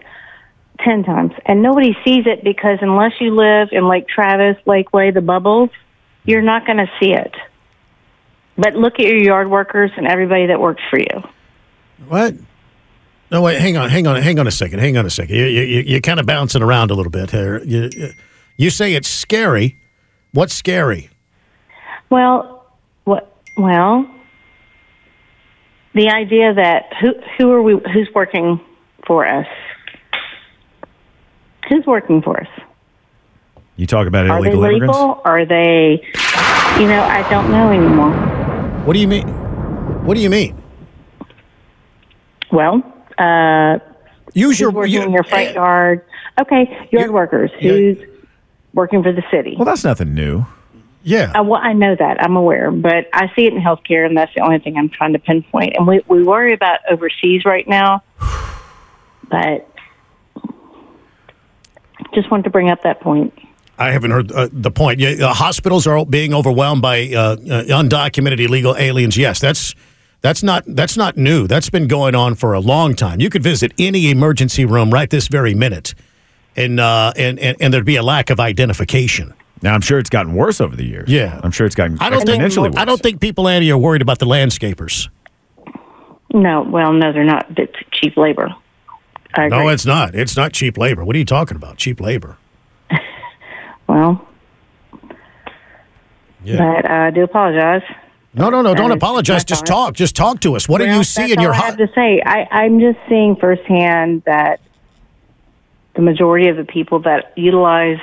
10 0.84 1.04
times. 1.04 1.32
And 1.46 1.62
nobody 1.62 1.96
sees 2.04 2.26
it 2.26 2.44
because 2.44 2.78
unless 2.80 3.12
you 3.20 3.34
live 3.34 3.68
in 3.72 3.88
Lake 3.88 4.06
Travis, 4.08 4.56
Lakeway, 4.66 5.12
the 5.12 5.20
bubbles, 5.20 5.70
you're 6.24 6.42
not 6.42 6.66
going 6.66 6.78
to 6.78 6.90
see 7.00 7.12
it. 7.12 7.34
But 8.58 8.74
look 8.74 8.94
at 8.94 9.06
your 9.06 9.18
yard 9.18 9.50
workers 9.50 9.90
and 9.96 10.06
everybody 10.06 10.46
that 10.46 10.60
works 10.60 10.82
for 10.90 10.98
you. 10.98 11.22
What? 12.08 12.34
No, 13.30 13.42
wait, 13.42 13.60
hang 13.60 13.76
on, 13.76 13.90
hang 13.90 14.06
on, 14.06 14.22
hang 14.22 14.38
on 14.38 14.46
a 14.46 14.50
second, 14.52 14.78
hang 14.78 14.96
on 14.96 15.04
a 15.04 15.10
second. 15.10 15.34
You, 15.34 15.46
you, 15.46 15.80
you're 15.82 16.00
kind 16.00 16.20
of 16.20 16.26
bouncing 16.26 16.62
around 16.62 16.90
a 16.90 16.94
little 16.94 17.10
bit 17.10 17.30
here. 17.30 17.62
You, 17.64 17.90
you 18.56 18.70
say 18.70 18.94
it's 18.94 19.08
scary. 19.08 19.76
What's 20.32 20.54
scary? 20.54 21.10
Well, 22.08 22.64
what? 23.04 23.34
Well, 23.56 24.08
the 25.94 26.08
idea 26.10 26.54
that 26.54 26.92
who 27.00 27.14
who 27.36 27.50
are 27.50 27.62
we? 27.62 27.72
Who's 27.92 28.08
working 28.14 28.60
for 29.06 29.26
us? 29.26 29.46
Who's 31.68 31.84
working 31.84 32.22
for 32.22 32.40
us? 32.40 32.48
You 33.76 33.86
talk 33.86 34.06
about 34.06 34.28
Are 34.30 34.40
they 34.40 34.48
illegal 34.50 34.64
immigrants. 34.64 34.94
legal? 34.96 35.20
Are 35.24 35.44
they? 35.44 36.02
You 36.80 36.86
know, 36.86 37.02
I 37.02 37.26
don't 37.28 37.50
know 37.50 37.70
anymore. 37.70 38.35
What 38.86 38.92
do 38.92 39.00
you 39.00 39.08
mean? 39.08 39.26
What 40.06 40.14
do 40.14 40.20
you 40.20 40.30
mean? 40.30 40.62
Well, 42.52 42.84
uh, 43.18 43.80
Use 44.32 44.60
your 44.60 44.70
working 44.70 45.02
in 45.02 45.10
your 45.10 45.24
front 45.24 45.54
yard. 45.54 46.04
Okay, 46.40 46.88
yard 46.92 47.10
workers. 47.10 47.50
Who's 47.60 47.98
working 48.74 49.02
for 49.02 49.10
the 49.10 49.24
city? 49.28 49.56
Well, 49.56 49.64
that's 49.64 49.82
nothing 49.82 50.14
new. 50.14 50.46
Yeah. 51.02 51.32
Uh, 51.34 51.42
well, 51.42 51.60
I 51.60 51.72
know 51.72 51.96
that. 51.96 52.22
I'm 52.22 52.36
aware, 52.36 52.70
but 52.70 53.08
I 53.12 53.26
see 53.34 53.46
it 53.46 53.54
in 53.54 53.60
healthcare, 53.60 54.06
and 54.06 54.16
that's 54.16 54.32
the 54.36 54.42
only 54.42 54.60
thing 54.60 54.76
I'm 54.76 54.88
trying 54.88 55.14
to 55.14 55.18
pinpoint. 55.18 55.72
And 55.76 55.84
we 55.84 56.02
we 56.06 56.22
worry 56.22 56.52
about 56.52 56.78
overseas 56.88 57.44
right 57.44 57.66
now, 57.66 58.04
but 59.28 59.68
just 62.14 62.30
wanted 62.30 62.44
to 62.44 62.50
bring 62.50 62.70
up 62.70 62.84
that 62.84 63.00
point. 63.00 63.34
I 63.78 63.90
haven't 63.90 64.10
heard 64.10 64.32
uh, 64.32 64.48
the 64.52 64.70
point. 64.70 65.00
Yeah, 65.00 65.26
uh, 65.28 65.34
hospitals 65.34 65.86
are 65.86 66.04
being 66.06 66.32
overwhelmed 66.32 66.82
by 66.82 67.08
uh, 67.12 67.20
uh, 67.20 67.36
undocumented 67.64 68.40
illegal 68.40 68.74
aliens. 68.76 69.16
Yes, 69.16 69.38
that's 69.40 69.74
that's 70.22 70.42
not 70.42 70.64
that's 70.66 70.96
not 70.96 71.16
new. 71.16 71.46
That's 71.46 71.68
been 71.70 71.86
going 71.86 72.14
on 72.14 72.34
for 72.36 72.54
a 72.54 72.60
long 72.60 72.94
time. 72.94 73.20
You 73.20 73.28
could 73.30 73.42
visit 73.42 73.72
any 73.78 74.10
emergency 74.10 74.64
room 74.64 74.90
right 74.90 75.10
this 75.10 75.28
very 75.28 75.54
minute, 75.54 75.94
and 76.56 76.80
uh, 76.80 77.12
and, 77.16 77.38
and 77.38 77.56
and 77.60 77.74
there'd 77.74 77.84
be 77.84 77.96
a 77.96 78.02
lack 78.02 78.30
of 78.30 78.40
identification. 78.40 79.34
Now 79.62 79.74
I'm 79.74 79.80
sure 79.80 79.98
it's 79.98 80.10
gotten 80.10 80.34
worse 80.34 80.60
over 80.60 80.76
the 80.76 80.84
years. 80.84 81.08
Yeah. 81.08 81.40
I'm 81.42 81.50
sure 81.50 81.66
it's 81.66 81.74
gotten 81.74 81.98
I 81.98 82.10
don't 82.10 82.26
think 82.26 82.42
worse. 82.42 82.76
I 82.76 82.84
don't 82.84 83.00
think 83.00 83.20
people, 83.20 83.48
Andy, 83.48 83.70
are 83.72 83.78
worried 83.78 84.02
about 84.02 84.18
the 84.18 84.26
landscapers. 84.26 85.08
No, 86.32 86.62
well, 86.62 86.92
no, 86.92 87.12
they're 87.12 87.24
not. 87.24 87.46
It's 87.56 87.72
cheap 87.92 88.16
labor. 88.16 88.54
I 89.34 89.48
No, 89.48 89.60
agree. 89.60 89.72
it's 89.72 89.86
not. 89.86 90.14
It's 90.14 90.36
not 90.36 90.52
cheap 90.52 90.76
labor. 90.76 91.04
What 91.04 91.16
are 91.16 91.18
you 91.18 91.24
talking 91.24 91.56
about? 91.56 91.78
Cheap 91.78 92.00
labor. 92.00 92.36
Well, 93.86 94.26
Yeah. 96.44 96.56
but 96.58 96.90
uh, 96.90 96.94
I 96.94 97.10
do 97.10 97.22
apologize. 97.24 97.82
No, 98.34 98.50
no, 98.50 98.60
no. 98.62 98.74
Don't 98.74 98.90
Uh, 98.92 98.96
apologize. 98.96 99.44
Just 99.44 99.64
talk. 99.66 99.94
Just 99.94 100.14
talk 100.14 100.40
to 100.40 100.56
us. 100.56 100.68
What 100.68 100.78
do 100.78 100.86
you 100.86 101.02
see 101.04 101.32
in 101.32 101.40
your 101.40 101.54
all 101.54 101.60
I 101.62 101.64
have 101.66 101.78
to 101.78 101.88
say? 101.94 102.20
I, 102.24 102.46
I'm 102.50 102.80
just 102.80 102.98
seeing 103.08 103.36
firsthand 103.36 104.22
that 104.26 104.60
the 105.94 106.02
majority 106.02 106.48
of 106.48 106.56
the 106.56 106.64
people 106.64 107.00
that 107.00 107.32
utilize 107.36 107.98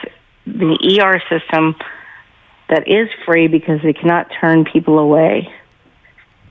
the 0.47 0.99
ER 1.01 1.21
system 1.29 1.75
that 2.69 2.87
is 2.87 3.07
free 3.25 3.47
because 3.47 3.79
they 3.83 3.93
cannot 3.93 4.31
turn 4.41 4.65
people 4.65 4.97
away. 4.97 5.53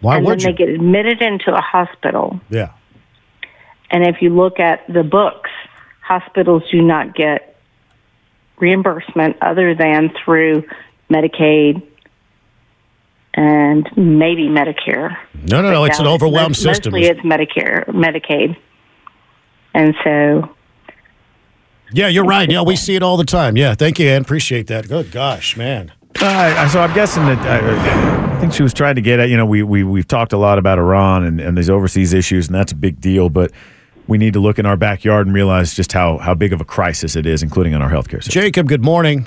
Why 0.01 0.19
and 0.19 0.27
would 0.27 0.41
then 0.41 0.51
you? 0.51 0.57
they 0.57 0.65
get 0.67 0.69
admitted 0.69 1.21
into 1.21 1.53
a 1.53 1.61
hospital. 1.61 2.41
Yeah. 2.51 2.71
And 3.91 4.07
if 4.07 4.23
you 4.23 4.31
look 4.31 4.61
at 4.61 4.87
the 4.87 5.03
books, 5.03 5.51
hospitals 6.01 6.63
do 6.71 6.81
not 6.81 7.15
get 7.15 7.52
reimbursement 8.59 9.37
other 9.43 9.75
than 9.75 10.11
through 10.25 10.65
Medicaid 11.11 11.83
and 13.35 13.89
maybe 13.97 14.49
Medicare. 14.49 15.17
No, 15.49 15.63
no, 15.63 15.71
no. 15.73 15.85
It's 15.85 15.99
an 15.99 16.05
Now, 16.05 16.13
overwhelmed 16.13 16.51
most- 16.51 16.63
system. 16.63 16.93
Mostly 16.93 17.09
it's 17.09 17.21
Medicare, 17.21 17.87
Medicaid. 17.89 18.57
And 19.75 19.95
so, 20.05 20.51
Yeah, 21.95 22.09
you're 22.09 22.25
right. 22.25 22.51
Yeah, 22.51 22.63
we 22.63 22.77
see 22.77 22.95
it 22.95 23.03
all 23.03 23.17
the 23.17 23.25
time. 23.25 23.57
Yeah, 23.57 23.75
thank 23.75 23.99
you, 23.99 24.09
Ann. 24.09 24.23
Appreciate 24.23 24.67
that. 24.69 24.89
Good 24.89 25.11
gosh, 25.11 25.57
man. 25.57 25.93
Uh, 26.21 26.69
so 26.69 26.81
I'm 26.81 26.93
guessing 26.95 27.25
that 27.27 27.39
uh, 27.47 28.37
I 28.37 28.41
think 28.41 28.53
she 28.53 28.63
was 28.63 28.73
trying 28.75 28.95
to 28.97 29.01
get 29.01 29.19
at. 29.19 29.29
You 29.31 29.37
know, 29.39 29.47
we 29.47 29.63
we 29.63 29.83
we've 29.83 30.07
talked 30.07 30.33
a 30.35 30.39
lot 30.39 30.59
about 30.59 30.79
Iran 30.79 31.25
and, 31.25 31.41
and 31.41 31.57
these 31.57 31.69
overseas 31.71 32.13
issues, 32.13 32.47
and 32.49 32.55
that's 32.55 32.73
a 32.73 32.77
big 32.77 33.01
deal. 33.01 33.29
But 33.31 33.51
we 34.09 34.19
need 34.19 34.33
to 34.35 34.41
look 34.41 34.59
in 34.59 34.67
our 34.67 34.77
backyard 34.77 35.27
and 35.27 35.35
realize 35.35 35.75
just 35.75 35.93
how 35.93 36.19
how 36.19 36.35
big 36.35 36.53
of 36.53 36.61
a 36.61 36.65
crisis 36.65 37.17
it 37.17 37.27
is, 37.27 37.43
including 37.43 37.75
on 37.75 37.83
our 37.83 37.91
healthcare 37.91 38.23
system. 38.23 38.43
Jacob, 38.43 38.69
good 38.69 38.83
morning. 38.83 39.27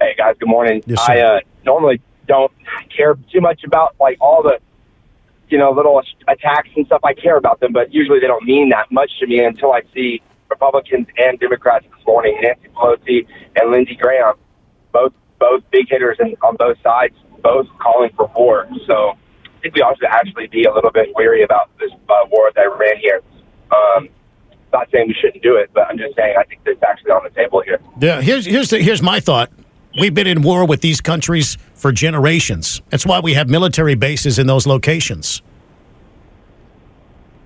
Hey 0.00 0.14
guys, 0.16 0.36
good 0.38 0.48
morning. 0.48 0.82
Yes. 0.86 0.98
I 1.08 1.20
uh, 1.20 1.40
normally 1.64 2.00
don't 2.28 2.52
care 2.94 3.14
too 3.32 3.40
much 3.40 3.64
about 3.64 3.94
like 3.98 4.18
all 4.20 4.42
the 4.42 4.58
you 5.48 5.58
know 5.58 5.70
little 5.70 6.02
attacks 6.28 6.68
and 6.76 6.86
stuff. 6.86 7.00
I 7.04 7.14
care 7.14 7.36
about 7.36 7.60
them, 7.60 7.72
but 7.72 7.92
usually 7.92 8.20
they 8.20 8.26
don't 8.26 8.44
mean 8.44 8.68
that 8.70 8.90
much 8.90 9.10
to 9.20 9.26
me 9.26 9.44
until 9.44 9.72
I 9.72 9.82
see 9.94 10.20
Republicans 10.50 11.06
and 11.16 11.38
Democrats 11.38 11.86
this 11.96 12.06
morning, 12.06 12.38
Nancy 12.40 12.68
Pelosi 12.74 13.26
and 13.60 13.70
Lindsey 13.70 13.96
Graham, 13.96 14.34
both 14.92 15.12
both 15.38 15.62
big 15.70 15.88
hitters 15.88 16.16
and 16.18 16.36
on 16.42 16.56
both 16.56 16.76
sides, 16.82 17.14
both 17.42 17.66
calling 17.78 18.10
for 18.16 18.30
war. 18.36 18.68
So 18.86 19.16
I 19.44 19.60
think 19.60 19.74
we 19.74 19.82
ought 19.82 19.98
to 20.00 20.08
actually 20.08 20.46
be 20.48 20.64
a 20.64 20.72
little 20.72 20.90
bit 20.90 21.08
wary 21.14 21.42
about 21.42 21.76
this 21.78 21.90
uh, 22.08 22.14
war 22.30 22.50
that 22.54 22.64
Iran 22.64 22.98
here. 23.00 23.22
Um, 23.70 24.08
not 24.72 24.88
saying 24.92 25.08
we 25.08 25.14
shouldn't 25.20 25.42
do 25.42 25.56
it, 25.56 25.70
but 25.74 25.86
I'm 25.88 25.96
just 25.98 26.14
saying 26.16 26.34
I 26.38 26.44
think 26.44 26.60
it's 26.66 26.82
actually 26.82 27.10
on 27.12 27.22
the 27.24 27.30
table 27.30 27.62
here. 27.62 27.80
Yeah, 28.00 28.20
here's 28.20 28.44
here's 28.46 28.70
the, 28.70 28.78
here's 28.78 29.02
my 29.02 29.20
thought. 29.20 29.50
We've 29.98 30.12
been 30.12 30.26
in 30.26 30.42
war 30.42 30.66
with 30.66 30.82
these 30.82 31.00
countries 31.00 31.56
for 31.74 31.90
generations. 31.90 32.82
That's 32.90 33.06
why 33.06 33.20
we 33.20 33.32
have 33.34 33.48
military 33.48 33.94
bases 33.94 34.38
in 34.38 34.46
those 34.46 34.66
locations. 34.66 35.40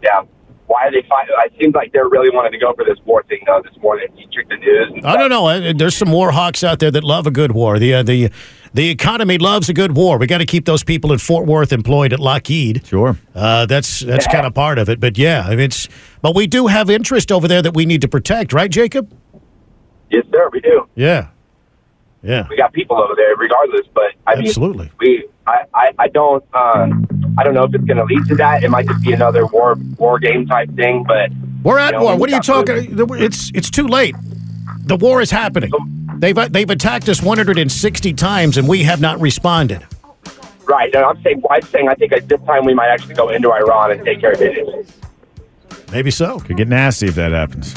yeah, 0.03 0.23
why 0.66 0.87
are 0.87 0.91
they 0.91 1.07
fighting? 1.09 1.35
It 1.45 1.53
seems 1.61 1.75
like 1.75 1.93
they're 1.93 2.09
really 2.09 2.31
wanting 2.35 2.53
to 2.53 2.59
go 2.59 2.73
for 2.75 2.85
this 2.85 2.99
war 3.05 3.23
thing 3.25 3.41
though 3.47 3.62
this 3.62 3.81
morning. 3.83 4.07
You 4.16 4.27
check 4.33 4.49
the 4.49 4.57
news. 4.57 5.05
I 5.05 5.16
don't 5.16 5.31
know. 5.31 5.47
Uh, 5.47 5.73
There's 5.77 5.95
some 5.97 6.11
war 6.11 6.33
hawks 6.33 6.64
out 6.64 6.79
there 6.79 6.91
that 6.91 7.05
love 7.05 7.27
a 7.27 7.31
good 7.31 7.53
war. 7.53 7.79
The 7.79 7.95
uh, 7.95 8.03
the 8.03 8.31
the 8.73 8.89
economy 8.91 9.39
loves 9.39 9.68
a 9.68 9.75
good 9.75 9.97
war. 9.97 10.18
We 10.18 10.27
got 10.27 10.39
to 10.39 10.47
keep 10.47 10.64
those 10.64 10.85
people 10.85 11.12
in 11.12 11.18
Fort 11.18 11.47
Worth 11.47 11.73
employed 11.73 12.12
at 12.12 12.21
Lockheed. 12.21 12.87
Sure. 12.87 13.16
Uh, 13.35 13.66
that's 13.66 14.01
that's 14.01 14.27
kind 14.27 14.47
of 14.47 14.55
part 14.55 14.79
of 14.79 14.89
it. 14.89 15.01
But 15.01 15.18
yeah, 15.18 15.51
it's 15.51 15.89
but 16.23 16.35
we 16.35 16.47
do 16.47 16.68
have 16.68 16.89
interest 16.91 17.33
over 17.33 17.49
there 17.49 17.62
that 17.62 17.75
we 17.75 17.85
need 17.87 18.01
to 18.03 18.09
protect, 18.09 18.53
right, 18.53 18.71
Jacob? 18.71 19.12
Yes, 20.11 20.25
sir, 20.31 20.49
we 20.53 20.61
do. 20.61 20.89
Yeah. 20.95 21.29
Yeah. 22.23 22.47
We 22.49 22.57
got 22.57 22.73
people 22.73 22.99
over 22.99 23.14
there, 23.16 23.35
regardless. 23.37 23.87
But 23.95 24.12
I 24.27 24.37
mean, 24.37 24.47
Absolutely. 24.47 24.91
we 24.99 25.27
I, 25.47 25.64
I, 25.75 25.93
I 25.99 26.09
don't 26.09 26.45
um 26.55 27.07
I 27.39 27.45
don't 27.45 27.55
know 27.55 27.64
if 27.64 27.75
it's 27.75 27.85
going 27.85 27.97
to 27.97 28.05
lead 28.05 28.27
to 28.29 28.35
that. 28.37 28.62
It 28.62 28.71
might 28.71 28.87
just 28.87 29.03
be 29.03 29.12
another 29.12 29.47
war 29.47 29.77
war 29.97 30.18
game 30.18 30.47
type 30.47 30.75
thing. 30.75 31.05
But 31.07 31.31
We're 31.62 31.79
at 31.79 31.93
you 31.93 31.99
know, 31.99 32.05
war. 32.05 32.16
What 32.16 32.29
are 32.29 32.33
you 32.33 32.43
got 32.43 32.66
talking? 32.66 32.95
It's 33.23 33.51
it's 33.55 33.71
too 33.71 33.87
late. 33.87 34.14
The 34.87 34.97
war 34.97 35.20
is 35.20 35.31
happening. 35.31 35.70
They've 36.16 36.37
uh, 36.37 36.49
they've 36.49 36.68
attacked 36.68 37.09
us 37.09 37.22
160 37.22 38.12
times 38.14 38.57
and 38.57 38.68
we 38.68 38.83
have 38.83 39.01
not 39.01 39.20
responded. 39.20 39.87
Right. 40.64 40.91
No, 40.93 41.05
I'm 41.05 41.22
saying 41.22 41.43
I'm 41.51 41.62
saying 41.62 41.89
I 41.89 41.95
think 41.95 42.12
at 42.12 42.28
this 42.28 42.41
time 42.43 42.64
we 42.64 42.74
might 42.74 42.89
actually 42.89 43.14
go 43.14 43.28
into 43.28 43.53
Iran 43.53 43.93
and 43.93 44.05
take 44.05 44.20
care 44.20 44.33
of 44.33 44.41
it. 44.41 44.95
Maybe 45.93 46.11
so. 46.11 46.39
Could 46.41 46.57
get 46.57 46.68
nasty 46.68 47.07
if 47.07 47.14
that 47.16 47.33
happens. 47.33 47.74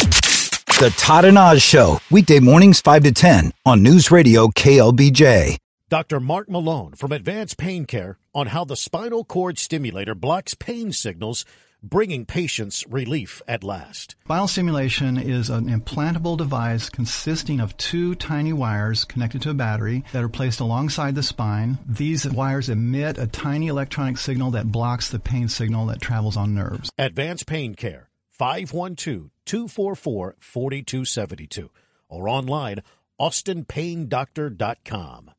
The 0.80 0.93
Todd 0.97 1.26
and 1.26 1.38
Oz 1.38 1.62
Show, 1.62 1.99
weekday 2.12 2.39
mornings 2.39 2.82
5 2.82 3.04
to 3.04 3.12
10 3.12 3.54
on 3.66 3.84
News 3.84 4.12
Radio 4.12 4.47
KLBJ. 4.47 5.58
Dr. 5.89 6.20
Mark 6.20 6.49
Malone 6.49 6.93
from 6.93 7.12
Advanced 7.12 7.58
Pain 7.58 7.86
Care 7.86 8.18
on 8.34 8.47
how 8.47 8.66
the 8.66 8.76
spinal 8.76 9.24
cord 9.24 9.58
stimulator 9.58 10.16
blocks 10.16 10.56
pain 10.56 10.91
signals, 10.91 11.45
bringing 11.84 12.25
patients 12.25 12.88
relief 12.88 13.43
at 13.47 13.63
last. 13.63 14.15
Spinal 14.23 14.47
stimulation 14.47 15.17
is 15.17 15.49
an 15.49 15.67
implantable 15.67 16.38
device 16.38 16.89
consisting 16.89 17.59
of 17.59 17.75
two 17.77 18.15
tiny 18.15 18.53
wires 18.53 19.03
connected 19.03 19.41
to 19.41 19.49
a 19.49 19.53
battery 19.53 20.05
that 20.13 20.23
are 20.23 20.29
placed 20.29 20.61
alongside 20.61 21.13
the 21.13 21.21
spine. 21.21 21.77
These 21.86 22.29
wires 22.29 22.69
emit 22.69 23.17
a 23.17 23.27
tiny 23.27 23.67
electronic 23.67 24.17
signal 24.17 24.51
that 24.51 24.71
blocks 24.71 25.09
the 25.09 25.19
pain 25.19 25.49
signal 25.49 25.88
that 25.88 25.99
travels 26.01 26.38
on 26.38 26.55
nerves. 26.55 26.89
Advanced 26.97 27.45
Pain 27.45 27.75
Care, 27.75 28.09
512 28.31 29.29
244 29.45 30.38
4272, 30.39 31.69
or 32.07 32.29
online, 32.29 32.81
austinpaindoctor.com. 33.19 35.31